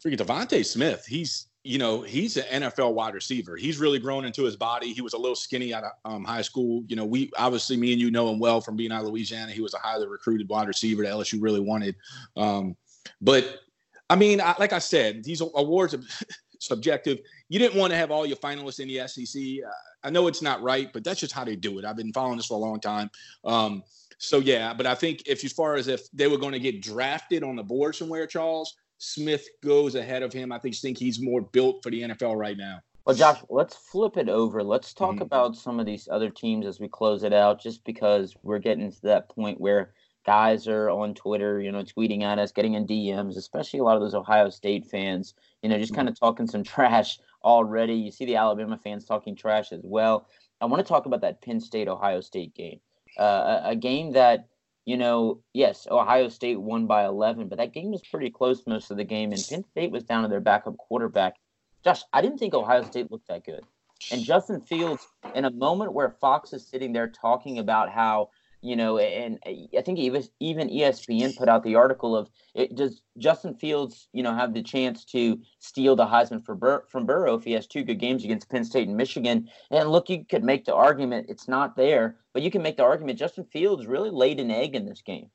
forget 0.00 0.18
Devonta 0.18 0.64
Smith. 0.64 1.04
He's 1.06 1.48
you 1.68 1.76
know, 1.76 2.00
he's 2.00 2.38
an 2.38 2.62
NFL 2.62 2.94
wide 2.94 3.12
receiver. 3.12 3.54
He's 3.56 3.78
really 3.78 3.98
grown 3.98 4.24
into 4.24 4.42
his 4.44 4.56
body. 4.56 4.94
He 4.94 5.02
was 5.02 5.12
a 5.12 5.18
little 5.18 5.36
skinny 5.36 5.74
out 5.74 5.84
of 5.84 5.90
um, 6.06 6.24
high 6.24 6.40
school. 6.40 6.82
You 6.88 6.96
know, 6.96 7.04
we 7.04 7.30
obviously 7.36 7.76
me 7.76 7.92
and 7.92 8.00
you 8.00 8.10
know 8.10 8.32
him 8.32 8.38
well 8.38 8.62
from 8.62 8.74
being 8.74 8.90
out 8.90 9.02
of 9.02 9.08
Louisiana. 9.10 9.52
He 9.52 9.60
was 9.60 9.74
a 9.74 9.78
highly 9.78 10.06
recruited 10.06 10.48
wide 10.48 10.66
receiver 10.66 11.02
that 11.02 11.12
LSU 11.12 11.42
really 11.42 11.60
wanted. 11.60 11.94
Um, 12.38 12.74
but 13.20 13.60
I 14.08 14.16
mean, 14.16 14.40
I, 14.40 14.54
like 14.58 14.72
I 14.72 14.78
said, 14.78 15.24
these 15.24 15.42
awards 15.42 15.94
subjective. 16.58 17.18
You 17.48 17.58
didn't 17.58 17.78
want 17.78 17.92
to 17.92 17.96
have 17.96 18.10
all 18.10 18.26
your 18.26 18.36
finalists 18.36 18.80
in 18.80 18.88
the 18.88 19.06
SEC. 19.08 19.64
Uh, 19.66 19.70
I 20.06 20.10
know 20.10 20.26
it's 20.26 20.42
not 20.42 20.62
right, 20.62 20.92
but 20.92 21.04
that's 21.04 21.20
just 21.20 21.32
how 21.32 21.44
they 21.44 21.56
do 21.56 21.78
it. 21.78 21.84
I've 21.84 21.96
been 21.96 22.12
following 22.12 22.36
this 22.36 22.46
for 22.46 22.54
a 22.54 22.60
long 22.60 22.80
time. 22.80 23.10
Um, 23.44 23.82
so 24.18 24.38
yeah, 24.38 24.74
but 24.74 24.86
I 24.86 24.94
think 24.94 25.22
if 25.26 25.44
as 25.44 25.52
far 25.52 25.76
as 25.76 25.88
if 25.88 26.10
they 26.12 26.26
were 26.26 26.38
going 26.38 26.52
to 26.52 26.58
get 26.58 26.82
drafted 26.82 27.42
on 27.42 27.56
the 27.56 27.62
board 27.62 27.94
somewhere, 27.94 28.26
Charles, 28.26 28.76
Smith 28.98 29.46
goes 29.62 29.94
ahead 29.94 30.22
of 30.22 30.32
him. 30.32 30.50
I 30.52 30.58
think 30.58 30.76
think 30.76 30.98
he's 30.98 31.20
more 31.20 31.40
built 31.40 31.82
for 31.82 31.90
the 31.90 32.02
NFL 32.02 32.36
right 32.36 32.56
now. 32.56 32.80
Well, 33.04 33.16
Josh, 33.16 33.38
let's 33.48 33.74
flip 33.74 34.18
it 34.18 34.28
over. 34.28 34.62
Let's 34.62 34.92
talk 34.92 35.14
mm-hmm. 35.14 35.22
about 35.22 35.56
some 35.56 35.80
of 35.80 35.86
these 35.86 36.08
other 36.10 36.28
teams 36.28 36.66
as 36.66 36.78
we 36.78 36.88
close 36.88 37.22
it 37.22 37.32
out, 37.32 37.62
just 37.62 37.84
because 37.84 38.34
we're 38.42 38.58
getting 38.58 38.90
to 38.90 39.02
that 39.02 39.30
point 39.30 39.60
where 39.60 39.92
guys 40.28 40.68
are 40.68 40.90
on 40.90 41.14
Twitter, 41.14 41.58
you 41.58 41.72
know, 41.72 41.82
tweeting 41.82 42.22
at 42.22 42.38
us, 42.38 42.52
getting 42.52 42.74
in 42.74 42.86
DMs, 42.86 43.38
especially 43.38 43.80
a 43.80 43.82
lot 43.82 43.96
of 43.96 44.02
those 44.02 44.14
Ohio 44.14 44.50
State 44.50 44.84
fans, 44.84 45.32
you 45.62 45.70
know, 45.70 45.78
just 45.78 45.94
kind 45.94 46.06
of 46.06 46.14
mm-hmm. 46.14 46.26
talking 46.26 46.46
some 46.46 46.62
trash 46.74 47.18
already. 47.42 47.94
You 47.94 48.10
see 48.10 48.26
the 48.26 48.36
Alabama 48.36 48.76
fans 48.76 49.06
talking 49.06 49.34
trash 49.34 49.72
as 49.72 49.80
well. 49.82 50.28
I 50.60 50.66
want 50.66 50.84
to 50.84 50.88
talk 50.88 51.06
about 51.06 51.22
that 51.22 51.40
Penn 51.40 51.60
State 51.60 51.88
Ohio 51.88 52.20
State 52.20 52.54
game, 52.54 52.78
uh, 53.18 53.62
a, 53.64 53.70
a 53.70 53.76
game 53.76 54.12
that 54.12 54.48
you 54.84 54.98
know, 54.98 55.40
yes, 55.54 55.86
Ohio 55.90 56.28
State 56.28 56.60
won 56.60 56.86
by 56.86 57.06
11, 57.06 57.48
but 57.48 57.56
that 57.56 57.72
game 57.72 57.90
was 57.90 58.02
pretty 58.10 58.28
close 58.28 58.66
most 58.66 58.90
of 58.90 58.98
the 58.98 59.04
game, 59.04 59.32
and 59.32 59.42
Penn 59.48 59.64
State 59.70 59.90
was 59.90 60.04
down 60.04 60.24
to 60.24 60.28
their 60.28 60.40
backup 60.40 60.76
quarterback. 60.76 61.36
Josh, 61.84 62.02
I 62.12 62.20
didn't 62.20 62.36
think 62.36 62.52
Ohio 62.52 62.82
State 62.82 63.10
looked 63.10 63.28
that 63.28 63.46
good. 63.46 63.64
And 64.12 64.22
Justin 64.22 64.60
Fields, 64.60 65.06
in 65.34 65.46
a 65.46 65.50
moment 65.50 65.94
where 65.94 66.10
Fox 66.20 66.52
is 66.52 66.66
sitting 66.66 66.92
there 66.92 67.08
talking 67.08 67.58
about 67.58 67.90
how 67.90 68.28
you 68.60 68.76
know, 68.76 68.98
and 68.98 69.38
I 69.46 69.82
think 69.82 69.98
even 69.98 70.24
even 70.40 70.68
ESPN 70.68 71.36
put 71.36 71.48
out 71.48 71.62
the 71.62 71.76
article 71.76 72.16
of 72.16 72.28
it, 72.54 72.74
does 72.74 73.02
Justin 73.16 73.54
Fields, 73.54 74.08
you 74.12 74.22
know, 74.22 74.34
have 74.34 74.52
the 74.52 74.62
chance 74.62 75.04
to 75.06 75.40
steal 75.60 75.94
the 75.94 76.06
Heisman 76.06 76.44
for 76.44 76.54
Bur- 76.54 76.84
from 76.88 77.06
Burrow 77.06 77.34
if 77.34 77.44
he 77.44 77.52
has 77.52 77.66
two 77.66 77.84
good 77.84 78.00
games 78.00 78.24
against 78.24 78.50
Penn 78.50 78.64
State 78.64 78.88
and 78.88 78.96
Michigan? 78.96 79.48
And 79.70 79.90
look, 79.90 80.10
you 80.10 80.24
could 80.24 80.42
make 80.42 80.64
the 80.64 80.74
argument 80.74 81.26
it's 81.28 81.46
not 81.46 81.76
there, 81.76 82.16
but 82.34 82.42
you 82.42 82.50
can 82.50 82.62
make 82.62 82.76
the 82.76 82.84
argument 82.84 83.18
Justin 83.18 83.44
Fields 83.44 83.86
really 83.86 84.10
laid 84.10 84.40
an 84.40 84.50
egg 84.50 84.74
in 84.74 84.86
this 84.86 85.02
game. 85.02 85.30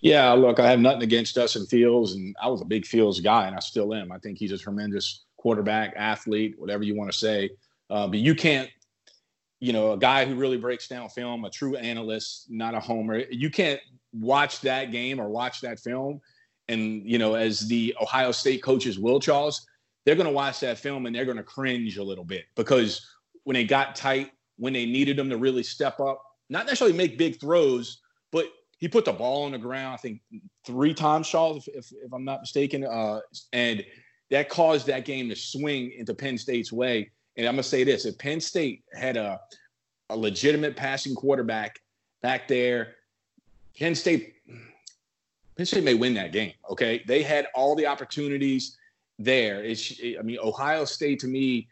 Yeah, 0.00 0.32
look, 0.32 0.58
I 0.58 0.68
have 0.70 0.80
nothing 0.80 1.02
against 1.02 1.34
Justin 1.34 1.66
Fields, 1.66 2.12
and 2.12 2.34
I 2.42 2.48
was 2.48 2.60
a 2.60 2.66
big 2.66 2.86
Fields 2.86 3.20
guy, 3.20 3.46
and 3.46 3.56
I 3.56 3.60
still 3.60 3.94
am. 3.94 4.12
I 4.12 4.18
think 4.18 4.38
he's 4.38 4.52
a 4.52 4.58
tremendous 4.58 5.24
quarterback, 5.36 5.94
athlete, 5.96 6.54
whatever 6.58 6.82
you 6.82 6.96
want 6.96 7.12
to 7.12 7.18
say. 7.18 7.50
Uh, 7.90 8.06
but 8.08 8.18
you 8.18 8.34
can't 8.34 8.68
you 9.64 9.72
know, 9.72 9.92
a 9.92 9.96
guy 9.96 10.26
who 10.26 10.34
really 10.34 10.58
breaks 10.58 10.88
down 10.88 11.08
film, 11.08 11.46
a 11.46 11.50
true 11.50 11.74
analyst, 11.74 12.50
not 12.50 12.74
a 12.74 12.80
homer. 12.80 13.20
You 13.30 13.48
can't 13.48 13.80
watch 14.12 14.60
that 14.60 14.92
game 14.92 15.18
or 15.18 15.30
watch 15.30 15.62
that 15.62 15.80
film. 15.80 16.20
And, 16.68 17.02
you 17.08 17.16
know, 17.16 17.34
as 17.34 17.60
the 17.60 17.96
Ohio 17.98 18.30
State 18.30 18.62
coaches 18.62 18.98
will, 18.98 19.20
Charles, 19.20 19.66
they're 20.04 20.16
going 20.16 20.26
to 20.26 20.32
watch 20.34 20.60
that 20.60 20.76
film 20.78 21.06
and 21.06 21.16
they're 21.16 21.24
going 21.24 21.38
to 21.38 21.42
cringe 21.42 21.96
a 21.96 22.02
little 22.02 22.26
bit 22.26 22.44
because 22.56 23.08
when 23.44 23.54
they 23.54 23.64
got 23.64 23.96
tight, 23.96 24.32
when 24.58 24.74
they 24.74 24.84
needed 24.84 25.16
them 25.16 25.30
to 25.30 25.38
really 25.38 25.62
step 25.62 25.98
up, 25.98 26.22
not 26.50 26.66
necessarily 26.66 26.94
make 26.94 27.16
big 27.16 27.40
throws, 27.40 28.02
but 28.32 28.44
he 28.76 28.86
put 28.86 29.06
the 29.06 29.14
ball 29.14 29.44
on 29.44 29.52
the 29.52 29.58
ground, 29.58 29.94
I 29.94 29.96
think 29.96 30.20
three 30.66 30.92
times, 30.92 31.26
Charles, 31.26 31.66
if, 31.66 31.74
if, 31.74 31.92
if 32.04 32.12
I'm 32.12 32.26
not 32.26 32.40
mistaken. 32.40 32.84
Uh, 32.84 33.20
and 33.54 33.82
that 34.30 34.50
caused 34.50 34.86
that 34.88 35.06
game 35.06 35.30
to 35.30 35.36
swing 35.36 35.92
into 35.96 36.12
Penn 36.12 36.36
State's 36.36 36.70
way. 36.70 37.10
And 37.36 37.46
I'm 37.46 37.54
gonna 37.54 37.62
say 37.62 37.84
this: 37.84 38.04
if 38.04 38.18
Penn 38.18 38.40
State 38.40 38.84
had 38.92 39.16
a 39.16 39.40
a 40.10 40.16
legitimate 40.16 40.76
passing 40.76 41.14
quarterback 41.14 41.80
back 42.22 42.46
there, 42.46 42.96
Penn 43.78 43.94
State 43.94 44.34
Penn 45.56 45.66
State 45.66 45.84
may 45.84 45.94
win 45.94 46.14
that 46.14 46.32
game. 46.32 46.52
Okay, 46.70 47.02
they 47.06 47.22
had 47.22 47.46
all 47.54 47.76
the 47.76 47.86
opportunities 47.86 48.76
there. 49.18 49.62
It's, 49.62 50.00
I 50.18 50.22
mean, 50.22 50.38
Ohio 50.42 50.84
State 50.84 51.20
to 51.20 51.28
me, 51.28 51.68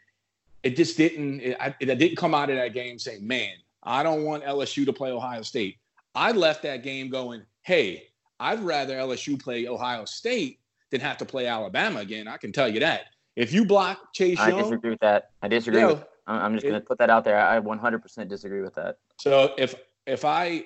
it 0.63 0.75
just 0.75 0.95
didn't. 0.97 1.41
It, 1.41 1.57
it 1.79 1.99
didn't 1.99 2.17
come 2.17 2.33
out 2.33 2.49
of 2.49 2.55
that 2.55 2.73
game 2.73 2.97
saying, 2.97 3.25
"Man, 3.25 3.53
I 3.83 4.03
don't 4.03 4.23
want 4.23 4.43
LSU 4.43 4.85
to 4.85 4.93
play 4.93 5.11
Ohio 5.11 5.41
State." 5.41 5.77
I 6.15 6.31
left 6.31 6.63
that 6.63 6.83
game 6.83 7.09
going, 7.09 7.43
"Hey, 7.63 8.07
I'd 8.39 8.61
rather 8.61 8.95
LSU 8.95 9.41
play 9.41 9.67
Ohio 9.67 10.05
State 10.05 10.59
than 10.91 11.01
have 11.01 11.17
to 11.17 11.25
play 11.25 11.47
Alabama 11.47 11.99
again." 11.99 12.27
I 12.27 12.37
can 12.37 12.53
tell 12.53 12.69
you 12.69 12.79
that. 12.79 13.07
If 13.35 13.51
you 13.53 13.65
block 13.65 14.13
Chase 14.13 14.37
Young, 14.37 14.53
I 14.53 14.61
disagree 14.61 14.91
with 14.91 14.99
that. 14.99 15.31
I 15.41 15.47
disagree. 15.47 15.81
You 15.81 15.87
know, 15.87 15.93
with, 15.95 16.05
I'm 16.27 16.53
just 16.53 16.63
going 16.63 16.79
to 16.79 16.85
put 16.85 16.97
that 16.99 17.09
out 17.09 17.23
there. 17.23 17.39
I 17.39 17.59
100% 17.59 18.27
disagree 18.27 18.61
with 18.61 18.75
that. 18.75 18.97
So 19.19 19.53
if 19.57 19.75
if 20.05 20.25
I, 20.25 20.65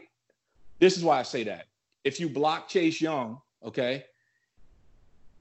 this 0.80 0.97
is 0.97 1.03
why 1.03 1.19
I 1.19 1.23
say 1.23 1.43
that. 1.43 1.65
If 2.03 2.19
you 2.19 2.30
block 2.30 2.67
Chase 2.67 3.01
Young, 3.01 3.39
okay, 3.63 4.06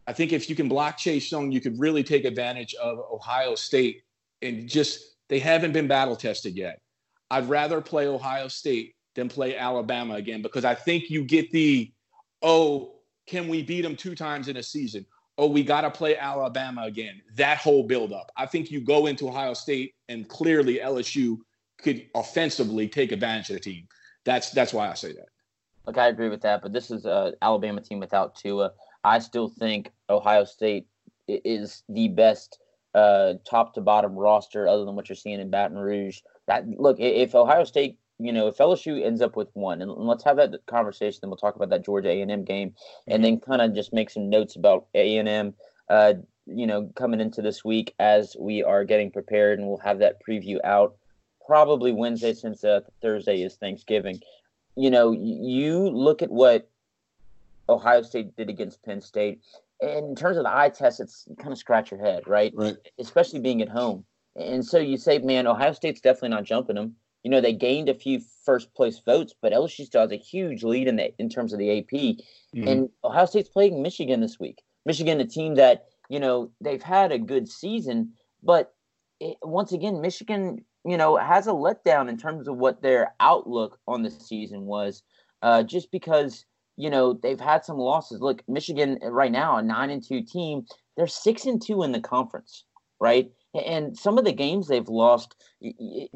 I 0.06 0.12
think 0.12 0.32
if 0.32 0.48
you 0.48 0.56
can 0.56 0.68
block 0.68 0.96
Chase 0.96 1.30
Young, 1.30 1.50
you 1.50 1.60
could 1.60 1.78
really 1.78 2.02
take 2.02 2.24
advantage 2.24 2.74
of 2.74 2.98
Ohio 3.12 3.54
State 3.54 4.02
and 4.42 4.68
just 4.68 5.16
they 5.28 5.38
haven't 5.38 5.72
been 5.72 5.88
battle 5.88 6.16
tested 6.16 6.56
yet. 6.56 6.80
I'd 7.30 7.48
rather 7.48 7.80
play 7.80 8.06
Ohio 8.06 8.48
State 8.48 8.94
than 9.14 9.28
play 9.28 9.56
Alabama 9.56 10.14
again 10.14 10.42
because 10.42 10.64
I 10.64 10.74
think 10.74 11.10
you 11.10 11.24
get 11.24 11.50
the 11.50 11.90
oh, 12.42 12.92
can 13.26 13.48
we 13.48 13.62
beat 13.62 13.82
them 13.82 13.96
two 13.96 14.14
times 14.14 14.48
in 14.48 14.56
a 14.58 14.62
season? 14.62 15.04
Oh, 15.38 15.46
we 15.46 15.62
got 15.62 15.82
to 15.82 15.90
play 15.90 16.16
Alabama 16.16 16.82
again. 16.82 17.20
That 17.34 17.58
whole 17.58 17.82
buildup. 17.82 18.30
I 18.36 18.46
think 18.46 18.70
you 18.70 18.80
go 18.80 19.06
into 19.06 19.28
Ohio 19.28 19.54
State 19.54 19.94
and 20.08 20.28
clearly 20.28 20.78
LSU 20.78 21.38
could 21.78 22.06
offensively 22.14 22.88
take 22.88 23.12
advantage 23.12 23.50
of 23.50 23.54
the 23.54 23.60
team. 23.60 23.86
That's 24.24 24.50
that's 24.50 24.72
why 24.72 24.90
I 24.90 24.94
say 24.94 25.12
that. 25.12 25.28
Look, 25.86 25.98
I 25.98 26.08
agree 26.08 26.28
with 26.28 26.42
that, 26.42 26.62
but 26.62 26.72
this 26.72 26.90
is 26.90 27.06
a 27.06 27.34
Alabama 27.42 27.80
team 27.80 28.00
without 28.00 28.34
Tua. 28.34 28.72
I 29.04 29.20
still 29.20 29.48
think 29.48 29.92
Ohio 30.10 30.44
State 30.44 30.86
is 31.28 31.84
the 31.88 32.08
best 32.08 32.58
uh, 32.94 33.34
top 33.48 33.74
to 33.74 33.80
bottom 33.80 34.14
roster, 34.14 34.66
other 34.66 34.84
than 34.84 34.96
what 34.96 35.08
you're 35.08 35.16
seeing 35.16 35.38
in 35.38 35.50
Baton 35.50 35.78
Rouge. 35.78 36.20
That 36.48 36.66
look, 36.68 36.98
if 36.98 37.34
Ohio 37.34 37.64
State 37.64 37.98
you 38.18 38.32
know, 38.32 38.46
if 38.46 38.56
LSU 38.56 39.04
ends 39.04 39.20
up 39.20 39.36
with 39.36 39.48
one, 39.54 39.82
and 39.82 39.90
let's 39.90 40.24
have 40.24 40.36
that 40.36 40.54
conversation, 40.66 41.18
then 41.20 41.30
we'll 41.30 41.36
talk 41.36 41.56
about 41.56 41.70
that 41.70 41.84
Georgia 41.84 42.10
A 42.10 42.20
and 42.20 42.30
M 42.30 42.44
game, 42.44 42.70
mm-hmm. 42.70 43.12
and 43.12 43.24
then 43.24 43.40
kind 43.40 43.60
of 43.60 43.74
just 43.74 43.92
make 43.92 44.10
some 44.10 44.30
notes 44.30 44.56
about 44.56 44.86
A 44.94 45.18
and 45.18 45.28
M. 45.28 45.54
Uh, 45.88 46.14
you 46.46 46.66
know, 46.66 46.90
coming 46.96 47.20
into 47.20 47.42
this 47.42 47.64
week 47.64 47.94
as 47.98 48.36
we 48.38 48.62
are 48.62 48.84
getting 48.84 49.10
prepared, 49.10 49.58
and 49.58 49.68
we'll 49.68 49.78
have 49.78 49.98
that 49.98 50.20
preview 50.26 50.58
out 50.64 50.96
probably 51.44 51.92
Wednesday 51.92 52.32
since 52.32 52.64
uh, 52.64 52.80
Thursday 53.02 53.42
is 53.42 53.56
Thanksgiving. 53.56 54.20
You 54.76 54.90
know, 54.90 55.12
you 55.12 55.88
look 55.88 56.22
at 56.22 56.30
what 56.30 56.68
Ohio 57.68 58.02
State 58.02 58.36
did 58.36 58.48
against 58.48 58.82
Penn 58.82 59.00
State. 59.00 59.40
And 59.80 60.06
in 60.06 60.14
terms 60.14 60.36
of 60.36 60.44
the 60.44 60.56
eye 60.56 60.70
test, 60.70 61.00
it's 61.00 61.26
kind 61.38 61.52
of 61.52 61.58
scratch 61.58 61.90
your 61.90 62.00
head, 62.00 62.26
right? 62.26 62.52
Right. 62.54 62.76
Especially 62.98 63.40
being 63.40 63.62
at 63.62 63.68
home. 63.68 64.04
And 64.34 64.64
so 64.64 64.78
you 64.78 64.96
say, 64.96 65.18
man, 65.18 65.46
Ohio 65.46 65.72
State's 65.72 66.00
definitely 66.00 66.30
not 66.30 66.44
jumping 66.44 66.76
them 66.76 66.96
you 67.26 67.30
know, 67.30 67.40
they 67.40 67.52
gained 67.52 67.88
a 67.88 67.94
few 67.94 68.20
first 68.44 68.72
place 68.76 69.00
votes, 69.04 69.34
but 69.42 69.52
LSU 69.52 69.84
still 69.84 70.02
has 70.02 70.12
a 70.12 70.16
huge 70.16 70.62
lead 70.62 70.86
in 70.86 70.94
the, 70.94 71.12
in 71.18 71.28
terms 71.28 71.52
of 71.52 71.58
the 71.58 71.80
AP. 71.80 71.90
Mm-hmm. 71.90 72.68
And 72.68 72.88
Ohio 73.02 73.26
State's 73.26 73.48
playing 73.48 73.82
Michigan 73.82 74.20
this 74.20 74.38
week. 74.38 74.62
Michigan, 74.84 75.20
a 75.20 75.26
team 75.26 75.56
that 75.56 75.86
you 76.08 76.20
know 76.20 76.52
they've 76.60 76.84
had 76.84 77.10
a 77.10 77.18
good 77.18 77.48
season, 77.48 78.12
but 78.44 78.74
it, 79.18 79.38
once 79.42 79.72
again, 79.72 80.00
Michigan, 80.00 80.64
you 80.84 80.96
know, 80.96 81.16
has 81.16 81.48
a 81.48 81.50
letdown 81.50 82.08
in 82.08 82.16
terms 82.16 82.46
of 82.46 82.58
what 82.58 82.80
their 82.80 83.12
outlook 83.18 83.80
on 83.88 84.04
the 84.04 84.10
season 84.12 84.60
was, 84.62 85.02
uh, 85.42 85.64
just 85.64 85.90
because 85.90 86.46
you 86.76 86.90
know 86.90 87.12
they've 87.12 87.40
had 87.40 87.64
some 87.64 87.76
losses. 87.76 88.20
Look, 88.20 88.44
Michigan 88.46 89.00
right 89.02 89.32
now, 89.32 89.56
a 89.56 89.62
nine 89.64 89.90
and 89.90 90.00
two 90.00 90.22
team, 90.22 90.64
they're 90.96 91.08
six 91.08 91.44
and 91.44 91.60
two 91.60 91.82
in 91.82 91.90
the 91.90 92.00
conference, 92.00 92.66
right? 93.00 93.32
And 93.64 93.96
some 93.96 94.18
of 94.18 94.24
the 94.24 94.32
games 94.32 94.68
they've 94.68 94.88
lost, 94.88 95.34
you, 95.60 96.08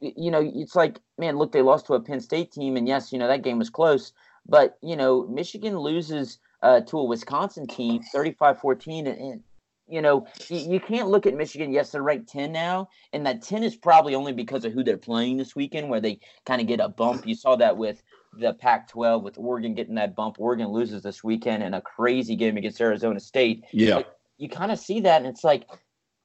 you 0.00 0.30
know, 0.30 0.40
it's 0.54 0.74
like, 0.74 1.00
man, 1.18 1.36
look, 1.36 1.52
they 1.52 1.62
lost 1.62 1.86
to 1.86 1.94
a 1.94 2.00
Penn 2.00 2.20
State 2.20 2.52
team, 2.52 2.76
and 2.76 2.88
yes, 2.88 3.12
you 3.12 3.18
know 3.18 3.28
that 3.28 3.42
game 3.42 3.58
was 3.58 3.70
close, 3.70 4.12
but 4.48 4.78
you 4.82 4.96
know, 4.96 5.26
Michigan 5.28 5.78
loses 5.78 6.38
uh, 6.62 6.80
to 6.82 6.98
a 6.98 7.04
Wisconsin 7.04 7.66
team, 7.66 8.02
35-14, 8.14 8.98
and, 8.98 9.08
and 9.08 9.42
you 9.88 10.02
know, 10.02 10.26
you, 10.50 10.80
can't 10.80 11.08
look 11.08 11.26
at 11.26 11.34
Michigan. 11.34 11.72
Yes, 11.72 11.90
they're 11.90 12.02
ranked 12.02 12.28
10 12.28 12.52
now, 12.52 12.90
and 13.12 13.24
that 13.24 13.42
10 13.42 13.62
is 13.62 13.74
probably 13.74 14.14
only 14.14 14.32
because 14.32 14.64
of 14.64 14.72
who 14.72 14.84
they're 14.84 14.98
playing 14.98 15.38
this 15.38 15.56
weekend, 15.56 15.88
where 15.88 16.00
they 16.00 16.20
kind 16.44 16.60
of 16.60 16.66
get 16.66 16.80
a 16.80 16.88
bump. 16.88 17.26
You 17.26 17.34
saw 17.34 17.56
that 17.56 17.76
with 17.76 18.02
the 18.38 18.52
Pac 18.52 18.88
12, 18.88 19.22
with 19.22 19.38
Oregon 19.38 19.74
getting 19.74 19.94
that 19.94 20.14
bump. 20.14 20.36
Oregon 20.38 20.68
loses 20.68 21.02
this 21.02 21.24
weekend 21.24 21.62
in 21.62 21.72
a 21.72 21.80
crazy 21.80 22.36
game 22.36 22.56
against 22.58 22.80
Arizona 22.80 23.18
State. 23.18 23.64
Yeah. 23.72 24.02
You 24.36 24.48
kind 24.48 24.70
of 24.70 24.78
see 24.78 25.00
that, 25.00 25.22
and 25.22 25.26
it's 25.26 25.42
like, 25.42 25.66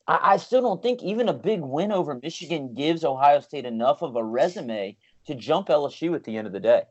I, 0.07 0.33
I 0.33 0.37
still 0.37 0.61
don't 0.61 0.81
think 0.81 1.01
even 1.03 1.29
a 1.29 1.33
big 1.33 1.61
win 1.61 1.91
over 1.91 2.19
Michigan 2.21 2.73
gives 2.73 3.03
Ohio 3.03 3.39
State 3.39 3.65
enough 3.65 4.01
of 4.01 4.15
a 4.15 4.23
resume 4.23 4.97
to 5.27 5.35
jump 5.35 5.67
LSU 5.67 6.15
at 6.15 6.23
the 6.23 6.35
end 6.37 6.47
of 6.47 6.53
the 6.53 6.59
day. 6.59 6.83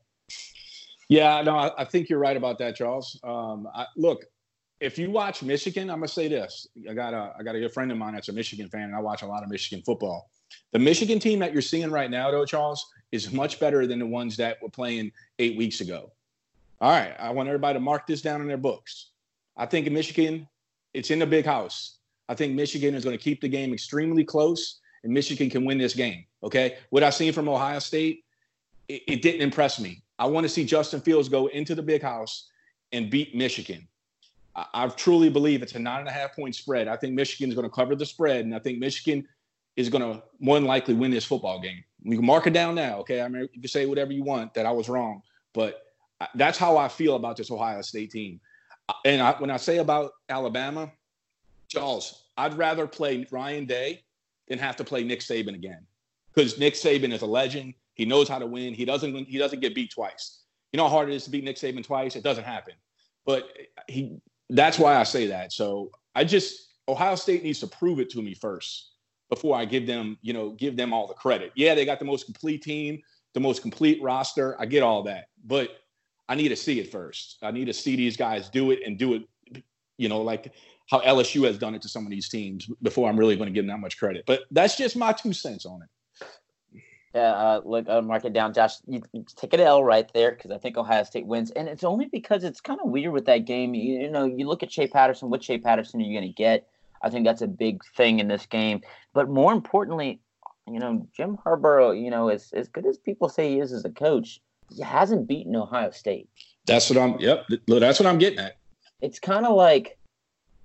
Yeah, 1.09 1.43
no, 1.43 1.57
I, 1.57 1.71
I 1.79 1.85
think 1.85 2.09
you're 2.09 2.19
right 2.19 2.37
about 2.37 2.59
that, 2.59 2.77
Charles. 2.77 3.21
Um, 3.23 3.69
I, 3.75 3.87
look, 3.97 4.25
if 4.81 4.99
you 4.99 5.11
watch 5.11 5.43
Michigan, 5.43 5.91
I'm 5.91 5.99
gonna 5.99 6.09
say 6.09 6.27
this. 6.27 6.67
I 6.89 6.95
got 6.95 7.15
a 7.15 7.35
I 7.39 7.43
got 7.43 7.55
a 7.55 7.61
good 7.61 7.73
friend 7.73 7.93
of 7.93 7.99
mine 7.99 8.15
that's 8.15 8.29
a 8.29 8.33
Michigan 8.33 8.69
fan, 8.69 8.85
and 8.85 8.97
I 8.97 9.01
watch 9.01 9.23
a 9.23 9.27
lot 9.27 9.43
of 9.43 9.51
Michigan 9.51 9.83
football. 9.85 10.31
The 10.73 10.79
Michigan 10.79 11.19
team 11.19 11.39
that 11.39 11.53
you're 11.53 11.63
seeing 11.63 11.91
right 11.91 12.11
now, 12.11 12.31
though, 12.31 12.45
Charles, 12.45 12.85
is 13.13 13.33
much 13.33 13.61
better 13.61 13.87
than 13.87 13.99
the 13.99 14.07
ones 14.07 14.37
that 14.39 14.61
were 14.63 14.69
playing 14.69 15.13
eight 15.39 15.57
weeks 15.57 15.81
ago. 15.81 16.13
All 16.81 16.91
right, 16.91 17.15
I 17.19 17.31
want 17.31 17.49
everybody 17.49 17.77
to 17.77 17.81
mark 17.81 18.07
this 18.07 18.23
down 18.23 18.41
in 18.41 18.49
their 18.49 18.57
books. 18.57 19.11
I 19.57 19.67
think 19.67 19.87
in 19.87 19.95
Michigan, 19.95 20.49
it's 20.95 21.11
in 21.11 21.21
the 21.21 21.27
big 21.27 21.45
house. 21.45 21.99
I 22.29 22.35
think 22.35 22.55
Michigan 22.55 22.95
is 22.95 23.05
going 23.05 23.17
to 23.17 23.23
keep 23.23 23.41
the 23.41 23.49
game 23.49 23.73
extremely 23.73 24.25
close, 24.25 24.81
and 25.05 25.13
Michigan 25.13 25.51
can 25.51 25.65
win 25.65 25.79
this 25.79 25.95
game. 25.95 26.25
Okay. 26.43 26.79
What 26.91 27.03
I've 27.03 27.15
seen 27.15 27.33
from 27.33 27.49
Ohio 27.49 27.79
State, 27.79 28.25
it, 28.89 29.03
it 29.09 29.23
didn't 29.23 29.43
impress 29.43 29.81
me. 29.81 30.03
I 30.19 30.27
want 30.27 30.45
to 30.45 30.49
see 30.49 30.65
Justin 30.65 31.01
Fields 31.01 31.29
go 31.29 31.47
into 31.49 31.75
the 31.75 31.83
big 31.83 32.03
house 32.03 32.49
and 32.93 33.11
beat 33.11 33.35
Michigan. 33.35 33.87
I, 34.55 34.67
I 34.75 34.89
truly 34.89 35.31
believe 35.31 35.63
it's 35.63 35.75
a 35.75 35.79
nine 35.79 36.01
and 36.01 36.09
a 36.09 36.13
half 36.13 36.35
point 36.35 36.55
spread. 36.55 36.89
I 36.89 36.97
think 36.97 37.15
Michigan 37.15 37.49
is 37.51 37.55
going 37.55 37.69
to 37.69 37.75
cover 37.75 37.97
the 37.97 38.07
spread, 38.07 38.45
and 38.45 38.55
I 38.55 38.59
think 38.59 38.79
Michigan 38.79 39.27
is 39.77 39.89
going 39.89 40.03
to 40.03 40.23
more 40.39 40.57
than 40.57 40.67
likely 40.67 40.95
win 40.95 41.11
this 41.11 41.25
football 41.25 41.61
game. 41.61 41.83
We 42.05 42.17
can 42.17 42.27
mark 42.27 42.47
it 42.47 42.53
down 42.53 42.75
now. 42.75 42.99
Okay. 43.01 43.23
I 43.23 43.29
mean, 43.29 43.49
you 43.53 43.61
can 43.61 43.69
say 43.69 43.87
whatever 43.87 44.13
you 44.13 44.23
want 44.23 44.55
that 44.55 44.67
I 44.67 44.71
was 44.71 44.89
wrong, 44.89 45.23
but 45.55 45.83
that's 46.35 46.59
how 46.59 46.77
I 46.77 46.89
feel 46.89 47.17
about 47.17 47.37
this 47.37 47.51
Ohio 47.51 47.83
State 47.83 48.11
team. 48.11 48.41
And 49.05 49.23
I, 49.23 49.33
when 49.33 49.51
I 49.51 49.57
say 49.57 49.79
about 49.79 50.13
Alabama, 50.29 50.93
Charles, 51.73 52.25
I'd 52.37 52.55
rather 52.55 52.87
play 52.87 53.27
Ryan 53.31 53.67
Day 53.67 54.05
than 54.49 54.59
have 54.59 54.77
to 54.77 54.85
play 54.85 55.05
Nick 55.05 55.21
Saban 55.21 55.55
again. 55.55 55.87
Because 56.35 56.59
Nick 56.59 56.75
Saban 56.75 57.13
is 57.13 57.23
a 57.23 57.27
legend. 57.27 57.75
He 57.95 58.05
knows 58.05 58.29
how 58.29 58.39
to 58.39 58.47
win. 58.47 58.75
He 58.75 58.85
doesn't 58.85 59.27
he 59.27 59.39
doesn't 59.39 59.61
get 59.61 59.75
beat 59.75 59.93
twice. 59.93 60.45
You 60.73 60.79
know 60.79 60.85
how 60.85 60.91
hard 60.91 61.11
it 61.11 61.15
is 61.15 61.25
to 61.25 61.31
beat 61.31 61.45
Nick 61.45 61.57
Saban 61.57 61.85
twice. 61.85 62.17
It 62.17 62.25
doesn't 62.25 62.45
happen, 62.45 62.75
but 63.27 63.49
he. 63.89 64.19
That's 64.51 64.79
why 64.79 64.97
I 64.97 65.03
say 65.03 65.27
that. 65.29 65.53
So 65.53 65.91
I 66.15 66.25
just 66.25 66.75
Ohio 66.89 67.15
State 67.15 67.43
needs 67.43 67.61
to 67.61 67.67
prove 67.67 68.01
it 68.01 68.11
to 68.11 68.23
me 68.23 68.35
first 68.35 68.93
before 69.31 69.57
I 69.57 69.65
give 69.65 69.87
them, 69.87 70.19
you 70.21 70.35
know, 70.35 70.51
give 70.51 70.77
them 70.77 70.93
all 70.93 71.07
the 71.07 71.15
credit. 71.15 71.53
Yeah, 71.55 71.75
they 71.75 71.87
got 71.87 71.99
the 71.99 72.05
most 72.05 72.25
complete 72.27 72.63
team, 72.63 73.01
the 73.33 73.41
most 73.41 73.63
complete 73.63 74.03
roster. 74.03 74.61
I 74.61 74.67
get 74.67 74.83
all 74.83 75.03
that, 75.05 75.27
but 75.45 75.71
I 76.29 76.35
need 76.35 76.49
to 76.49 76.57
see 76.57 76.81
it 76.81 76.91
first. 76.93 77.39
I 77.43 77.51
need 77.51 77.67
to 77.67 77.73
see 77.73 77.97
these 77.97 78.17
guys 78.17 78.49
do 78.51 78.73
it 78.73 78.81
and 78.85 78.99
do 78.99 79.15
it, 79.15 79.63
you 79.97 80.09
know, 80.09 80.21
like 80.21 80.53
how 80.91 81.01
LSU 81.01 81.47
has 81.47 81.59
done 81.59 81.75
it 81.75 81.83
to 81.83 81.89
some 81.89 82.05
of 82.05 82.11
these 82.11 82.29
teams 82.29 82.69
before 82.83 83.09
I'm 83.09 83.19
really 83.19 83.37
going 83.37 83.49
to 83.49 83.53
give 83.53 83.65
them 83.65 83.75
that 83.75 83.81
much 83.81 83.99
credit. 83.99 84.25
But 84.27 84.41
that's 84.51 84.77
just 84.77 84.97
my 84.97 85.13
two 85.13 85.33
cents 85.33 85.67
on 85.67 85.83
it. 85.83 85.89
Yeah, 87.15 87.33
uh, 87.33 87.61
look, 87.65 87.89
I'll 87.91 88.01
mark 88.01 88.25
it 88.25 88.33
down, 88.33 88.55
Josh. 88.55 88.77
You, 88.87 89.03
take 89.37 89.53
an 89.53 89.61
L 89.61 89.85
right 89.85 90.11
there 90.15 90.31
because 90.33 90.51
I 90.51 90.57
think 90.57 90.79
Ohio 90.79 91.03
State 91.03 91.27
wins, 91.27 91.51
and 91.51 91.69
it's 91.69 91.85
only 91.85 92.07
because 92.07 92.43
it's 92.43 92.61
kind 92.61 92.81
of 92.83 92.89
weird 92.89 93.13
with 93.13 93.27
that 93.27 93.45
game. 93.45 93.75
You, 93.75 94.01
you, 94.01 94.11
know, 94.11 94.25
you 94.25 94.49
look 94.49 94.63
at 94.63 94.73
Shea 94.73 94.87
Patterson. 94.87 95.29
What 95.29 95.45
Shea 95.45 95.59
Patterson 95.59 96.01
are 96.01 96.05
you 96.05 96.19
going 96.19 96.31
to 96.31 96.35
get? 96.35 96.67
I 97.03 97.11
think 97.11 97.27
that's 97.27 97.43
a 97.43 97.49
big 97.49 97.85
thing 97.97 98.19
in 98.19 98.29
this 98.29 98.47
game. 98.47 98.81
But 99.13 99.29
more 99.29 99.53
importantly, 99.53 100.21
you 100.67 100.79
know, 100.79 101.07
Jim 101.15 101.37
Harbaugh, 101.45 102.01
you 102.01 102.11
know, 102.11 102.29
as 102.29 102.51
as 102.55 102.69
good 102.69 102.87
as 102.87 102.97
people 102.97 103.29
say 103.29 103.51
he 103.51 103.61
is 103.61 103.73
as 103.73 103.85
a 103.85 103.91
coach, 103.91 104.41
he 104.71 104.83
hasn't 104.83 105.29
beaten 105.29 105.55
Ohio 105.55 105.91
State. 105.91 106.31
That's 106.67 106.89
what 106.89 106.99
I'm. 106.99 107.19
Yep, 107.19 107.47
that's 107.67 108.01
what 108.01 108.07
I'm 108.07 108.19
getting 108.19 108.39
at. 108.39 108.57
It's 109.03 109.19
kind 109.19 109.45
of 109.45 109.55
like 109.55 109.99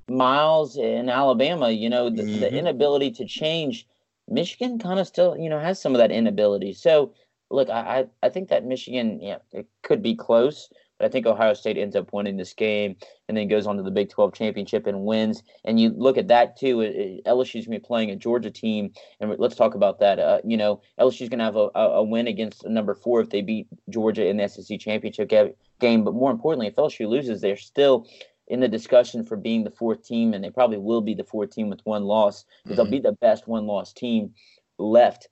Miles 0.09 0.77
in 0.77 1.09
Alabama. 1.09 1.69
You 1.69 1.89
know, 1.89 2.09
the, 2.09 2.23
mm-hmm. 2.23 2.39
the 2.39 2.53
inability 2.53 3.11
to 3.11 3.25
change 3.25 3.87
Michigan 4.29 4.79
kind 4.79 4.99
of 4.99 5.07
still, 5.07 5.37
you 5.37 5.49
know, 5.49 5.59
has 5.59 5.81
some 5.81 5.93
of 5.93 5.99
that 5.99 6.11
inability. 6.11 6.73
So, 6.73 7.13
look, 7.49 7.69
I, 7.69 8.05
I 8.21 8.29
think 8.29 8.49
that 8.49 8.65
Michigan, 8.65 9.19
yeah, 9.21 9.37
it 9.51 9.67
could 9.83 10.01
be 10.01 10.15
close, 10.15 10.69
but 10.97 11.05
I 11.05 11.09
think 11.09 11.25
Ohio 11.25 11.53
State 11.53 11.77
ends 11.77 11.95
up 11.95 12.11
winning 12.11 12.37
this 12.37 12.53
game 12.53 12.95
and 13.27 13.37
then 13.37 13.47
goes 13.47 13.67
on 13.67 13.77
to 13.77 13.83
the 13.83 13.91
Big 13.91 14.09
12 14.09 14.33
championship 14.33 14.87
and 14.87 15.05
wins. 15.05 15.43
And 15.63 15.79
you 15.79 15.89
look 15.89 16.17
at 16.17 16.27
that 16.27 16.57
too. 16.57 16.77
LSU's 17.25 17.53
going 17.53 17.63
to 17.63 17.69
be 17.69 17.79
playing 17.79 18.11
a 18.11 18.15
Georgia 18.15 18.51
team, 18.51 18.91
and 19.19 19.33
let's 19.37 19.55
talk 19.55 19.75
about 19.75 19.99
that. 19.99 20.19
Uh, 20.19 20.39
you 20.43 20.57
know, 20.57 20.81
LSU's 20.99 21.29
going 21.29 21.39
to 21.39 21.45
have 21.45 21.55
a, 21.55 21.69
a 21.75 22.03
win 22.03 22.27
against 22.27 22.67
number 22.67 22.95
four 22.95 23.21
if 23.21 23.29
they 23.29 23.41
beat 23.41 23.67
Georgia 23.89 24.27
in 24.27 24.37
the 24.37 24.47
SEC 24.47 24.79
championship 24.79 25.29
game. 25.79 26.03
But 26.03 26.15
more 26.15 26.31
importantly, 26.31 26.67
if 26.67 26.75
LSU 26.75 27.07
loses, 27.07 27.41
they're 27.41 27.57
still 27.57 28.07
in 28.47 28.59
the 28.59 28.67
discussion 28.67 29.25
for 29.25 29.35
being 29.35 29.63
the 29.63 29.71
fourth 29.71 30.03
team, 30.03 30.33
and 30.33 30.43
they 30.43 30.49
probably 30.49 30.77
will 30.77 31.01
be 31.01 31.13
the 31.13 31.23
fourth 31.23 31.51
team 31.51 31.69
with 31.69 31.81
one 31.83 32.05
loss 32.05 32.45
because 32.63 32.77
mm-hmm. 32.77 32.83
they'll 32.83 32.91
be 32.91 32.99
the 32.99 33.13
best 33.13 33.47
one 33.47 33.67
loss 33.67 33.93
team 33.93 34.33
left. 34.77 35.27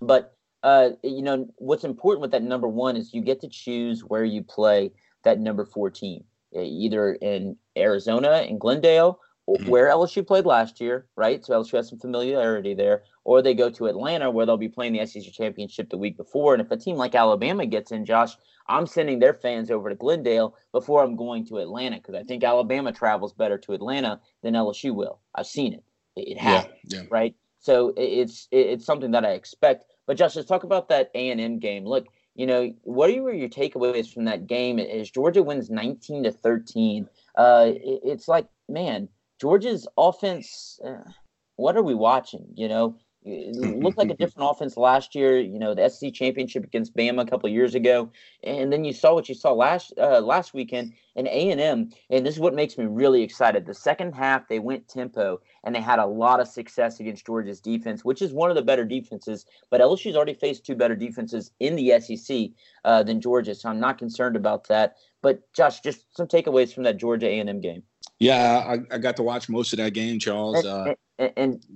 But 0.00 0.36
uh, 0.62 0.90
you 1.02 1.22
know 1.22 1.48
what's 1.56 1.84
important 1.84 2.22
with 2.22 2.32
that 2.32 2.42
number 2.42 2.68
one 2.68 2.96
is 2.96 3.14
you 3.14 3.22
get 3.22 3.40
to 3.40 3.48
choose 3.48 4.02
where 4.04 4.24
you 4.24 4.42
play 4.42 4.92
that 5.24 5.40
number 5.40 5.64
four 5.64 5.90
team, 5.90 6.24
either 6.54 7.14
in 7.14 7.56
Arizona 7.76 8.42
in 8.48 8.58
Glendale, 8.58 9.20
mm-hmm. 9.48 9.68
where 9.68 9.88
LSU 9.88 10.26
played 10.26 10.46
last 10.46 10.80
year, 10.80 11.06
right? 11.16 11.44
So 11.44 11.54
LSU 11.54 11.76
has 11.76 11.88
some 11.88 11.98
familiarity 11.98 12.74
there, 12.74 13.02
or 13.24 13.42
they 13.42 13.54
go 13.54 13.70
to 13.70 13.86
Atlanta 13.86 14.30
where 14.30 14.46
they'll 14.46 14.56
be 14.56 14.68
playing 14.68 14.92
the 14.92 15.06
SEC 15.06 15.32
championship 15.32 15.90
the 15.90 15.98
week 15.98 16.16
before. 16.16 16.54
And 16.54 16.62
if 16.62 16.70
a 16.70 16.76
team 16.76 16.96
like 16.96 17.14
Alabama 17.14 17.66
gets 17.66 17.90
in, 17.90 18.04
Josh, 18.04 18.36
I'm 18.68 18.86
sending 18.86 19.18
their 19.18 19.34
fans 19.34 19.70
over 19.70 19.88
to 19.88 19.94
Glendale 19.94 20.54
before 20.72 21.02
I'm 21.02 21.16
going 21.16 21.46
to 21.46 21.58
Atlanta 21.58 21.96
because 21.96 22.14
I 22.14 22.22
think 22.22 22.44
Alabama 22.44 22.92
travels 22.92 23.32
better 23.32 23.58
to 23.58 23.72
Atlanta 23.72 24.20
than 24.42 24.54
LSU 24.54 24.94
will. 24.94 25.20
I've 25.34 25.46
seen 25.46 25.72
it. 25.72 25.84
It 26.16 26.38
happens, 26.38 26.74
yeah, 26.84 27.00
yeah. 27.00 27.06
right? 27.10 27.34
So 27.60 27.92
it's 27.96 28.48
it's 28.50 28.84
something 28.84 29.12
that 29.12 29.24
I 29.24 29.30
expect. 29.30 29.84
But 30.06 30.16
Josh, 30.16 30.36
let's 30.36 30.48
talk 30.48 30.64
about 30.64 30.88
that 30.88 31.10
A 31.14 31.30
and 31.30 31.40
M 31.40 31.58
game. 31.58 31.84
Look, 31.84 32.06
you 32.34 32.46
know, 32.46 32.72
what 32.82 33.10
are 33.10 33.34
your 33.34 33.48
takeaways 33.48 34.12
from 34.12 34.24
that 34.24 34.46
game? 34.46 34.78
Is 34.78 35.10
Georgia 35.10 35.42
wins 35.42 35.70
19 35.70 36.24
to 36.24 36.32
13? 36.32 37.08
Uh, 37.36 37.72
it's 37.74 38.28
like, 38.28 38.46
man, 38.68 39.08
Georgia's 39.40 39.88
offense. 39.96 40.78
Uh, 40.84 41.10
what 41.56 41.76
are 41.76 41.82
we 41.82 41.94
watching? 41.94 42.46
You 42.54 42.68
know, 42.68 42.96
it 43.28 43.78
looked 43.78 43.98
like 43.98 44.10
a 44.10 44.14
different 44.18 44.50
offense 44.50 44.76
last 44.76 45.14
year. 45.14 45.38
You 45.38 45.58
know, 45.58 45.74
the 45.74 45.88
SEC 45.88 46.12
championship 46.14 46.64
against 46.64 46.96
Bama 46.96 47.22
a 47.22 47.26
couple 47.26 47.48
years 47.48 47.74
ago, 47.74 48.10
and 48.42 48.72
then 48.72 48.84
you 48.84 48.92
saw 48.92 49.14
what 49.14 49.28
you 49.28 49.34
saw 49.34 49.52
last 49.52 49.92
uh, 49.98 50.20
last 50.20 50.54
weekend 50.54 50.94
in 51.14 51.26
A 51.26 51.50
and 51.50 51.60
M. 51.60 51.90
And 52.10 52.24
this 52.24 52.34
is 52.34 52.40
what 52.40 52.54
makes 52.54 52.78
me 52.78 52.86
really 52.86 53.22
excited. 53.22 53.66
The 53.66 53.74
second 53.74 54.12
half, 54.12 54.48
they 54.48 54.58
went 54.58 54.88
tempo, 54.88 55.40
and 55.64 55.74
they 55.74 55.80
had 55.80 55.98
a 55.98 56.06
lot 56.06 56.40
of 56.40 56.48
success 56.48 57.00
against 57.00 57.26
Georgia's 57.26 57.60
defense, 57.60 58.04
which 58.04 58.22
is 58.22 58.32
one 58.32 58.50
of 58.50 58.56
the 58.56 58.62
better 58.62 58.84
defenses. 58.84 59.46
But 59.70 59.80
LSU's 59.80 60.16
already 60.16 60.34
faced 60.34 60.64
two 60.64 60.74
better 60.74 60.96
defenses 60.96 61.50
in 61.60 61.76
the 61.76 62.00
SEC 62.00 62.50
uh, 62.84 63.02
than 63.02 63.20
Georgia, 63.20 63.54
so 63.54 63.68
I'm 63.68 63.80
not 63.80 63.98
concerned 63.98 64.36
about 64.36 64.68
that. 64.68 64.96
But 65.22 65.52
Josh, 65.52 65.80
just 65.80 66.16
some 66.16 66.28
takeaways 66.28 66.72
from 66.72 66.84
that 66.84 66.96
Georgia 66.96 67.26
A 67.26 67.38
and 67.40 67.50
M 67.50 67.60
game. 67.60 67.82
Yeah, 68.20 68.64
I, 68.66 68.94
I, 68.94 68.98
got 68.98 69.16
to 69.16 69.22
watch 69.22 69.48
most 69.48 69.72
of 69.72 69.76
that 69.76 69.94
game, 69.94 70.18
Charles. 70.18 70.64
And, 70.64 70.66
uh, 70.66 70.94
and, 71.18 71.32
and 71.36 71.66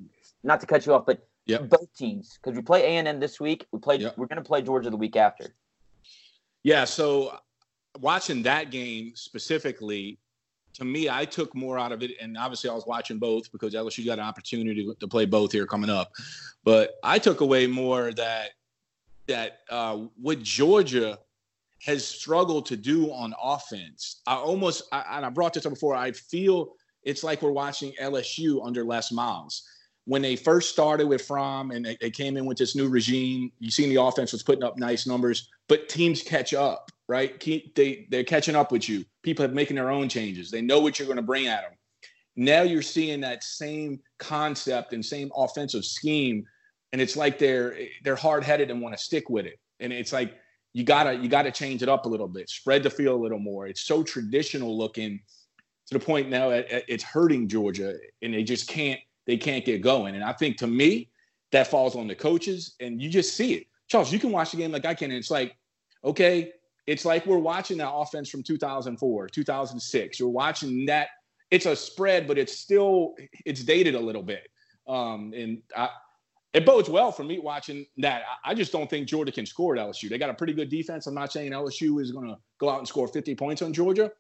not 0.43 0.61
to 0.61 0.67
cut 0.67 0.87
you 0.87 0.95
off, 0.95 1.07
but 1.07 1.27
Yep. 1.47 1.71
Both 1.71 1.97
teams, 1.97 2.39
because 2.41 2.57
we 2.57 2.63
play 2.63 2.83
A 2.83 2.99
and 2.99 3.09
M 3.09 3.21
this 3.21 3.41
week. 3.41 3.67
We 3.73 3.81
play. 3.81 3.97
Yep. 3.97 4.17
We're 4.17 4.27
going 4.27 4.43
to 4.43 4.47
play 4.47 4.63
Georgia 4.63 4.91
the 4.91 4.97
week 4.97 5.17
after. 5.17 5.55
Yeah. 6.63 6.85
So 6.85 7.39
watching 8.01 8.43
that 8.45 8.71
game 8.71 9.13
specifically, 9.17 10.19
to 10.75 10.85
me, 10.85 11.11
I 11.11 11.25
took 11.25 11.55
more 11.55 11.79
out 11.79 11.93
of 11.93 12.03
it, 12.03 12.13
and 12.21 12.39
obviously 12.39 12.71
I 12.71 12.75
was 12.75 12.87
watching 12.87 13.19
both 13.19 13.51
because 13.53 13.75
LSU 13.75 14.07
got 14.07 14.19
an 14.19 14.25
opportunity 14.25 14.85
to, 14.85 14.95
to 14.95 15.09
play 15.09 15.25
both 15.25 15.53
here 15.53 15.67
coming 15.67 15.91
up. 15.91 16.13
But 16.65 16.95
I 17.03 17.19
took 17.19 17.41
away 17.41 17.67
more 17.67 18.13
that 18.13 18.51
that 19.27 19.61
uh, 19.69 19.97
what 20.21 20.43
Georgia 20.43 21.19
has 21.83 22.07
struggled 22.07 22.67
to 22.67 22.77
do 22.77 23.13
on 23.13 23.35
offense. 23.43 24.23
I 24.27 24.37
almost, 24.37 24.85
I, 24.93 25.05
and 25.17 25.27
I 25.27 25.31
brought 25.31 25.53
this 25.53 25.67
up 25.67 25.73
before. 25.73 25.97
I 25.97 26.13
feel 26.13 26.75
it's 27.03 27.25
like 27.25 27.43
we're 27.43 27.51
watching 27.51 27.93
LSU 28.01 28.65
under 28.65 28.85
Les 28.85 29.11
Miles 29.11 29.69
when 30.05 30.23
they 30.23 30.37
first 30.37 30.71
started 30.71 31.07
with 31.07 31.23
Fromm 31.23 31.71
and 31.71 31.85
they, 31.85 31.97
they, 32.01 32.11
came 32.11 32.37
in 32.37 32.45
with 32.45 32.59
this 32.59 32.75
new 32.75 32.89
regime, 32.89 33.53
you 33.61 33.71
seen 33.71 33.89
the 33.89 34.03
offense 34.03 34.33
was 34.33 34.43
putting 34.43 34.65
up 34.65 34.77
nice 34.77 35.07
numbers, 35.07 35.49
but 35.69 35.89
teams 35.89 36.23
catch 36.23 36.55
up, 36.55 36.91
right? 37.09 37.41
They 37.77 38.07
they're 38.11 38.25
catching 38.25 38.57
up 38.57 38.73
with 38.73 38.89
you. 38.89 39.05
People 39.23 39.45
are 39.45 39.49
making 39.49 39.77
their 39.77 39.91
own 39.91 40.09
changes. 40.09 40.51
They 40.51 40.61
know 40.61 40.81
what 40.81 40.99
you're 40.99 41.07
going 41.07 41.17
to 41.17 41.23
bring 41.23 41.47
at 41.47 41.63
them. 41.63 41.73
Now 42.35 42.63
you're 42.63 42.83
seeing 42.83 43.21
that 43.21 43.45
same 43.45 44.01
concept 44.19 44.93
and 44.93 45.05
same 45.05 45.31
offensive 45.37 45.85
scheme, 45.85 46.45
and 46.93 47.01
it's 47.01 47.17
like 47.17 47.39
they're 47.39 47.77
they're 48.03 48.17
hard 48.17 48.43
headed 48.43 48.71
and 48.71 48.81
want 48.81 48.97
to 48.97 49.03
stick 49.03 49.31
with 49.31 49.47
it. 49.47 49.61
And 49.79 49.93
it's 49.93 50.13
like 50.13 50.35
you 50.73 50.83
gotta 50.83 51.15
you 51.15 51.29
gotta 51.29 51.53
change 51.53 51.83
it 51.83 51.89
up 51.89 52.07
a 52.07 52.09
little 52.09 52.29
bit, 52.29 52.49
spread 52.49 52.83
the 52.83 52.91
field 52.91 53.21
a 53.21 53.23
little 53.23 53.39
more. 53.39 53.67
It's 53.67 53.83
so 53.83 54.03
traditional 54.03 54.77
looking 54.77 55.21
to 55.89 55.95
the 55.99 56.05
point 56.05 56.29
now 56.29 56.51
it's 56.51 57.05
hurting 57.05 57.49
Georgia, 57.49 57.95
and 58.23 58.35
they 58.35 58.43
just 58.43 58.67
can't 58.67 59.01
they 59.27 59.37
can't 59.37 59.65
get 59.65 59.83
going. 59.83 60.15
And 60.15 60.25
I 60.25 60.33
think 60.33 60.57
to 60.59 60.67
me, 60.67 61.11
that 61.53 61.67
falls 61.69 61.97
on 61.97 62.07
the 62.07 62.15
coaches, 62.15 62.75
and 62.81 63.01
you 63.01 63.09
just 63.09 63.37
see 63.37 63.55
it. 63.55 63.67
Charles, 63.89 64.13
you 64.13 64.19
can 64.19 64.33
watch 64.33 64.53
the 64.53 64.57
game 64.57 64.73
like 64.73 64.87
I 64.87 64.95
can, 64.95 65.11
and 65.11 65.19
it's 65.19 65.31
like, 65.31 65.57
okay, 66.05 66.53
it's 66.87 67.05
like 67.05 67.27
we're 67.27 67.39
watching 67.39 67.79
that 67.79 67.93
offense 67.93 68.29
from 68.29 68.43
2004, 68.43 69.29
2006. 69.29 70.19
You're 70.19 70.29
watching 70.29 70.87
that. 70.87 71.09
It's 71.51 71.67
a 71.67 71.77
spread, 71.77 72.27
but 72.27 72.39
it's 72.39 72.57
still 72.57 73.15
it's 73.45 73.63
dated 73.63 73.95
a 73.95 74.01
little 74.01 74.23
bit. 74.23 74.49
Um, 74.89 75.33
and 75.37 75.63
I, 75.77 75.91
it 76.55 76.67
bodes 76.67 76.89
well 76.89 77.13
for 77.13 77.25
me 77.25 77.39
watching 77.39 77.87
that. 77.99 78.23
I 78.45 78.55
just 78.55 78.73
don't 78.73 78.91
think 78.91 79.07
Georgia 79.07 79.33
can 79.33 79.47
score 79.47 79.77
at 79.77 79.87
LSU. 79.87 80.09
They 80.09 80.19
got 80.19 80.31
a 80.31 80.35
pretty 80.35 80.53
good 80.53 80.69
defense. 80.69 81.07
I'm 81.07 81.15
not 81.15 81.33
saying 81.33 81.53
LSU 81.53 82.01
is 82.01 82.13
going 82.13 82.29
to 82.29 82.37
go 82.59 82.69
out 82.69 82.79
and 82.79 82.89
score 82.89 83.09
50 83.09 83.35
points 83.35 83.63
on 83.63 83.73
Georgia, 83.73 84.11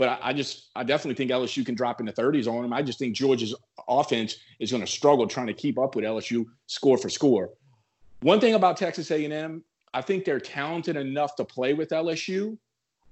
but 0.00 0.08
I, 0.08 0.30
I, 0.30 0.32
just 0.32 0.70
I 0.74 0.82
definitely 0.82 1.14
think 1.14 1.30
LSU 1.30 1.64
can 1.64 1.74
drop 1.74 2.00
in 2.00 2.06
the 2.06 2.12
30s 2.14 2.46
on 2.46 2.62
them. 2.62 2.72
I 2.72 2.80
just 2.80 2.98
think 2.98 3.14
Georgia's 3.14 3.54
offense 3.86 4.38
is 4.58 4.70
going 4.70 4.82
to 4.82 4.90
struggle 4.90 5.26
trying 5.26 5.48
to 5.48 5.52
keep 5.52 5.78
up 5.78 5.94
with 5.94 6.06
LSU 6.06 6.46
score 6.66 6.96
for 6.96 7.10
score. 7.10 7.50
One 8.22 8.40
thing 8.40 8.54
about 8.54 8.78
Texas 8.78 9.10
A&M, 9.10 9.62
I 9.92 10.00
think 10.00 10.24
they're 10.24 10.40
talented 10.40 10.96
enough 10.96 11.36
to 11.36 11.44
play 11.44 11.74
with 11.74 11.90
LSU. 11.90 12.56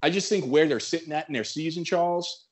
I 0.03 0.09
just 0.09 0.31
think 0.31 0.47
where 0.47 0.67
they're 0.67 0.81
sitting 0.81 1.13
at 1.13 1.29
in 1.29 1.35
their 1.35 1.45
season, 1.45 1.85
Charles, 1.85 2.47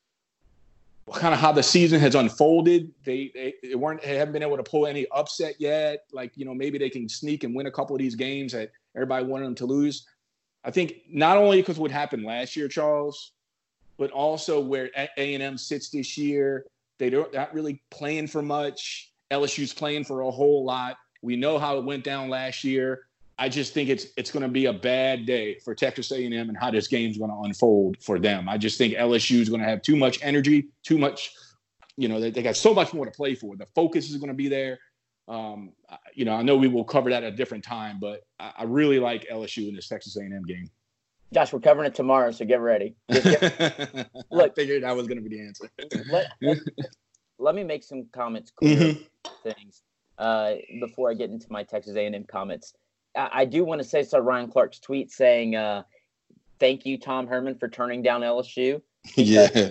kind 1.14 1.32
of 1.32 1.41
how 1.41 1.53
the 1.53 1.62
season 1.62 1.99
has 2.01 2.14
unfolded. 2.14 2.93
They, 3.07 3.30
they, 3.32 3.55
they 3.62 3.74
weren't 3.74 4.03
they 4.03 4.18
haven't 4.18 4.34
been 4.34 4.43
able 4.43 4.59
to 4.59 4.62
pull 4.62 4.87
any 4.87 5.07
upset 5.12 5.55
yet. 5.59 6.05
Like 6.12 6.37
you 6.37 6.45
know 6.45 6.53
maybe 6.53 6.76
they 6.76 6.91
can 6.91 7.09
sneak 7.09 7.45
and 7.45 7.55
win 7.55 7.68
a 7.68 7.70
couple 7.70 7.97
of 7.97 8.01
these 8.01 8.16
games 8.16 8.53
that 8.53 8.70
everybody 8.95 9.24
wanted 9.24 9.47
them 9.47 9.55
to 9.55 9.66
lose. 9.66 10.07
I 10.62 10.70
think 10.70 10.97
not 11.09 11.39
only 11.39 11.62
because 11.62 11.78
what 11.78 11.91
happened 11.91 12.24
last 12.24 12.55
year, 12.55 12.68
Charles, 12.68 13.32
but 13.99 14.11
also 14.11 14.61
where 14.61 14.90
A 14.97 15.34
and 15.34 15.42
M 15.42 15.59
sits 15.59 15.90
this 15.90 16.16
year. 16.16 16.66
They 16.99 17.11
don't 17.11 17.32
not 17.32 17.53
really 17.55 17.82
playing 17.90 18.28
for 18.28 18.42
much. 18.42 19.12
LSU's 19.30 19.72
playing 19.72 20.05
for 20.05 20.22
a 20.22 20.30
whole 20.30 20.64
lot. 20.64 20.97
We 21.22 21.36
know 21.36 21.59
how 21.59 21.78
it 21.78 21.84
went 21.84 22.05
down 22.05 22.28
last 22.28 22.64
year. 22.64 23.07
I 23.38 23.49
just 23.49 23.74
think 23.74 23.90
it's 23.90 24.07
it's 24.16 24.30
going 24.30 24.42
to 24.42 24.49
be 24.49 24.66
a 24.66 24.72
bad 24.72 25.26
day 25.26 25.59
for 25.59 25.74
Texas 25.74 26.11
A&M 26.11 26.32
and 26.32 26.57
how 26.57 26.70
this 26.70 26.88
game's 26.88 27.18
going 27.18 27.30
to 27.30 27.40
unfold 27.42 27.99
for 28.01 28.18
them. 28.18 28.49
I 28.49 28.57
just 28.57 28.78
think 28.78 28.94
LSU 28.94 29.40
is 29.40 29.49
going 29.49 29.61
to 29.61 29.68
have 29.68 29.82
too 29.82 29.97
much 29.97 30.18
energy, 30.22 30.68
too 30.82 30.97
much. 30.97 31.34
You 31.99 32.09
know, 32.09 32.20
they, 32.20 32.30
they 32.30 32.42
got 32.42 32.57
so 32.57 32.72
much 32.72 32.94
more 32.94 33.05
to 33.05 33.11
play 33.11 33.34
for. 33.34 33.57
The 33.57 33.66
focus 33.74 34.11
is 34.11 34.16
going 34.16 34.28
to 34.28 34.34
be 34.34 34.49
there. 34.49 34.78
Um, 35.28 35.72
you 36.14 36.24
know, 36.24 36.34
I 36.34 36.42
know 36.42 36.57
we 36.57 36.68
will 36.68 36.84
cover 36.84 37.11
that 37.11 37.24
at 37.24 37.32
a 37.32 37.36
different 37.36 37.64
time, 37.64 37.99
but 38.01 38.22
I, 38.38 38.53
I 38.59 38.64
really 38.64 39.01
like 39.01 39.26
LSU 39.28 39.68
in 39.68 39.74
this 39.74 39.88
Texas 39.88 40.16
A&M 40.16 40.44
game. 40.44 40.70
Josh, 41.33 41.53
we're 41.53 41.61
covering 41.61 41.87
it 41.87 41.95
tomorrow, 41.95 42.31
so 42.31 42.45
get 42.45 42.61
ready. 42.61 42.95
Get, 43.11 43.43
look, 44.31 44.53
I 44.53 44.55
figured 44.55 44.85
that 44.85 44.95
was 44.95 45.07
going 45.07 45.22
to 45.22 45.29
be 45.29 45.37
the 45.37 45.47
answer. 45.47 45.70
let, 46.11 46.29
let, 46.41 46.59
let, 47.39 47.55
me 47.55 47.64
make 47.64 47.83
some 47.83 48.07
comments 48.12 48.53
clear 48.53 48.77
mm-hmm. 48.77 49.51
things 49.51 49.83
uh, 50.18 50.55
before 50.81 51.11
I 51.11 51.14
get 51.14 51.31
into 51.31 51.47
my 51.51 51.64
Texas 51.64 51.97
A&M 51.97 52.24
comments. 52.24 52.74
I, 53.16 53.31
I 53.33 53.45
do 53.45 53.64
want 53.64 53.81
to 53.81 53.89
say 53.89 54.03
so. 54.05 54.18
Ryan 54.18 54.51
Clark's 54.51 54.79
tweet 54.79 55.11
saying, 55.11 55.57
uh, 55.57 55.83
"Thank 56.61 56.87
you, 56.87 56.97
Tom 56.97 57.27
Herman, 57.27 57.57
for 57.57 57.68
turning 57.68 58.03
down 58.03 58.20
LSU." 58.20 58.81
yeah. 59.16 59.70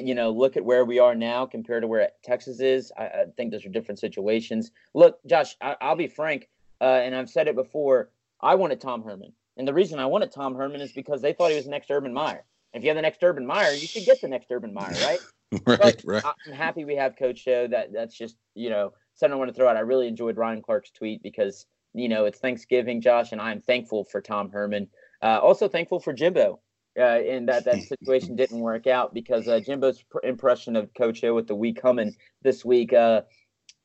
You 0.00 0.14
know, 0.14 0.30
look 0.30 0.56
at 0.56 0.64
where 0.64 0.84
we 0.84 1.00
are 1.00 1.16
now 1.16 1.46
compared 1.46 1.82
to 1.82 1.88
where 1.88 2.08
Texas 2.22 2.60
is. 2.60 2.92
I, 2.96 3.04
I 3.04 3.24
think 3.36 3.50
those 3.50 3.66
are 3.66 3.70
different 3.70 3.98
situations. 3.98 4.70
Look, 4.94 5.18
Josh, 5.26 5.56
I, 5.60 5.76
will 5.82 5.96
be 5.96 6.06
frank, 6.06 6.48
uh, 6.80 6.84
and 6.84 7.16
I've 7.16 7.28
said 7.28 7.48
it 7.48 7.56
before. 7.56 8.10
I 8.40 8.54
wanted 8.54 8.80
Tom 8.80 9.02
Herman. 9.02 9.32
And 9.56 9.68
the 9.68 9.74
reason 9.74 9.98
I 9.98 10.06
wanted 10.06 10.32
Tom 10.32 10.54
Herman 10.54 10.80
is 10.80 10.92
because 10.92 11.22
they 11.22 11.32
thought 11.32 11.50
he 11.50 11.56
was 11.56 11.64
the 11.64 11.70
next 11.70 11.90
Urban 11.90 12.12
Meyer. 12.12 12.44
If 12.72 12.82
you 12.82 12.88
have 12.88 12.96
the 12.96 13.02
next 13.02 13.22
Urban 13.22 13.46
Meyer, 13.46 13.72
you 13.72 13.86
should 13.86 14.04
get 14.04 14.20
the 14.20 14.28
next 14.28 14.50
Urban 14.50 14.74
Meyer, 14.74 14.94
right? 15.02 15.20
right, 15.66 15.78
but 15.80 16.02
right. 16.04 16.24
I'm 16.24 16.52
happy 16.52 16.84
we 16.84 16.96
have 16.96 17.16
Coach 17.16 17.46
O. 17.46 17.68
That 17.68 17.92
that's 17.92 18.16
just 18.16 18.36
you 18.54 18.70
know 18.70 18.92
something 19.14 19.34
I 19.34 19.36
want 19.36 19.50
to 19.50 19.54
throw 19.54 19.68
out. 19.68 19.76
I 19.76 19.80
really 19.80 20.08
enjoyed 20.08 20.36
Ryan 20.36 20.60
Clark's 20.60 20.90
tweet 20.90 21.22
because 21.22 21.66
you 21.92 22.08
know 22.08 22.24
it's 22.24 22.40
Thanksgiving, 22.40 23.00
Josh, 23.00 23.30
and 23.30 23.40
I'm 23.40 23.60
thankful 23.60 24.04
for 24.04 24.20
Tom 24.20 24.50
Herman. 24.50 24.88
Uh, 25.22 25.38
also 25.40 25.68
thankful 25.68 26.00
for 26.00 26.12
Jimbo. 26.12 26.60
Uh, 26.98 27.20
in 27.20 27.46
that 27.46 27.64
that 27.64 27.82
situation 27.82 28.36
didn't 28.36 28.60
work 28.60 28.86
out 28.86 29.14
because 29.14 29.48
uh, 29.48 29.60
Jimbo's 29.60 30.02
pr- 30.02 30.20
impression 30.24 30.76
of 30.76 30.92
Coach 30.94 31.22
O 31.24 31.34
with 31.34 31.46
the 31.48 31.54
week 31.54 31.80
coming 31.80 32.14
this 32.42 32.64
week, 32.64 32.92
uh, 32.92 33.22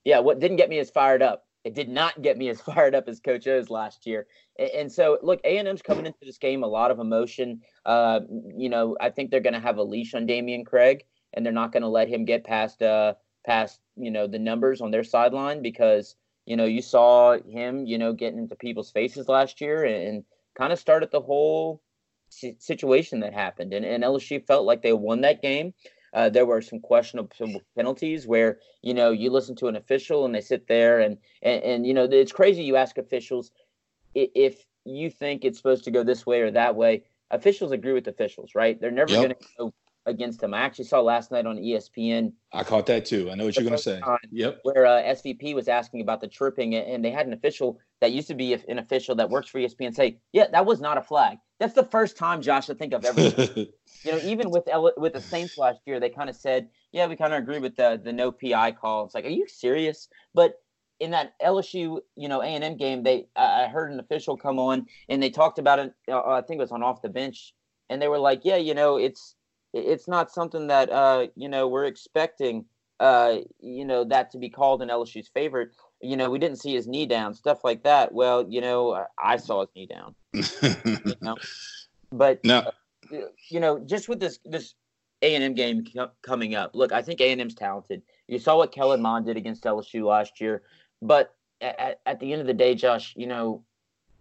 yeah, 0.04 0.20
what 0.20 0.40
didn't 0.40 0.58
get 0.58 0.70
me 0.70 0.80
as 0.80 0.90
fired 0.92 1.22
up 1.22 1.46
it 1.64 1.76
did 1.76 1.90
not 1.90 2.22
get 2.22 2.38
me 2.38 2.50
as 2.50 2.62
fired 2.70 2.96
up 2.96 3.08
as 3.08 3.20
Coach 3.20 3.48
O's 3.48 3.70
last 3.70 4.06
year. 4.06 4.28
And 4.58 4.92
so, 4.92 5.18
look, 5.22 5.40
A 5.44 5.58
and 5.58 5.68
M's 5.68 5.82
coming 5.82 6.06
into 6.06 6.20
this 6.22 6.38
game 6.38 6.64
a 6.64 6.68
lot 6.68 6.92
of 6.92 7.00
emotion. 7.00 7.62
Uh, 7.86 8.22
you 8.56 8.70
know, 8.70 8.98
I 9.00 9.10
think 9.10 9.32
they're 9.32 9.40
going 9.40 9.54
to 9.54 9.60
have 9.60 9.78
a 9.78 9.84
leash 9.84 10.14
on 10.14 10.28
Dameyune 10.28 10.66
Craig, 10.66 11.06
and 11.34 11.46
they're 11.46 11.54
not 11.54 11.72
going 11.72 11.84
to 11.84 11.90
let 11.90 12.10
him 12.10 12.26
get 12.26 12.44
past 12.44 12.82
uh, 12.82 13.14
past 13.46 13.80
you 13.96 14.12
know 14.12 14.28
the 14.28 14.40
numbers 14.40 14.82
on 14.82 14.92
their 14.92 15.04
sideline 15.04 15.62
because 15.62 16.16
you 16.46 16.58
know 16.58 16.66
you 16.66 16.82
saw 16.82 17.38
him 17.40 17.86
you 17.86 17.98
know 17.98 18.14
getting 18.14 18.40
into 18.40 18.56
people's 18.56 18.92
faces 18.92 19.30
last 19.30 19.62
year 19.62 19.86
and, 19.86 20.08
and 20.08 20.24
kind 20.58 20.74
of 20.74 20.80
started 20.80 21.10
the 21.12 21.22
whole 21.22 21.82
situation 22.30 23.22
that 23.22 23.34
happened. 23.34 23.74
And, 23.74 23.86
and 23.86 24.04
LSU 24.04 24.46
felt 24.46 24.66
like 24.66 24.82
they 24.82 24.94
won 24.94 25.22
that 25.22 25.42
game. 25.42 25.74
Uh, 26.14 26.30
there 26.30 26.46
were 26.46 26.62
some 26.62 26.80
questionable 26.80 27.62
penalties 27.76 28.26
where 28.26 28.60
you 28.82 28.94
know 28.94 29.12
you 29.12 29.30
listen 29.30 29.56
to 29.56 29.68
an 29.68 29.76
official 29.76 30.26
and 30.26 30.34
they 30.34 30.42
sit 30.42 30.68
there 30.68 31.00
and 31.00 31.18
and, 31.42 31.64
and 31.64 31.88
you 31.88 31.94
know 31.94 32.04
it's 32.04 32.32
crazy. 32.32 32.64
You 32.64 32.76
ask 32.76 32.98
officials 32.98 33.52
if 34.16 34.66
you 34.86 35.10
think 35.10 35.46
it's 35.46 35.58
supposed 35.58 35.84
to 35.84 35.92
go 35.92 36.04
this 36.04 36.26
way 36.26 36.42
or 36.42 36.52
that 36.52 36.76
way. 36.76 37.04
Officials 37.32 37.72
agree 37.72 37.94
with 37.94 38.08
officials, 38.08 38.56
right? 38.56 38.80
They're 38.82 38.90
never 38.90 39.12
yep. 39.12 39.22
going 39.22 39.36
to 39.36 39.48
go 39.58 39.74
against 40.06 40.42
them. 40.42 40.54
I 40.54 40.62
actually 40.62 40.86
saw 40.86 41.02
last 41.02 41.32
night 41.32 41.46
on 41.46 41.58
ESPN. 41.58 42.34
I 42.52 42.64
caught 42.64 42.88
that 42.88 43.06
too. 43.06 43.30
I 43.32 43.36
know 43.36 43.46
what 43.46 43.56
you're 43.56 43.64
going 43.64 43.78
to 43.78 43.82
say. 43.82 44.02
Yep. 44.32 44.62
Where 44.64 44.86
uh, 44.86 45.02
SVP 45.04 45.54
was 45.54 45.68
asking 45.68 46.02
about 46.02 46.22
the 46.22 46.28
tripping, 46.28 46.76
and 46.76 47.06
they 47.06 47.12
had 47.12 47.28
an 47.28 47.34
official 47.34 47.80
that 48.02 48.12
used 48.12 48.28
to 48.30 48.36
be 48.36 48.54
an 48.54 48.80
official 48.80 49.16
that 49.16 49.30
works 49.30 49.50
for 49.50 49.60
ESPN 49.60 49.94
say, 49.94 50.20
"Yeah, 50.32 50.48
that 50.52 50.66
was 50.66 50.80
not 50.80 50.98
a 50.98 51.02
flag." 51.02 51.38
That's 51.60 51.74
the 51.74 51.84
first 51.84 52.18
time, 52.18 52.42
Josh, 52.42 52.70
I 52.70 52.74
think 52.74 52.94
I've 52.94 53.06
ever. 53.06 53.22
you 54.04 54.12
know, 54.12 54.22
even 54.24 54.50
with 54.52 54.68
L- 54.68 54.94
with 54.98 55.14
the 55.14 55.22
Saints 55.22 55.58
last 55.58 55.82
year, 55.86 56.00
they 56.00 56.10
kind 56.10 56.30
of 56.30 56.36
said, 56.36 56.70
"Yeah, 56.92 57.08
we 57.08 57.16
kind 57.16 57.34
of 57.34 57.44
agree 57.44 57.60
with 57.60 57.76
the 57.76 58.00
the 58.04 58.14
no 58.14 58.32
PI 58.32 58.74
call." 58.74 59.06
It's 59.06 59.16
like, 59.16 59.26
are 59.26 59.30
you 59.30 59.48
serious? 59.48 60.08
But 60.34 60.56
in 61.00 61.12
that 61.12 61.34
LSU, 61.42 62.00
you 62.16 62.28
know, 62.30 62.42
A 62.42 62.46
and 62.46 62.64
M 62.64 62.78
game, 62.78 63.04
they 63.04 63.28
I 63.36 63.68
heard 63.68 63.92
an 63.92 64.00
official 64.00 64.38
come 64.38 64.60
on 64.60 64.86
and 65.08 65.22
they 65.22 65.30
talked 65.30 65.60
about 65.60 65.80
it. 65.80 65.94
Uh, 66.10 66.22
I 66.22 66.42
think 66.42 66.60
it 66.60 66.62
was 66.62 66.72
on 66.72 66.84
off 66.84 67.02
the 67.02 67.10
bench, 67.10 67.54
and 67.90 68.02
they 68.02 68.08
were 68.08 68.20
like, 68.20 68.42
"Yeah, 68.44 68.58
you 68.58 68.74
know, 68.74 68.98
it's 68.98 69.36
it's 69.74 70.08
not 70.08 70.32
something 70.32 70.68
that 70.68 70.90
uh, 70.90 71.28
you 71.36 71.50
know 71.50 71.68
we're 71.68 71.86
expecting." 71.86 72.66
Uh, 73.00 73.38
you 73.62 73.86
know 73.86 74.04
that 74.04 74.30
to 74.30 74.38
be 74.38 74.50
called 74.50 74.82
in 74.82 74.90
LSU's 74.90 75.30
favorite. 75.30 75.70
You 76.02 76.16
know, 76.16 76.30
we 76.30 76.40
didn't 76.40 76.58
see 76.60 76.74
his 76.74 76.88
knee 76.88 77.06
down, 77.06 77.34
stuff 77.34 77.64
like 77.64 77.84
that. 77.84 78.14
Well, 78.14 78.46
you 78.48 78.62
know, 78.62 79.06
I 79.18 79.38
saw 79.38 79.62
his 79.62 79.70
knee 79.76 79.86
down. 79.88 80.16
you 80.34 81.16
know? 81.22 81.36
But 82.12 82.44
no 82.44 82.72
uh, 83.12 83.18
you 83.50 83.60
know, 83.60 83.80
just 83.80 84.10
with 84.10 84.20
this 84.20 84.40
this 84.46 84.76
A 85.22 85.36
and 85.36 85.44
M 85.44 85.54
game 85.54 85.86
coming 86.22 86.56
up, 86.56 86.76
look, 86.76 86.92
I 86.92 87.02
think 87.02 87.22
A 87.22 87.32
and 87.32 87.42
M's 87.42 87.56
talented. 87.56 88.02
You 88.28 88.40
saw 88.40 88.58
what 88.58 88.72
Kellen 88.72 89.02
Mond 89.02 89.26
did 89.26 89.38
against 89.38 89.64
LSU 89.64 90.06
last 90.06 90.40
year, 90.40 90.64
but 91.02 91.36
at, 91.62 92.00
at 92.06 92.20
the 92.20 92.32
end 92.32 92.42
of 92.42 92.48
the 92.48 92.54
day, 92.54 92.76
Josh, 92.76 93.14
you 93.16 93.28
know, 93.28 93.64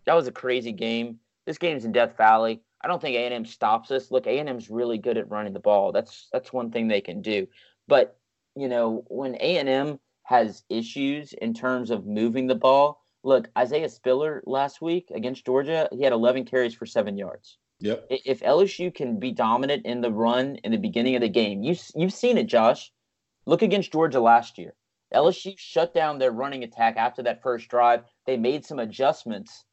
that 0.06 0.14
was 0.14 0.26
a 0.26 0.32
crazy 0.32 0.72
game. 0.72 1.18
This 1.46 1.58
game's 1.58 1.84
in 1.84 1.92
Death 1.92 2.16
Valley. 2.16 2.62
I 2.82 2.88
don't 2.88 3.00
think 3.00 3.16
A 3.16 3.24
and 3.24 3.34
M 3.34 3.44
stops 3.44 3.90
us. 3.90 4.10
Look, 4.10 4.26
A 4.26 4.38
and 4.38 4.48
M's 4.48 4.70
really 4.70 4.98
good 4.98 5.18
at 5.18 5.30
running 5.30 5.52
the 5.52 5.60
ball. 5.60 5.92
That's 5.92 6.28
that's 6.32 6.52
one 6.52 6.70
thing 6.70 6.88
they 6.88 7.00
can 7.00 7.20
do. 7.20 7.46
But 7.86 8.16
you 8.54 8.68
know, 8.68 9.04
when 9.08 9.34
A 9.36 9.58
and 9.58 9.68
M 9.68 10.00
has 10.28 10.62
issues 10.68 11.32
in 11.32 11.54
terms 11.54 11.90
of 11.90 12.06
moving 12.06 12.46
the 12.46 12.54
ball, 12.54 13.02
look, 13.24 13.48
Isaiah 13.56 13.88
Spiller 13.88 14.42
last 14.44 14.82
week 14.82 15.10
against 15.14 15.46
Georgia, 15.46 15.88
he 15.90 16.02
had 16.02 16.12
11 16.12 16.44
carries 16.44 16.74
for 16.74 16.84
seven 16.84 17.16
yards. 17.16 17.56
Yep. 17.80 18.08
If 18.10 18.40
LSU 18.40 18.94
can 18.94 19.18
be 19.18 19.32
dominant 19.32 19.86
in 19.86 20.02
the 20.02 20.12
run 20.12 20.56
in 20.56 20.72
the 20.72 20.76
beginning 20.76 21.14
of 21.14 21.22
the 21.22 21.30
game, 21.30 21.62
you 21.62 21.74
you've 21.94 22.12
seen 22.12 22.36
it, 22.36 22.46
Josh. 22.46 22.92
Look 23.46 23.62
against 23.62 23.90
Georgia 23.90 24.20
last 24.20 24.58
year. 24.58 24.74
LSU 25.14 25.54
shut 25.56 25.94
down 25.94 26.18
their 26.18 26.32
running 26.32 26.62
attack 26.62 26.98
after 26.98 27.22
that 27.22 27.42
first 27.42 27.68
drive. 27.68 28.04
They 28.26 28.36
made 28.36 28.66
some 28.66 28.78
adjustments, 28.78 29.64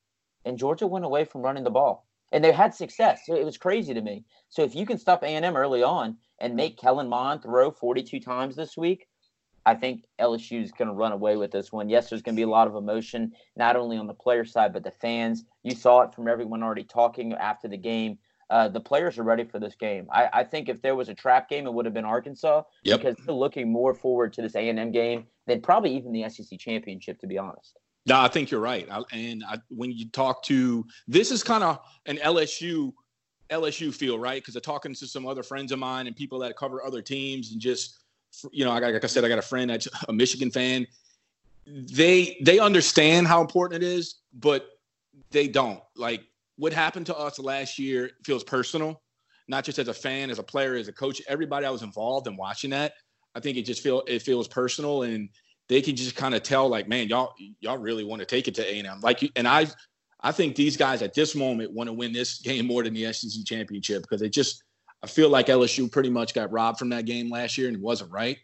and 0.45 0.57
Georgia 0.57 0.87
went 0.87 1.03
away 1.03 1.25
from 1.25 1.41
running 1.41 1.65
the 1.65 1.69
ball, 1.69 2.07
and 2.31 2.41
they 2.41 2.53
had 2.53 2.73
success. 2.73 3.23
It 3.27 3.43
was 3.43 3.57
crazy 3.57 3.93
to 3.93 4.01
me. 4.01 4.23
So 4.47 4.61
if 4.61 4.73
you 4.73 4.85
can 4.85 4.99
stop 4.99 5.21
A 5.21 5.27
and 5.27 5.43
M 5.43 5.57
early 5.57 5.83
on 5.83 6.15
and 6.39 6.55
make 6.55 6.77
Kellen 6.77 7.09
Mond 7.09 7.43
throw 7.43 7.71
42 7.71 8.21
times 8.21 8.55
this 8.55 8.77
week, 8.77 9.09
I 9.65 9.73
think 9.73 10.05
LSU 10.19 10.61
is 10.61 10.71
going 10.71 10.87
to 10.87 10.93
run 10.93 11.11
away 11.11 11.37
with 11.37 11.51
this 11.51 11.71
one. 11.71 11.89
Yes, 11.89 12.09
there's 12.09 12.21
going 12.21 12.35
to 12.35 12.39
be 12.39 12.43
a 12.43 12.49
lot 12.49 12.67
of 12.67 12.75
emotion, 12.75 13.33
not 13.55 13.75
only 13.75 13.97
on 13.97 14.07
the 14.07 14.13
player 14.13 14.45
side, 14.45 14.73
but 14.73 14.83
the 14.83 14.91
fans. 14.91 15.43
You 15.63 15.75
saw 15.75 16.01
it 16.01 16.13
from 16.13 16.27
everyone 16.27 16.61
already 16.61 16.83
talking 16.83 17.33
after 17.33 17.67
the 17.67 17.77
game. 17.77 18.19
Uh, 18.51 18.67
the 18.67 18.79
players 18.79 19.17
are 19.17 19.23
ready 19.23 19.43
for 19.43 19.59
this 19.59 19.73
game. 19.73 20.07
I, 20.11 20.29
I, 20.31 20.43
think 20.43 20.69
if 20.69 20.79
there 20.79 20.95
was 20.95 21.09
a 21.09 21.15
trap 21.15 21.49
game, 21.49 21.65
it 21.65 21.73
would 21.73 21.85
have 21.85 21.95
been 21.95 22.05
Arkansas 22.05 22.61
yep. 22.83 22.99
because 22.99 23.15
they're 23.25 23.33
looking 23.33 23.71
more 23.71 23.95
forward 23.95 24.33
to 24.33 24.43
this 24.43 24.53
A&M 24.53 24.91
game 24.91 25.25
than 25.47 25.61
probably 25.61 25.95
even 25.95 26.11
the 26.11 26.29
SEC 26.29 26.59
championship, 26.59 27.19
to 27.21 27.27
be 27.27 27.39
honest. 27.39 27.79
No, 28.05 28.19
I 28.19 28.27
think 28.27 28.51
you're 28.51 28.61
right. 28.61 28.87
I, 28.91 29.01
and 29.13 29.43
I, 29.47 29.57
when 29.69 29.91
you 29.91 30.09
talk 30.09 30.43
to 30.43 30.85
this 31.07 31.31
is 31.31 31.41
kind 31.41 31.63
of 31.63 31.79
an 32.05 32.17
LSU 32.17 32.93
LSU 33.49 33.93
feel, 33.93 34.17
right? 34.17 34.41
Because 34.41 34.55
I'm 34.55 34.61
talking 34.61 34.93
to 34.93 35.07
some 35.07 35.27
other 35.27 35.43
friends 35.43 35.71
of 35.71 35.79
mine 35.79 36.07
and 36.07 36.15
people 36.15 36.39
that 36.39 36.55
cover 36.55 36.83
other 36.83 37.01
teams 37.01 37.51
and 37.51 37.61
just 37.61 38.04
you 38.51 38.65
know, 38.65 38.71
like 38.71 39.03
I 39.03 39.07
said, 39.07 39.23
I 39.23 39.29
got 39.29 39.39
a 39.39 39.43
friend 39.43 39.69
that's 39.69 39.87
a 40.07 40.13
Michigan 40.13 40.51
fan. 40.51 40.87
They 41.67 42.37
they 42.41 42.59
understand 42.59 43.27
how 43.27 43.41
important 43.41 43.83
it 43.83 43.87
is, 43.87 44.15
but 44.33 44.67
they 45.31 45.47
don't. 45.47 45.81
Like 45.95 46.23
what 46.57 46.73
happened 46.73 47.05
to 47.07 47.15
us 47.15 47.39
last 47.39 47.77
year 47.79 48.11
feels 48.23 48.43
personal, 48.43 49.01
not 49.47 49.63
just 49.63 49.79
as 49.79 49.87
a 49.87 49.93
fan, 49.93 50.29
as 50.29 50.39
a 50.39 50.43
player, 50.43 50.75
as 50.75 50.87
a 50.87 50.93
coach. 50.93 51.21
Everybody 51.27 51.65
I 51.65 51.69
was 51.69 51.83
involved 51.83 52.27
in 52.27 52.37
watching 52.37 52.69
that, 52.71 52.93
I 53.35 53.39
think 53.39 53.57
it 53.57 53.63
just 53.63 53.81
feel 53.81 54.03
it 54.07 54.21
feels 54.21 54.47
personal, 54.47 55.03
and 55.03 55.29
they 55.67 55.81
can 55.81 55.95
just 55.95 56.15
kind 56.15 56.35
of 56.35 56.43
tell, 56.43 56.67
like, 56.67 56.87
man, 56.87 57.07
y'all 57.07 57.33
y'all 57.59 57.77
really 57.77 58.03
want 58.03 58.19
to 58.21 58.25
take 58.25 58.47
it 58.47 58.55
to 58.55 58.65
A 58.65 58.79
and 58.79 58.87
M. 58.87 59.01
Like, 59.01 59.29
and 59.35 59.47
I 59.47 59.67
I 60.21 60.31
think 60.31 60.55
these 60.55 60.77
guys 60.77 61.01
at 61.01 61.13
this 61.13 61.35
moment 61.35 61.71
want 61.71 61.87
to 61.87 61.93
win 61.93 62.13
this 62.13 62.39
game 62.39 62.65
more 62.65 62.83
than 62.83 62.93
the 62.93 63.11
SEC 63.11 63.45
championship 63.45 64.01
because 64.01 64.21
they 64.21 64.29
just 64.29 64.63
I 65.05 65.07
feel 65.07 65.29
like 65.29 65.45
LSU 65.45 65.91
pretty 65.91 66.09
much 66.09 66.33
got 66.33 66.51
robbed 66.51 66.79
from 66.79 66.89
that 66.89 67.05
game 67.05 67.29
last 67.29 67.59
year 67.59 67.67
and 67.67 67.77
it 67.77 67.83
wasn't 67.83 68.11
right. 68.11 68.39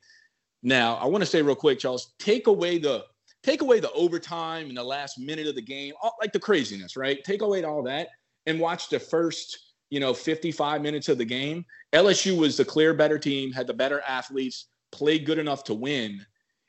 Now, 0.62 0.94
I 0.98 1.08
want 1.08 1.24
to 1.24 1.26
say 1.26 1.42
real 1.42 1.56
quick, 1.56 1.80
Charles, 1.80 2.14
take 2.20 2.46
away 2.46 2.78
the 2.78 3.04
take 3.42 3.64
away 3.64 3.80
the 3.80 3.92
overtime 3.94 4.68
and 4.68 4.78
the 4.78 4.84
last 4.84 5.18
minute 5.18 5.48
of 5.48 5.56
the 5.56 5.62
game, 5.64 5.96
all, 6.04 6.16
like 6.22 6.32
the 6.32 6.40
craziness, 6.40 6.96
right? 6.96 7.24
Take 7.24 7.42
away 7.42 7.64
all 7.64 7.82
that 7.82 8.10
and 8.46 8.60
watch 8.60 8.90
the 8.90 9.00
first, 9.00 9.74
you 9.90 10.00
know, 10.00 10.14
55 10.14 10.84
minutes 10.84 11.10
of 11.10 11.18
the 11.18 11.26
game. 11.26 11.66
LSU 11.94 12.38
was 12.38 12.58
the 12.58 12.66
clear 12.66 12.94
better 12.94 13.18
team, 13.18 13.52
had 13.52 13.66
the 13.66 13.74
better 13.74 14.02
athletes, 14.08 14.68
played 14.92 15.26
good 15.26 15.40
enough 15.40 15.64
to 15.64 15.74
win. 15.74 16.24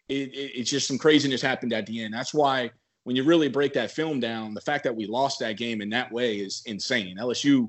It, 0.08 0.32
it, 0.32 0.52
it's 0.58 0.70
just 0.70 0.88
some 0.88 0.96
craziness 0.96 1.42
happened 1.42 1.74
at 1.74 1.84
the 1.84 2.02
end. 2.02 2.14
That's 2.14 2.32
why 2.32 2.70
when 3.04 3.14
you 3.14 3.24
really 3.24 3.50
break 3.50 3.74
that 3.74 3.90
film 3.90 4.20
down, 4.20 4.54
the 4.54 4.62
fact 4.62 4.84
that 4.84 4.96
we 4.96 5.04
lost 5.04 5.38
that 5.40 5.58
game 5.58 5.82
in 5.82 5.90
that 5.90 6.10
way 6.10 6.36
is 6.36 6.62
insane. 6.64 7.18
LSU 7.18 7.68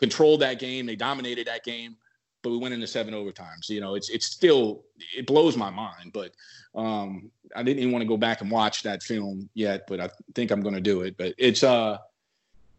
controlled 0.00 0.40
that 0.40 0.58
game. 0.58 0.86
They 0.86 0.96
dominated 0.96 1.46
that 1.46 1.64
game, 1.64 1.96
but 2.42 2.50
we 2.50 2.58
went 2.58 2.74
into 2.74 2.86
seven 2.86 3.14
overtimes. 3.14 3.68
You 3.68 3.80
know, 3.80 3.94
it's 3.94 4.08
it's 4.08 4.26
still 4.26 4.84
it 5.16 5.26
blows 5.26 5.56
my 5.56 5.70
mind. 5.70 6.12
But 6.12 6.32
um, 6.74 7.30
I 7.54 7.62
didn't 7.62 7.80
even 7.80 7.92
want 7.92 8.02
to 8.02 8.08
go 8.08 8.16
back 8.16 8.40
and 8.40 8.50
watch 8.50 8.82
that 8.82 9.02
film 9.02 9.48
yet, 9.54 9.86
but 9.86 10.00
I 10.00 10.10
think 10.34 10.50
I'm 10.50 10.62
going 10.62 10.74
to 10.74 10.80
do 10.80 11.02
it. 11.02 11.16
But 11.16 11.34
it's 11.38 11.62
uh, 11.62 11.98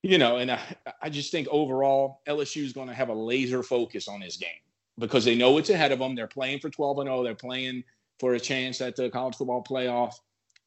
you 0.03 0.17
know, 0.17 0.37
and 0.37 0.51
I, 0.51 0.59
I 1.01 1.09
just 1.09 1.31
think 1.31 1.47
overall 1.49 2.21
LSU 2.27 2.63
is 2.63 2.73
going 2.73 2.87
to 2.87 2.93
have 2.93 3.09
a 3.09 3.13
laser 3.13 3.63
focus 3.63 4.07
on 4.07 4.19
this 4.19 4.37
game 4.37 4.49
because 4.97 5.25
they 5.25 5.35
know 5.35 5.57
it's 5.57 5.69
ahead 5.69 5.91
of 5.91 5.99
them. 5.99 6.15
They're 6.15 6.27
playing 6.27 6.59
for 6.59 6.69
12 6.69 6.99
and 6.99 7.07
0. 7.07 7.23
They're 7.23 7.35
playing 7.35 7.83
for 8.19 8.33
a 8.33 8.39
chance 8.39 8.81
at 8.81 8.95
the 8.95 9.09
college 9.09 9.35
football 9.35 9.63
playoff, 9.63 10.15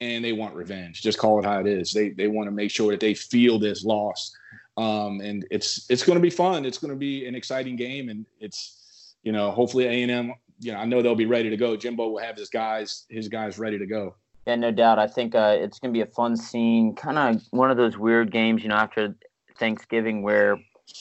and 0.01 0.25
they 0.25 0.33
want 0.33 0.55
revenge. 0.55 1.03
Just 1.03 1.19
call 1.19 1.39
it 1.41 1.45
how 1.45 1.61
it 1.61 1.67
is. 1.67 1.93
They 1.93 2.11
they 2.11 2.29
want 2.29 2.47
to 2.47 2.53
make 2.53 2.71
sure 2.71 2.93
that 2.93 3.01
they 3.01 3.15
feel 3.15 3.59
this 3.59 3.85
loss 3.85 4.37
Um, 4.77 5.21
and 5.21 5.47
it's 5.51 5.87
it's 5.89 6.03
going 6.03 6.17
to 6.17 6.23
be 6.23 6.31
fun. 6.31 6.65
It's 6.65 6.79
going 6.79 6.91
to 6.91 6.97
be 6.97 7.27
an 7.27 7.35
exciting 7.35 7.77
game, 7.77 8.09
and 8.09 8.27
it's 8.41 9.15
you 9.23 9.33
know 9.33 9.51
hopefully 9.51 9.87
A 9.87 10.03
and 10.03 10.11
M. 10.11 10.35
You 10.61 10.73
know 10.73 10.79
I 10.79 10.85
know 10.85 11.03
they'll 11.03 11.15
be 11.15 11.27
ready 11.27 11.51
to 11.51 11.57
go. 11.57 11.77
Jimbo 11.77 12.09
will 12.09 12.19
have 12.19 12.37
his 12.37 12.49
guys 12.49 13.05
his 13.09 13.29
guys 13.29 13.59
ready 13.59 13.79
to 13.79 13.87
go. 13.87 14.15
Yeah, 14.47 14.57
no 14.57 14.71
doubt. 14.73 14.99
I 14.99 15.07
think 15.07 15.35
uh, 15.35 15.57
it's 15.59 15.79
going 15.79 15.93
to 15.93 15.97
be 15.97 16.03
a 16.03 16.13
fun 16.13 16.37
scene. 16.37 16.95
Kind 16.95 17.19
of 17.19 17.43
one 17.51 17.71
of 17.71 17.77
those 17.77 17.97
weird 17.97 18.31
games, 18.31 18.63
you 18.63 18.69
know, 18.69 18.75
after 18.75 19.17
Thanksgiving 19.59 20.23
where 20.23 20.59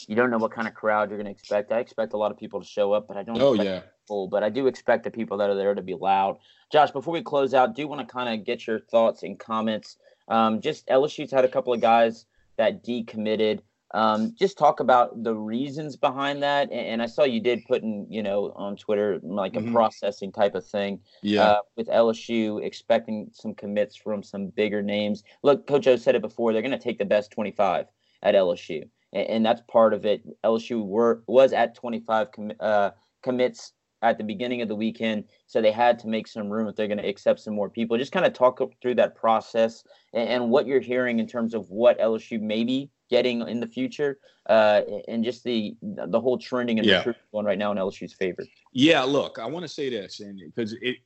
you 0.08 0.16
don't 0.16 0.32
know 0.32 0.38
what 0.38 0.52
kind 0.52 0.68
of 0.68 0.74
crowd 0.74 1.10
you're 1.10 1.18
going 1.18 1.26
to 1.26 1.32
expect. 1.32 1.72
I 1.72 1.80
expect 1.80 2.14
a 2.14 2.18
lot 2.18 2.32
of 2.32 2.38
people 2.38 2.62
to 2.62 2.66
show 2.66 2.94
up, 2.94 3.08
but 3.08 3.18
I 3.18 3.24
don't. 3.24 3.42
Oh 3.42 3.54
yeah. 3.54 3.82
Full, 4.08 4.28
but 4.28 4.44
I 4.44 4.50
do 4.50 4.68
expect 4.68 5.04
the 5.04 5.12
people 5.12 5.38
that 5.38 5.50
are 5.50 5.56
there 5.56 5.74
to 5.74 5.82
be 5.82 5.94
loud. 5.94 6.38
Josh, 6.72 6.92
before 6.92 7.14
we 7.14 7.22
close 7.22 7.54
out, 7.54 7.76
do 7.76 7.88
want 7.88 8.06
to 8.06 8.14
kind 8.14 8.38
of 8.38 8.46
get 8.46 8.68
your 8.68 8.80
thoughts 8.80 9.24
and 9.24 9.40
comments. 9.40 9.98
Um, 10.28 10.62
just 10.62 10.86
LSU's 10.88 11.32
had 11.32 11.46
a 11.46 11.48
couple 11.48 11.74
of 11.74 11.80
guys 11.80 12.26
that 12.58 12.84
decommitted. 12.84 13.60
Um, 13.94 14.34
just 14.38 14.58
talk 14.58 14.80
about 14.80 15.24
the 15.24 15.36
reasons 15.36 15.96
behind 15.96 16.42
that. 16.42 16.72
And, 16.72 16.88
and, 16.88 17.02
I 17.02 17.06
saw 17.06 17.26
you 17.26 17.40
did 17.40 17.64
put 17.66 17.84
in, 17.84 18.08
you 18.10 18.24
know, 18.24 18.52
on 18.56 18.76
Twitter 18.76 19.20
like 19.22 19.56
a 19.56 19.60
mm-hmm. 19.60 19.72
processing 19.72 20.32
type 20.32 20.56
of 20.56 20.66
thing. 20.66 21.00
Yeah. 21.22 21.44
Uh, 21.44 21.58
with 21.78 21.88
LSU 21.90 22.64
expecting 22.66 23.30
some 23.34 23.54
commits 23.54 23.96
from 23.96 24.24
some 24.24 24.48
bigger 24.48 24.82
names. 24.82 25.24
Look, 25.44 25.68
Coach 25.68 25.86
O 25.86 25.96
said 25.96 26.16
it 26.16 26.24
before. 26.24 26.54
They're 26.54 26.64
going 26.64 26.72
to 26.72 26.80
take 26.80 26.98
the 26.98 27.06
best 27.06 27.30
25 27.32 27.86
at 28.24 28.34
LSU, 28.34 28.90
and, 29.14 29.28
and 29.28 29.46
that's 29.46 29.62
part 29.70 29.94
of 29.94 30.06
it. 30.06 30.24
LSU 30.44 30.84
were 30.84 31.24
was 31.28 31.54
at 31.54 31.76
25 31.76 32.32
com, 32.32 32.52
uh, 32.60 32.90
commits 33.22 33.74
at 34.04 34.18
the 34.18 34.24
beginning 34.24 34.62
of 34.62 34.68
the 34.68 34.76
weekend, 34.76 35.24
so 35.48 35.62
they 35.62 35.72
had 35.72 35.98
to 36.00 36.08
make 36.08 36.28
some 36.28 36.50
room 36.50 36.68
if 36.68 36.76
they're 36.76 36.88
going 36.88 37.00
to 37.00 37.08
accept 37.08 37.40
some 37.40 37.56
more 37.56 37.70
people. 37.70 37.98
Just 37.98 38.12
kind 38.12 38.26
of 38.26 38.34
talk 38.34 38.62
through 38.82 38.96
that 38.96 39.16
process 39.16 39.84
and, 40.14 40.30
and 40.30 40.50
what 40.50 40.68
you're 40.68 40.82
hearing 40.82 41.20
in 41.20 41.26
terms 41.26 41.54
of 41.54 41.70
what 41.70 42.00
LSU 42.00 42.40
maybe 42.40 42.92
getting 43.10 43.48
in 43.48 43.60
the 43.60 43.68
future, 43.68 44.20
uh, 44.50 44.82
and 45.08 45.24
just 45.24 45.44
the 45.44 45.76
the 45.82 46.20
whole 46.20 46.38
trending 46.38 46.80
and 46.80 46.88
yeah. 46.88 47.04
going 47.32 47.46
right 47.46 47.58
now 47.58 47.72
in 47.72 47.78
LSU's 47.78 48.14
favor. 48.14 48.44
Yeah, 48.74 49.04
look, 49.04 49.40
I 49.40 49.46
want 49.46 49.64
to 49.64 49.70
say 49.70 49.90
this, 49.90 50.20
and 50.20 50.40
because 50.46 50.74
it, 50.74 50.98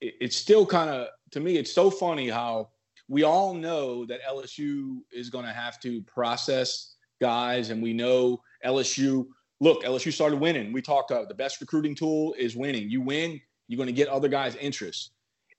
it 0.00 0.14
it's 0.20 0.36
still 0.36 0.64
kind 0.64 0.90
of 0.90 1.08
to 1.32 1.40
me, 1.40 1.56
it's 1.56 1.72
so 1.72 1.90
funny 1.90 2.28
how 2.28 2.70
we 3.08 3.22
all 3.22 3.54
know 3.54 4.04
that 4.06 4.20
LSU 4.22 4.98
is 5.12 5.30
going 5.30 5.44
to 5.44 5.52
have 5.52 5.78
to 5.80 6.02
process 6.02 6.94
guys, 7.20 7.70
and 7.70 7.82
we 7.82 7.92
know 7.92 8.40
LSU. 8.64 9.26
Look, 9.60 9.84
LSU 9.84 10.12
started 10.12 10.38
winning. 10.38 10.72
We 10.72 10.82
talked 10.82 11.10
about 11.10 11.28
the 11.28 11.34
best 11.34 11.60
recruiting 11.60 11.94
tool 11.94 12.34
is 12.38 12.56
winning. 12.56 12.90
You 12.90 13.00
win, 13.00 13.40
you're 13.68 13.78
going 13.78 13.86
to 13.86 13.92
get 13.92 14.08
other 14.08 14.28
guys' 14.28 14.54
interest. 14.56 15.12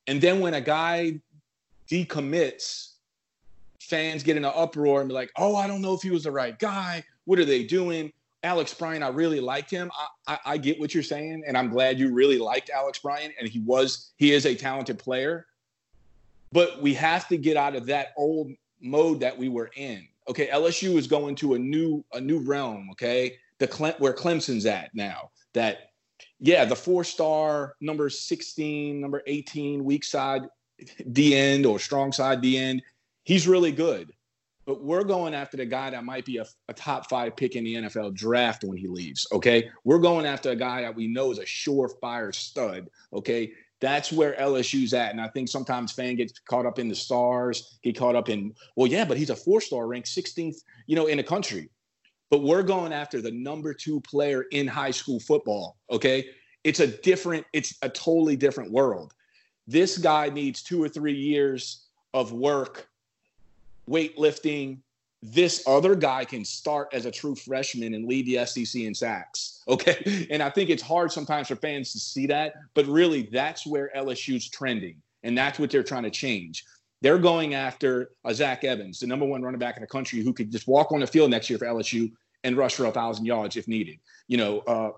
And 0.05 0.21
then 0.21 0.39
when 0.39 0.53
a 0.53 0.61
guy 0.61 1.19
decommits, 1.89 2.93
fans 3.81 4.23
get 4.23 4.37
in 4.37 4.45
an 4.45 4.51
uproar 4.55 5.01
and 5.01 5.09
be 5.09 5.13
like, 5.13 5.31
oh, 5.37 5.55
I 5.55 5.67
don't 5.67 5.81
know 5.81 5.93
if 5.93 6.01
he 6.01 6.11
was 6.11 6.23
the 6.23 6.31
right 6.31 6.57
guy. 6.59 7.03
What 7.25 7.39
are 7.39 7.45
they 7.45 7.63
doing? 7.63 8.11
Alex 8.43 8.73
Bryant, 8.73 9.03
I 9.03 9.09
really 9.09 9.39
liked 9.39 9.71
him. 9.71 9.91
I, 10.27 10.33
I, 10.33 10.39
I, 10.53 10.57
get 10.57 10.79
what 10.79 10.93
you're 10.93 11.03
saying, 11.03 11.43
and 11.47 11.57
I'm 11.57 11.69
glad 11.69 11.97
you 11.97 12.13
really 12.13 12.37
liked 12.37 12.69
Alex 12.69 12.99
Bryant, 12.99 13.33
and 13.39 13.49
he 13.49 13.59
was 13.59 14.11
he 14.17 14.31
is 14.31 14.45
a 14.45 14.55
talented 14.55 14.99
player. 14.99 15.47
But 16.51 16.81
we 16.81 16.93
have 16.93 17.27
to 17.29 17.37
get 17.37 17.57
out 17.57 17.75
of 17.75 17.87
that 17.87 18.13
old 18.15 18.51
mode 18.79 19.19
that 19.21 19.37
we 19.37 19.49
were 19.49 19.71
in. 19.75 20.07
Okay, 20.29 20.47
LSU 20.47 20.97
is 20.97 21.07
going 21.07 21.35
to 21.35 21.55
a 21.55 21.59
new 21.59 22.05
a 22.13 22.21
new 22.21 22.39
realm. 22.39 22.89
Okay, 22.91 23.37
the 23.59 23.67
Cle- 23.67 23.95
where 23.99 24.13
Clemson's 24.13 24.65
at 24.65 24.93
now. 24.93 25.31
That 25.53 25.91
yeah, 26.39 26.65
the 26.65 26.75
four 26.75 27.03
star 27.03 27.75
number 27.81 28.09
16, 28.09 28.99
number 28.99 29.23
18, 29.27 29.83
weak 29.83 30.03
side 30.03 30.43
D 31.11 31.35
end 31.35 31.65
or 31.65 31.79
strong 31.79 32.11
side 32.11 32.41
D 32.41 32.57
end 32.57 32.81
he's 33.27 33.45
really 33.45 33.73
good. 33.73 34.11
But 34.65 34.83
we're 34.83 35.03
going 35.03 35.33
after 35.33 35.57
the 35.57 35.65
guy 35.65 35.89
that 35.89 36.03
might 36.03 36.25
be 36.25 36.37
a, 36.37 36.45
a, 36.69 36.73
top 36.73 37.09
five 37.09 37.35
pick 37.35 37.55
in 37.55 37.63
the 37.63 37.75
NFL 37.75 38.15
draft 38.15 38.63
when 38.63 38.77
he 38.77 38.87
leaves. 38.87 39.27
Okay. 39.31 39.69
We're 39.83 39.99
going 39.99 40.25
after 40.25 40.51
a 40.51 40.55
guy 40.55 40.81
that 40.81 40.95
we 40.95 41.07
know 41.07 41.31
is 41.31 41.37
a 41.37 41.43
surefire 41.43 42.33
stud. 42.33 42.89
Okay. 43.13 43.51
That's 43.79 44.11
where 44.11 44.33
LSU's 44.33 44.93
at. 44.93 45.11
And 45.11 45.21
I 45.21 45.27
think 45.27 45.49
sometimes 45.49 45.91
fan 45.91 46.15
gets 46.15 46.39
caught 46.49 46.65
up 46.65 46.79
in 46.79 46.87
the 46.87 46.95
stars, 46.95 47.79
get 47.83 47.97
caught 47.97 48.15
up 48.15 48.29
in, 48.29 48.53
well, 48.75 48.87
yeah, 48.87 49.05
but 49.05 49.17
he's 49.17 49.29
a 49.29 49.35
four 49.35 49.61
star 49.61 49.87
ranked 49.87 50.07
16th, 50.07 50.57
you 50.85 50.95
know, 50.95 51.07
in 51.07 51.17
the 51.17 51.23
country. 51.23 51.69
But 52.29 52.43
we're 52.43 52.63
going 52.63 52.91
after 52.91 53.21
the 53.21 53.31
number 53.31 53.73
two 53.73 54.01
player 54.01 54.45
in 54.51 54.67
high 54.67 54.91
school 54.91 55.19
football. 55.19 55.77
Okay. 55.89 56.29
It's 56.63 56.79
a 56.79 56.87
different, 56.87 57.45
it's 57.53 57.75
a 57.81 57.89
totally 57.89 58.35
different 58.35 58.71
world. 58.71 59.13
This 59.67 59.97
guy 59.97 60.29
needs 60.29 60.61
two 60.61 60.81
or 60.81 60.89
three 60.89 61.15
years 61.15 61.85
of 62.13 62.33
work 62.33 62.87
weightlifting. 63.89 64.79
This 65.23 65.63
other 65.67 65.95
guy 65.95 66.25
can 66.25 66.45
start 66.45 66.89
as 66.93 67.05
a 67.05 67.11
true 67.11 67.35
freshman 67.35 67.93
and 67.93 68.05
lead 68.05 68.25
the 68.25 68.45
SEC 68.45 68.81
in 68.81 68.93
sacks. 68.93 69.63
Okay. 69.67 70.27
And 70.31 70.43
I 70.43 70.49
think 70.49 70.69
it's 70.69 70.83
hard 70.83 71.11
sometimes 71.11 71.47
for 71.47 71.55
fans 71.55 71.91
to 71.93 71.99
see 71.99 72.27
that, 72.27 72.53
but 72.73 72.85
really 72.85 73.29
that's 73.31 73.65
where 73.65 73.91
LSU's 73.95 74.49
trending. 74.49 75.01
And 75.23 75.37
that's 75.37 75.59
what 75.59 75.71
they're 75.71 75.83
trying 75.83 76.03
to 76.03 76.09
change. 76.09 76.65
They're 77.01 77.19
going 77.19 77.53
after 77.53 78.11
a 78.25 78.33
Zach 78.33 78.63
Evans, 78.63 78.99
the 78.99 79.07
number 79.07 79.25
one 79.25 79.41
running 79.41 79.59
back 79.59 79.77
in 79.77 79.81
the 79.81 79.87
country, 79.87 80.21
who 80.21 80.33
could 80.33 80.51
just 80.51 80.67
walk 80.67 80.91
on 80.91 80.99
the 80.99 81.07
field 81.07 81.29
next 81.29 81.49
year 81.49 81.59
for 81.59 81.65
LSU 81.65 82.11
and 82.43 82.57
rush 82.57 82.75
for 82.75 82.85
a 82.85 82.91
thousand 82.91 83.25
yards 83.25 83.55
if 83.55 83.67
needed. 83.67 83.99
You 84.27 84.37
know, 84.37 84.59
uh, 84.61 84.91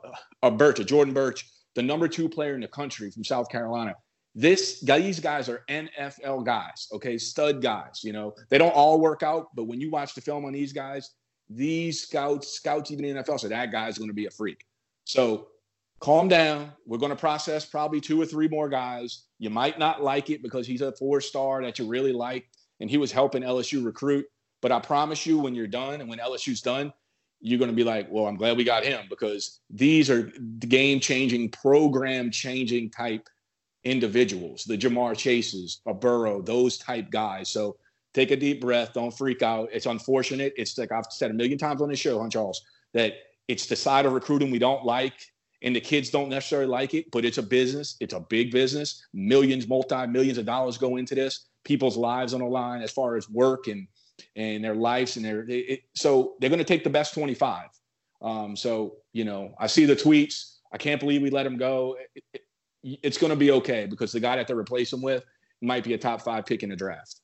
a 0.44 0.52
Burch, 0.52 0.80
a 0.80 0.86
Jordan 0.86 1.14
Burch, 1.14 1.46
the 1.76 1.84
number 1.84 2.08
two 2.08 2.30
player 2.30 2.56
in 2.56 2.62
the 2.62 2.68
country 2.68 3.12
from 3.12 3.24
South 3.24 3.50
Carolina, 3.50 3.96
this 4.36 4.80
these 4.82 5.20
guys 5.20 5.50
are 5.50 5.64
NFL 5.70 6.46
guys, 6.46 6.88
okay, 6.94 7.18
stud 7.18 7.62
guys. 7.62 8.02
You 8.04 8.14
know, 8.14 8.34
they 8.50 8.58
don't 8.58 8.74
all 8.74 9.00
work 9.00 9.24
out, 9.24 9.48
but 9.56 9.66
when 9.66 9.82
you 9.82 9.90
watch 9.90 10.14
the 10.14 10.22
film 10.22 10.46
on 10.46 10.54
these 10.54 10.72
guys, 10.72 11.12
these 11.50 12.02
scouts, 12.02 12.50
scouts 12.50 12.92
even 12.92 13.06
in 13.06 13.16
the 13.16 13.24
NFL, 13.24 13.40
so 13.40 13.48
that 13.48 13.72
guy's 13.72 13.98
going 13.98 14.10
to 14.10 14.14
be 14.14 14.28
a 14.28 14.32
freak. 14.32 14.66
So 15.06 15.48
calm 16.00 16.28
down. 16.28 16.72
We're 16.86 16.98
going 16.98 17.12
to 17.12 17.16
process 17.16 17.66
probably 17.66 18.02
two 18.02 18.22
or 18.22 18.26
three 18.26 18.48
more 18.48 18.70
guys. 18.70 19.26
You 19.38 19.50
might 19.50 19.80
not 19.80 20.02
like 20.02 20.30
it 20.30 20.42
because 20.42 20.68
he's 20.68 20.82
a 20.82 20.92
four 20.94 21.22
star 21.22 21.62
that 21.64 21.80
you 21.80 21.88
really 21.88 22.14
like, 22.14 22.50
and 22.80 22.90
he 22.90 22.98
was 22.98 23.12
helping 23.12 23.44
LSU 23.44 23.84
recruit. 23.84 24.26
But 24.62 24.72
I 24.72 24.80
promise 24.80 25.26
you, 25.26 25.40
when 25.40 25.56
you're 25.56 25.68
done 25.68 26.02
and 26.02 26.10
when 26.10 26.20
LSU's 26.20 26.62
done, 26.62 26.92
you're 27.42 27.60
going 27.60 27.72
to 27.72 27.76
be 27.76 27.84
like, 27.84 28.08
well, 28.12 28.28
I'm 28.28 28.36
glad 28.36 28.58
we 28.58 28.66
got 28.66 28.84
him 28.84 29.06
because 29.10 29.62
these 29.70 30.10
are 30.10 30.24
game 30.60 31.00
changing, 31.00 31.52
program 31.52 32.32
changing 32.32 32.92
type 32.92 33.30
individuals, 33.86 34.66
the 34.66 34.78
Ja'Marr 34.78 35.16
Chases, 35.16 35.82
a 35.86 35.94
Burrow, 35.94 36.42
those 36.42 36.78
type 36.78 37.10
guys. 37.10 37.50
So 37.50 37.78
take 38.14 38.32
a 38.32 38.36
deep 38.36 38.60
breath. 38.60 38.94
Don't 38.94 39.16
freak 39.18 39.42
out. 39.42 39.70
It's 39.72 39.86
unfortunate. 39.86 40.54
It's 40.58 40.78
like 40.78 40.92
I've 40.92 41.06
said 41.10 41.32
a 41.32 41.34
million 41.34 41.58
times 41.58 41.82
on 41.82 41.90
this 41.90 42.00
show, 42.00 42.22
huh, 42.22 42.30
Charles, 42.30 42.62
that 42.94 43.14
it's 43.48 43.68
the 43.68 43.76
side 43.76 44.06
of 44.06 44.14
recruiting 44.14 44.52
we 44.52 44.60
don't 44.60 44.84
like. 44.84 45.14
And 45.62 45.76
the 45.76 45.82
kids 45.82 46.10
don't 46.10 46.30
necessarily 46.30 46.68
like 46.68 46.94
it, 46.94 47.12
but 47.12 47.26
it's 47.26 47.38
a 47.38 47.44
business. 47.44 47.98
It's 48.00 48.14
a 48.14 48.20
big 48.20 48.52
business. 48.52 49.06
Millions, 49.14 49.68
multi 49.68 50.08
millions 50.08 50.38
of 50.38 50.46
dollars 50.46 50.78
go 50.78 50.96
into 50.96 51.16
this. 51.16 51.48
People's 51.66 51.98
lives 51.98 52.34
on 52.34 52.40
the 52.40 52.46
line 52.46 52.82
as 52.82 52.92
far 52.92 53.16
as 53.18 53.30
work 53.30 53.68
and 53.68 53.88
and 54.36 54.64
their 54.64 54.76
lives 54.76 55.16
and 55.18 55.26
their 55.26 55.46
it, 55.48 55.82
so 55.96 56.36
they're 56.40 56.50
going 56.50 56.60
to 56.60 56.66
take 56.66 56.84
the 56.84 56.90
best 56.90 57.14
25. 57.14 57.68
Um, 58.22 58.56
so 58.56 58.96
you 59.14 59.26
know, 59.26 59.54
I 59.60 59.68
see 59.68 59.86
the 59.86 59.96
tweets. 59.96 60.56
I 60.72 60.78
can't 60.78 61.00
believe 61.00 61.22
we 61.22 61.30
let 61.30 61.46
him 61.46 61.58
go. 61.58 61.98
It, 62.16 62.24
it, 62.34 63.00
it's 63.04 63.18
going 63.18 63.32
to 63.32 63.36
be 63.36 63.52
okay 63.52 63.86
because 63.86 64.12
the 64.12 64.20
guy 64.20 64.38
that 64.38 64.48
they 64.48 64.54
replace 64.54 64.94
him 64.94 65.02
with 65.02 65.26
might 65.62 65.84
be 65.84 65.94
a 65.94 65.98
top 65.98 66.22
five 66.22 66.46
pick 66.46 66.64
in 66.64 66.70
the 66.70 66.76
draft. 66.76 67.22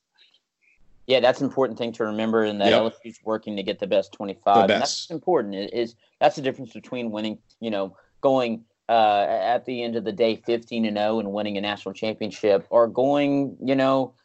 Yeah, 1.08 1.20
that's 1.20 1.40
an 1.40 1.46
important 1.46 1.78
thing 1.78 1.92
to 1.94 2.06
remember, 2.06 2.44
and 2.44 2.60
that 2.62 2.72
yep. 2.72 2.82
LSU's 2.82 3.20
working 3.24 3.56
to 3.56 3.64
get 3.64 3.80
the 3.80 3.88
best 3.88 4.12
twenty-five. 4.12 4.64
The 4.64 4.74
best. 4.74 5.08
that's 5.08 5.12
important. 5.12 5.56
Is 5.72 5.96
that's 6.20 6.36
the 6.36 6.42
difference 6.42 6.74
between 6.74 7.12
winning, 7.12 7.38
you 7.60 7.70
know, 7.70 7.96
going 8.26 8.66
uh, 8.90 9.28
at 9.30 9.66
the 9.66 9.84
end 9.84 9.96
of 9.96 10.04
the 10.04 10.12
day 10.12 10.36
fifteen 10.36 10.84
and 10.86 10.98
zero 10.98 11.16
oh 11.16 11.20
and 11.20 11.32
winning 11.32 11.58
a 11.58 11.62
national 11.62 11.94
championship, 11.94 12.66
or 12.72 12.88
going, 12.88 13.56
you 13.64 13.76
know, 13.76 14.16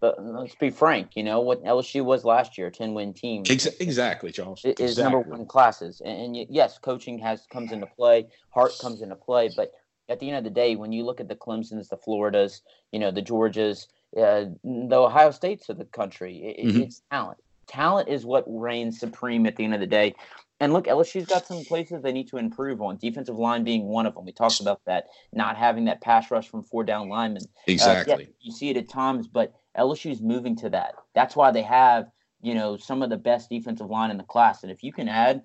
let's 0.00 0.54
be 0.54 0.70
frank, 0.70 1.14
you 1.14 1.22
know 1.22 1.40
what 1.40 1.62
LSU 1.64 2.02
was 2.02 2.24
last 2.24 2.56
year, 2.56 2.70
ten 2.70 2.94
win 2.94 3.12
team. 3.12 3.42
Exactly, 3.78 4.32
Charles. 4.32 4.64
Is 4.64 4.72
exactly. 4.78 5.02
number 5.02 5.20
one 5.20 5.44
classes, 5.44 6.00
and, 6.02 6.36
and 6.36 6.46
yes, 6.48 6.78
coaching 6.78 7.18
has 7.18 7.46
comes 7.52 7.72
into 7.72 7.86
play, 7.86 8.26
heart 8.48 8.72
comes 8.80 9.02
into 9.02 9.16
play, 9.16 9.50
but 9.54 9.72
at 10.08 10.18
the 10.18 10.28
end 10.28 10.38
of 10.38 10.44
the 10.44 10.50
day, 10.62 10.76
when 10.76 10.92
you 10.92 11.04
look 11.04 11.20
at 11.20 11.28
the 11.28 11.36
Clemson's, 11.36 11.88
the 11.88 11.96
Floridas, 11.96 12.62
you 12.92 12.98
know, 12.98 13.10
the 13.10 13.22
Georgias, 13.22 13.86
uh, 14.16 14.46
the 14.62 14.96
Ohio 14.96 15.30
States 15.30 15.68
of 15.68 15.76
the 15.76 15.84
country, 15.86 16.36
it, 16.42 16.66
mm-hmm. 16.66 16.80
it's 16.82 17.02
talent. 17.10 17.38
Talent 17.66 18.08
is 18.08 18.24
what 18.24 18.44
reigns 18.46 18.98
supreme 18.98 19.46
at 19.46 19.56
the 19.56 19.64
end 19.64 19.74
of 19.74 19.80
the 19.80 19.86
day. 19.86 20.14
And 20.60 20.72
look, 20.72 20.86
LSU's 20.86 21.26
got 21.26 21.46
some 21.46 21.64
places 21.64 22.02
they 22.02 22.12
need 22.12 22.28
to 22.28 22.36
improve 22.36 22.80
on. 22.80 22.96
Defensive 22.96 23.36
line 23.36 23.64
being 23.64 23.84
one 23.84 24.06
of 24.06 24.14
them. 24.14 24.24
We 24.24 24.32
talked 24.32 24.60
about 24.60 24.80
that, 24.86 25.06
not 25.32 25.56
having 25.56 25.86
that 25.86 26.00
pass 26.00 26.30
rush 26.30 26.48
from 26.48 26.62
four 26.62 26.84
down 26.84 27.08
linemen. 27.08 27.42
Exactly. 27.66 28.14
Uh, 28.14 28.18
yeah, 28.18 28.26
you 28.40 28.52
see 28.52 28.70
it 28.70 28.76
at 28.76 28.88
times, 28.88 29.26
but 29.26 29.52
LSU's 29.76 30.22
moving 30.22 30.56
to 30.56 30.70
that. 30.70 30.94
That's 31.14 31.34
why 31.34 31.50
they 31.50 31.62
have, 31.62 32.06
you 32.40 32.54
know, 32.54 32.76
some 32.76 33.02
of 33.02 33.10
the 33.10 33.16
best 33.16 33.50
defensive 33.50 33.90
line 33.90 34.10
in 34.10 34.16
the 34.16 34.24
class. 34.24 34.62
And 34.62 34.70
if 34.70 34.82
you 34.84 34.92
can 34.92 35.08
add 35.08 35.42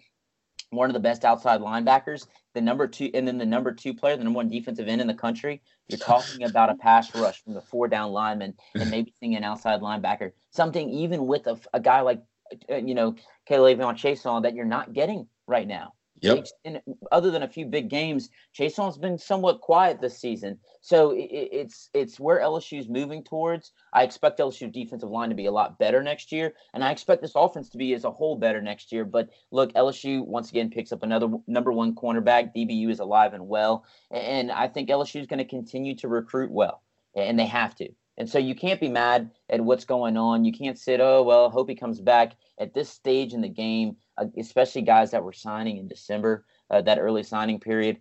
one 0.70 0.90
of 0.90 0.94
the 0.94 1.00
best 1.00 1.26
outside 1.26 1.62
linebackers, 1.62 2.28
the 2.54 2.62
number 2.62 2.88
two, 2.88 3.10
and 3.14 3.28
then 3.28 3.38
the 3.38 3.46
number 3.46 3.72
two 3.72 3.94
player, 3.94 4.16
the 4.16 4.24
number 4.24 4.38
one 4.38 4.50
defensive 4.50 4.88
end 4.88 5.02
in 5.02 5.08
the 5.08 5.14
country. 5.14 5.62
You're 5.88 5.98
talking 5.98 6.44
about 6.44 6.70
a 6.70 6.76
pass 6.76 7.14
rush 7.16 7.44
from 7.44 7.54
the 7.56 7.62
four 7.62 7.88
down 7.88 8.12
lineman 8.12 8.54
and 8.76 8.92
maybe 8.92 9.14
seeing 9.20 9.36
an 9.36 9.44
outside 9.44 9.82
linebacker. 9.82 10.32
Something 10.52 10.90
even 10.90 11.26
with 11.26 11.48
a, 11.48 11.60
a 11.74 11.80
guy 11.80 12.02
like 12.02 12.22
Uh, 12.70 12.76
you 12.76 12.96
know, 12.96 13.16
K'Lavon 13.50 13.96
Chaisson 13.96 14.44
that 14.44 14.56
you're 14.56 14.66
not 14.66 14.94
getting 14.94 15.28
right 15.48 15.68
now. 15.68 15.94
Yep. 16.22 16.48
And 16.66 16.82
other 17.12 17.32
than 17.32 17.44
a 17.44 17.48
few 17.48 17.66
big 17.66 17.90
games, 17.90 18.30
Chaisson's 18.58 18.98
been 18.98 19.18
somewhat 19.18 19.62
quiet 19.62 20.02
this 20.02 20.20
season. 20.20 20.60
So 20.82 21.12
it, 21.12 21.30
it's 21.32 21.90
it's 21.94 22.20
where 22.20 22.42
LSU's 22.42 22.90
moving 22.90 23.24
towards. 23.24 23.72
I 23.94 24.04
expect 24.04 24.40
LSU 24.40 24.72
defensive 24.72 25.10
line 25.10 25.30
to 25.30 25.36
be 25.36 25.46
a 25.46 25.52
lot 25.52 25.80
better 25.80 26.04
next 26.04 26.32
year, 26.32 26.54
and 26.74 26.84
I 26.84 26.92
expect 26.92 27.22
this 27.22 27.34
offense 27.36 27.70
to 27.70 27.78
be 27.78 27.94
as 27.94 28.04
a 28.04 28.12
whole 28.12 28.36
better 28.36 28.62
next 28.62 28.92
year. 28.92 29.06
But 29.06 29.30
look, 29.52 29.74
LSU 29.74 30.26
once 30.26 30.50
again 30.50 30.70
picks 30.70 30.92
up 30.92 31.04
another 31.04 31.30
number 31.48 31.72
one 31.72 31.96
cornerback. 31.96 32.54
DBU 32.56 32.90
is 32.90 33.00
alive 33.00 33.34
and 33.34 33.48
well, 33.48 33.86
and 34.12 34.52
I 34.52 34.68
think 34.68 34.90
LSU 34.90 35.22
is 35.22 35.28
going 35.28 35.40
to 35.40 35.46
continue 35.46 35.96
to 35.98 36.08
recruit 36.08 36.52
well, 36.52 36.82
and 37.16 37.40
they 37.40 37.46
have 37.46 37.76
to. 37.76 37.90
And 38.20 38.30
so 38.30 38.38
you 38.38 38.54
can't 38.54 38.80
be 38.80 38.90
mad 38.90 39.32
at 39.50 39.62
what's 39.62 39.86
going 39.86 40.18
on. 40.18 40.44
You 40.44 40.52
can't 40.52 40.78
sit, 40.78 41.00
oh, 41.00 41.24
well, 41.24 41.50
hope 41.50 41.70
he 41.70 41.76
comes 41.76 42.02
back 42.02 42.34
at 42.60 42.74
this 42.74 42.90
stage 42.90 43.34
in 43.34 43.42
the 43.42 43.50
game, 43.50 43.96
uh, 44.18 44.26
especially 44.38 44.82
guys 44.82 45.12
that 45.12 45.24
were 45.24 45.34
signing 45.34 45.78
in 45.78 45.88
December, 45.88 46.46
uh, 46.70 46.82
that 46.82 47.00
early 47.00 47.24
signing 47.24 47.60
period. 47.60 47.98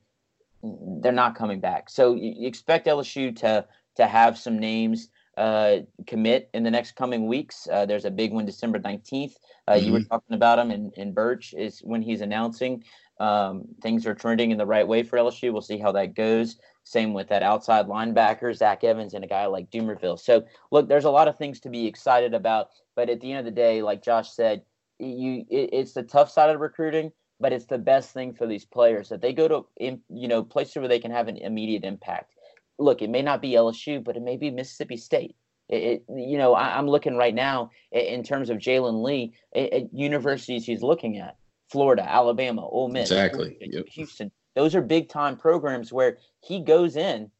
They're 0.62 1.12
not 1.12 1.36
coming 1.36 1.60
back. 1.60 1.88
So 1.88 2.14
you 2.14 2.48
expect 2.48 2.86
LSU 2.88 3.34
to 3.36 3.64
to 3.94 4.06
have 4.06 4.38
some 4.38 4.58
names 4.58 5.08
uh, 5.36 5.78
commit 6.06 6.50
in 6.52 6.62
the 6.64 6.70
next 6.70 6.96
coming 6.96 7.26
weeks. 7.26 7.68
Uh, 7.70 7.86
there's 7.86 8.04
a 8.04 8.10
big 8.10 8.32
one 8.32 8.44
December 8.44 8.78
19th. 8.78 9.34
Uh, 9.66 9.72
mm-hmm. 9.72 9.86
You 9.86 9.92
were 9.92 9.98
mm-hmm. 10.00 10.08
talking 10.08 10.34
about 10.34 10.58
him, 10.58 10.70
and, 10.70 10.92
and 10.96 11.14
Burch 11.14 11.54
is 11.54 11.80
when 11.80 12.02
he's 12.02 12.20
announcing. 12.20 12.82
Um, 13.20 13.64
things 13.82 14.06
are 14.06 14.14
trending 14.14 14.50
in 14.50 14.58
the 14.58 14.66
right 14.66 14.86
way 14.86 15.02
for 15.02 15.18
LSU. 15.18 15.52
We'll 15.52 15.62
see 15.62 15.78
how 15.78 15.92
that 15.92 16.14
goes. 16.14 16.56
Same 16.84 17.12
with 17.12 17.28
that 17.28 17.42
outside 17.42 17.86
linebacker, 17.86 18.54
Zach 18.54 18.84
Evans, 18.84 19.14
and 19.14 19.24
a 19.24 19.28
guy 19.28 19.46
like 19.46 19.70
Doomerville. 19.70 20.18
So, 20.18 20.44
look, 20.70 20.88
there's 20.88 21.04
a 21.04 21.10
lot 21.10 21.28
of 21.28 21.36
things 21.36 21.60
to 21.60 21.68
be 21.68 21.86
excited 21.86 22.32
about. 22.32 22.70
But 22.94 23.10
at 23.10 23.20
the 23.20 23.30
end 23.30 23.40
of 23.40 23.44
the 23.44 23.50
day, 23.50 23.82
like 23.82 24.02
Josh 24.02 24.30
said, 24.30 24.62
you 24.98 25.44
it, 25.50 25.70
it's 25.72 25.92
the 25.92 26.02
tough 26.02 26.30
side 26.30 26.50
of 26.50 26.60
recruiting, 26.60 27.12
but 27.40 27.52
it's 27.52 27.66
the 27.66 27.78
best 27.78 28.12
thing 28.12 28.32
for 28.32 28.46
these 28.46 28.64
players 28.64 29.08
that 29.08 29.20
they 29.20 29.32
go 29.32 29.48
to, 29.48 29.66
you 29.78 30.28
know, 30.28 30.42
places 30.42 30.76
where 30.76 30.88
they 30.88 30.98
can 30.98 31.10
have 31.10 31.28
an 31.28 31.36
immediate 31.36 31.84
impact. 31.84 32.34
Look, 32.78 33.02
it 33.02 33.10
may 33.10 33.22
not 33.22 33.42
be 33.42 33.52
LSU, 33.52 34.02
but 34.02 34.16
it 34.16 34.22
may 34.22 34.36
be 34.36 34.50
Mississippi 34.50 34.96
State. 34.96 35.36
It, 35.68 35.76
it, 35.76 36.04
you 36.08 36.38
know, 36.38 36.54
I, 36.54 36.78
am 36.78 36.88
looking 36.88 37.16
right 37.16 37.34
now 37.34 37.70
in 37.92 38.22
terms 38.22 38.48
of 38.48 38.58
Jalen 38.58 39.02
Lee 39.02 39.34
at, 39.54 39.92
universities 39.92 40.64
he's 40.64 40.82
looking 40.82 41.18
at: 41.18 41.36
Florida, 41.68 42.08
Alabama, 42.08 42.66
Ole 42.66 42.88
Miss, 42.88 43.10
exactly, 43.10 43.56
yep. 43.60 43.86
Houston. 43.88 44.30
Those 44.54 44.74
are 44.74 44.82
big 44.82 45.08
time 45.08 45.36
programs 45.36 45.92
where 45.92 46.18
he 46.40 46.60
goes 46.60 46.96
in, 46.96 47.30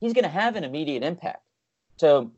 he's 0.00 0.12
going 0.12 0.24
to 0.24 0.30
have 0.30 0.56
an 0.56 0.64
immediate 0.64 1.02
impact. 1.02 1.42
So, 1.96 2.32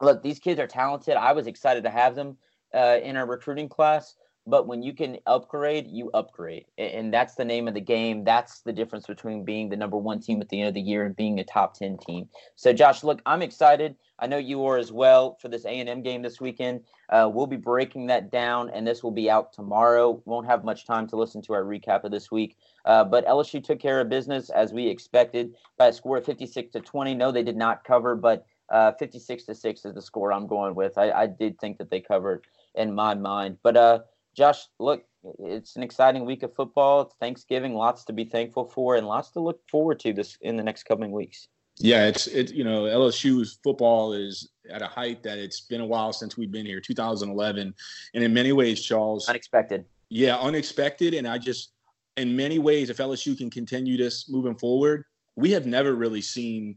look, 0.00 0.22
these 0.22 0.38
kids 0.38 0.60
are 0.60 0.66
talented. 0.66 1.16
I 1.16 1.32
was 1.32 1.46
excited 1.46 1.84
to 1.84 1.90
have 1.90 2.14
them 2.14 2.36
uh, 2.74 2.98
in 3.02 3.16
our 3.16 3.26
recruiting 3.26 3.68
class. 3.68 4.14
But 4.46 4.66
when 4.66 4.82
you 4.82 4.94
can 4.94 5.18
upgrade, 5.26 5.88
you 5.88 6.10
upgrade. 6.14 6.64
And 6.78 7.12
that's 7.12 7.34
the 7.34 7.44
name 7.44 7.68
of 7.68 7.74
the 7.74 7.82
game. 7.82 8.24
That's 8.24 8.60
the 8.60 8.72
difference 8.72 9.06
between 9.06 9.44
being 9.44 9.68
the 9.68 9.76
number 9.76 9.98
one 9.98 10.20
team 10.20 10.40
at 10.40 10.48
the 10.48 10.60
end 10.60 10.68
of 10.68 10.74
the 10.74 10.80
year 10.80 11.04
and 11.04 11.14
being 11.14 11.38
a 11.38 11.44
top 11.44 11.74
10 11.74 11.98
team. 11.98 12.28
So, 12.56 12.72
Josh, 12.72 13.04
look, 13.04 13.20
I'm 13.26 13.42
excited. 13.42 13.96
I 14.18 14.26
know 14.26 14.38
you 14.38 14.64
are 14.66 14.76
as 14.76 14.90
well 14.90 15.36
for 15.40 15.48
this 15.48 15.64
A&M 15.64 16.02
game 16.02 16.22
this 16.22 16.40
weekend. 16.40 16.82
Uh, 17.08 17.30
we'll 17.32 17.46
be 17.46 17.56
breaking 17.56 18.06
that 18.08 18.30
down, 18.30 18.70
and 18.70 18.86
this 18.86 19.02
will 19.02 19.12
be 19.12 19.30
out 19.30 19.52
tomorrow. 19.52 20.20
Won't 20.24 20.46
have 20.46 20.64
much 20.64 20.86
time 20.86 21.06
to 21.08 21.16
listen 21.16 21.40
to 21.42 21.52
our 21.52 21.64
recap 21.64 22.04
of 22.04 22.10
this 22.10 22.30
week. 22.30 22.56
Uh, 22.84 23.04
but 23.04 23.26
LSU 23.26 23.62
took 23.62 23.78
care 23.78 24.00
of 24.00 24.08
business 24.08 24.50
as 24.50 24.72
we 24.72 24.88
expected 24.88 25.54
by 25.76 25.88
a 25.88 25.92
score 25.92 26.16
of 26.16 26.24
56 26.24 26.72
to 26.72 26.80
20. 26.80 27.14
No, 27.14 27.30
they 27.30 27.42
did 27.42 27.56
not 27.56 27.84
cover, 27.84 28.16
but 28.16 28.44
uh, 28.70 28.92
56 28.98 29.44
to 29.44 29.54
6 29.54 29.84
is 29.84 29.94
the 29.94 30.02
score 30.02 30.32
I'm 30.32 30.46
going 30.46 30.74
with. 30.74 30.98
I, 30.98 31.10
I 31.10 31.26
did 31.26 31.58
think 31.58 31.78
that 31.78 31.90
they 31.90 32.00
covered 32.00 32.44
in 32.74 32.94
my 32.94 33.14
mind. 33.14 33.58
But 33.62 33.76
uh, 33.76 34.00
Josh, 34.34 34.66
look, 34.78 35.04
it's 35.38 35.76
an 35.76 35.82
exciting 35.82 36.24
week 36.24 36.42
of 36.42 36.54
football. 36.54 37.02
It's 37.02 37.14
Thanksgiving, 37.16 37.74
lots 37.74 38.04
to 38.04 38.12
be 38.12 38.24
thankful 38.24 38.64
for, 38.64 38.96
and 38.96 39.06
lots 39.06 39.30
to 39.30 39.40
look 39.40 39.60
forward 39.68 40.00
to 40.00 40.12
this 40.12 40.36
in 40.40 40.56
the 40.56 40.62
next 40.62 40.84
coming 40.84 41.12
weeks. 41.12 41.48
Yeah, 41.80 42.06
it's 42.06 42.26
it. 42.26 42.52
You 42.52 42.64
know, 42.64 42.82
LSU's 42.84 43.58
football 43.62 44.12
is 44.12 44.50
at 44.70 44.82
a 44.82 44.86
height 44.86 45.22
that 45.22 45.38
it's 45.38 45.60
been 45.60 45.80
a 45.80 45.86
while 45.86 46.12
since 46.12 46.36
we've 46.36 46.50
been 46.50 46.66
here, 46.66 46.80
2011, 46.80 47.74
and 48.14 48.24
in 48.24 48.34
many 48.34 48.52
ways, 48.52 48.82
Charles, 48.82 49.28
unexpected. 49.28 49.84
Yeah, 50.08 50.36
unexpected, 50.38 51.14
and 51.14 51.26
I 51.26 51.38
just, 51.38 51.72
in 52.16 52.34
many 52.34 52.58
ways, 52.58 52.90
if 52.90 52.96
LSU 52.96 53.36
can 53.36 53.50
continue 53.50 53.96
this 53.96 54.28
moving 54.28 54.56
forward, 54.56 55.04
we 55.36 55.50
have 55.52 55.66
never 55.66 55.94
really 55.94 56.22
seen 56.22 56.76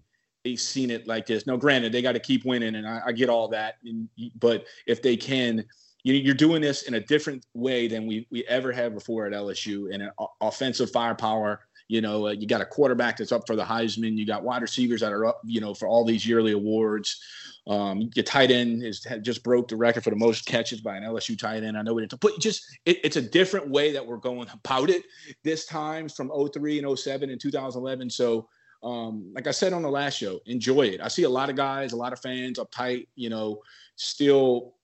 seen 0.55 0.89
it 0.89 1.07
like 1.07 1.27
this. 1.27 1.45
Now, 1.45 1.55
granted, 1.55 1.91
they 1.91 2.01
got 2.01 2.13
to 2.13 2.19
keep 2.19 2.45
winning, 2.45 2.75
and 2.75 2.87
I, 2.87 3.01
I 3.07 3.11
get 3.11 3.29
all 3.29 3.47
that, 3.49 3.75
and, 3.83 4.09
but 4.39 4.65
if 4.87 5.01
they 5.01 5.15
can 5.15 5.65
you 6.03 6.31
are 6.31 6.35
doing 6.35 6.61
this 6.61 6.83
in 6.83 6.95
a 6.95 6.99
different 6.99 7.45
way 7.53 7.87
than 7.87 8.07
we 8.07 8.27
we 8.31 8.43
ever 8.47 8.71
had 8.71 8.93
before 8.93 9.27
at 9.27 9.33
LSU, 9.33 9.93
and 9.93 10.03
an 10.03 10.11
offensive 10.41 10.91
firepower. 10.91 11.61
You 11.91 11.99
know, 11.99 12.27
uh, 12.27 12.31
you 12.31 12.47
got 12.47 12.61
a 12.61 12.65
quarterback 12.65 13.17
that's 13.17 13.33
up 13.33 13.45
for 13.45 13.57
the 13.57 13.65
Heisman. 13.65 14.15
You 14.15 14.25
got 14.25 14.43
wide 14.43 14.61
receivers 14.61 15.01
that 15.01 15.11
are 15.11 15.25
up, 15.25 15.41
you 15.43 15.59
know, 15.59 15.73
for 15.73 15.89
all 15.89 16.05
these 16.05 16.25
yearly 16.25 16.53
awards. 16.53 17.21
Um, 17.67 18.09
your 18.15 18.23
tight 18.23 18.49
end 18.49 18.81
is 18.81 19.05
just 19.21 19.43
broke 19.43 19.67
the 19.67 19.75
record 19.75 20.05
for 20.05 20.09
the 20.09 20.15
most 20.15 20.45
catches 20.45 20.79
by 20.79 20.95
an 20.95 21.03
LSU 21.03 21.37
tight 21.37 21.63
end. 21.63 21.77
I 21.77 21.81
know 21.81 21.97
it, 21.97 22.13
but 22.21 22.39
just 22.39 22.63
it, 22.85 22.99
it's 23.03 23.17
a 23.17 23.21
different 23.21 23.69
way 23.69 23.91
that 23.91 24.07
we're 24.07 24.15
going 24.15 24.47
about 24.53 24.89
it 24.89 25.03
this 25.43 25.65
time 25.65 26.07
from 26.07 26.31
03 26.31 26.79
and 26.79 26.97
07 26.97 27.29
and 27.29 27.41
2011. 27.41 28.09
So, 28.09 28.47
um, 28.83 29.29
like 29.35 29.47
I 29.47 29.51
said 29.51 29.73
on 29.73 29.81
the 29.81 29.91
last 29.91 30.17
show, 30.17 30.39
enjoy 30.45 30.83
it. 30.83 31.01
I 31.01 31.09
see 31.09 31.23
a 31.23 31.29
lot 31.29 31.49
of 31.49 31.57
guys, 31.57 31.91
a 31.91 31.97
lot 31.97 32.13
of 32.13 32.21
fans 32.21 32.57
uptight, 32.57 33.07
you 33.15 33.29
know, 33.29 33.59
still 33.97 34.75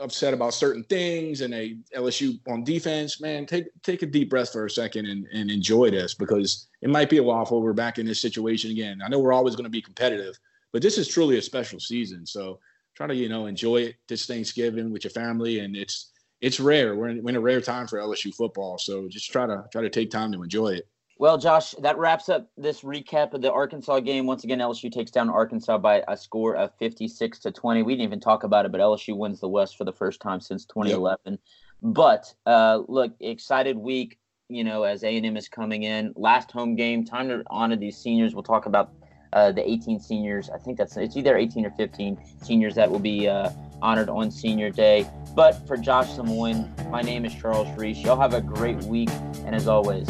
upset 0.00 0.32
about 0.32 0.54
certain 0.54 0.84
things 0.84 1.42
and 1.42 1.52
they 1.52 1.76
LSU 1.94 2.38
on 2.48 2.64
defense, 2.64 3.20
man, 3.20 3.46
take 3.46 3.66
take 3.82 4.02
a 4.02 4.06
deep 4.06 4.30
breath 4.30 4.52
for 4.52 4.66
a 4.66 4.70
second 4.70 5.06
and, 5.06 5.26
and 5.32 5.50
enjoy 5.50 5.90
this 5.90 6.14
because 6.14 6.68
it 6.80 6.88
might 6.88 7.10
be 7.10 7.18
a 7.18 7.22
while 7.22 7.44
before 7.44 7.60
we're 7.60 7.72
back 7.72 7.98
in 7.98 8.06
this 8.06 8.20
situation 8.20 8.70
again. 8.70 9.00
I 9.04 9.08
know 9.08 9.18
we're 9.18 9.34
always 9.34 9.56
going 9.56 9.64
to 9.64 9.70
be 9.70 9.82
competitive, 9.82 10.38
but 10.72 10.82
this 10.82 10.96
is 10.96 11.08
truly 11.08 11.38
a 11.38 11.42
special 11.42 11.78
season. 11.78 12.24
So 12.24 12.58
try 12.94 13.06
to, 13.06 13.14
you 13.14 13.28
know, 13.28 13.46
enjoy 13.46 13.82
it 13.82 13.96
this 14.08 14.26
Thanksgiving 14.26 14.92
with 14.92 15.04
your 15.04 15.10
family. 15.10 15.60
And 15.60 15.76
it's 15.76 16.12
it's 16.40 16.58
rare. 16.58 16.96
We're 16.96 17.08
in, 17.08 17.22
we're 17.22 17.30
in 17.30 17.36
a 17.36 17.40
rare 17.40 17.60
time 17.60 17.86
for 17.86 17.98
LSU 17.98 18.34
football. 18.34 18.78
So 18.78 19.08
just 19.08 19.30
try 19.30 19.46
to 19.46 19.64
try 19.70 19.82
to 19.82 19.90
take 19.90 20.10
time 20.10 20.32
to 20.32 20.42
enjoy 20.42 20.68
it. 20.68 20.88
Well, 21.20 21.36
Josh, 21.36 21.72
that 21.80 21.98
wraps 21.98 22.30
up 22.30 22.48
this 22.56 22.80
recap 22.80 23.34
of 23.34 23.42
the 23.42 23.52
Arkansas 23.52 24.00
game. 24.00 24.24
Once 24.24 24.44
again, 24.44 24.58
LSU 24.58 24.90
takes 24.90 25.10
down 25.10 25.28
Arkansas 25.28 25.76
by 25.76 26.02
a 26.08 26.16
score 26.16 26.56
of 26.56 26.70
56 26.78 27.40
to 27.40 27.52
20. 27.52 27.82
We 27.82 27.92
didn't 27.92 28.06
even 28.06 28.20
talk 28.20 28.42
about 28.42 28.64
it, 28.64 28.72
but 28.72 28.80
LSU 28.80 29.14
wins 29.14 29.38
the 29.38 29.46
West 29.46 29.76
for 29.76 29.84
the 29.84 29.92
first 29.92 30.22
time 30.22 30.40
since 30.40 30.64
2011. 30.64 31.18
Yep. 31.26 31.40
But 31.82 32.32
uh, 32.46 32.84
look, 32.88 33.12
excited 33.20 33.76
week. 33.76 34.18
You 34.48 34.64
know, 34.64 34.84
as 34.84 35.04
A 35.04 35.14
and 35.14 35.26
M 35.26 35.36
is 35.36 35.46
coming 35.46 35.82
in, 35.82 36.14
last 36.16 36.50
home 36.50 36.74
game. 36.74 37.04
Time 37.04 37.28
to 37.28 37.42
honor 37.50 37.76
these 37.76 37.98
seniors. 37.98 38.34
We'll 38.34 38.42
talk 38.42 38.64
about 38.64 38.90
uh, 39.34 39.52
the 39.52 39.68
18 39.68 40.00
seniors. 40.00 40.48
I 40.48 40.56
think 40.56 40.78
that's 40.78 40.96
it's 40.96 41.18
either 41.18 41.36
18 41.36 41.66
or 41.66 41.70
15 41.72 42.18
seniors 42.42 42.74
that 42.76 42.90
will 42.90 42.98
be 42.98 43.28
uh, 43.28 43.50
honored 43.82 44.08
on 44.08 44.30
Senior 44.30 44.70
Day. 44.70 45.06
But 45.36 45.66
for 45.68 45.76
Josh 45.76 46.16
Samoin, 46.16 46.72
my 46.88 47.02
name 47.02 47.26
is 47.26 47.34
Charles 47.34 47.68
Reese. 47.76 47.98
Y'all 47.98 48.18
have 48.18 48.32
a 48.32 48.40
great 48.40 48.78
week, 48.84 49.10
and 49.44 49.54
as 49.54 49.68
always. 49.68 50.08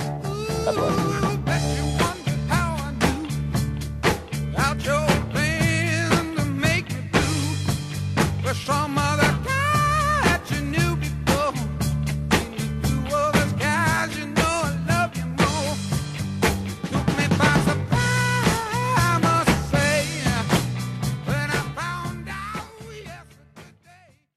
tatuajes. 0.65 1.30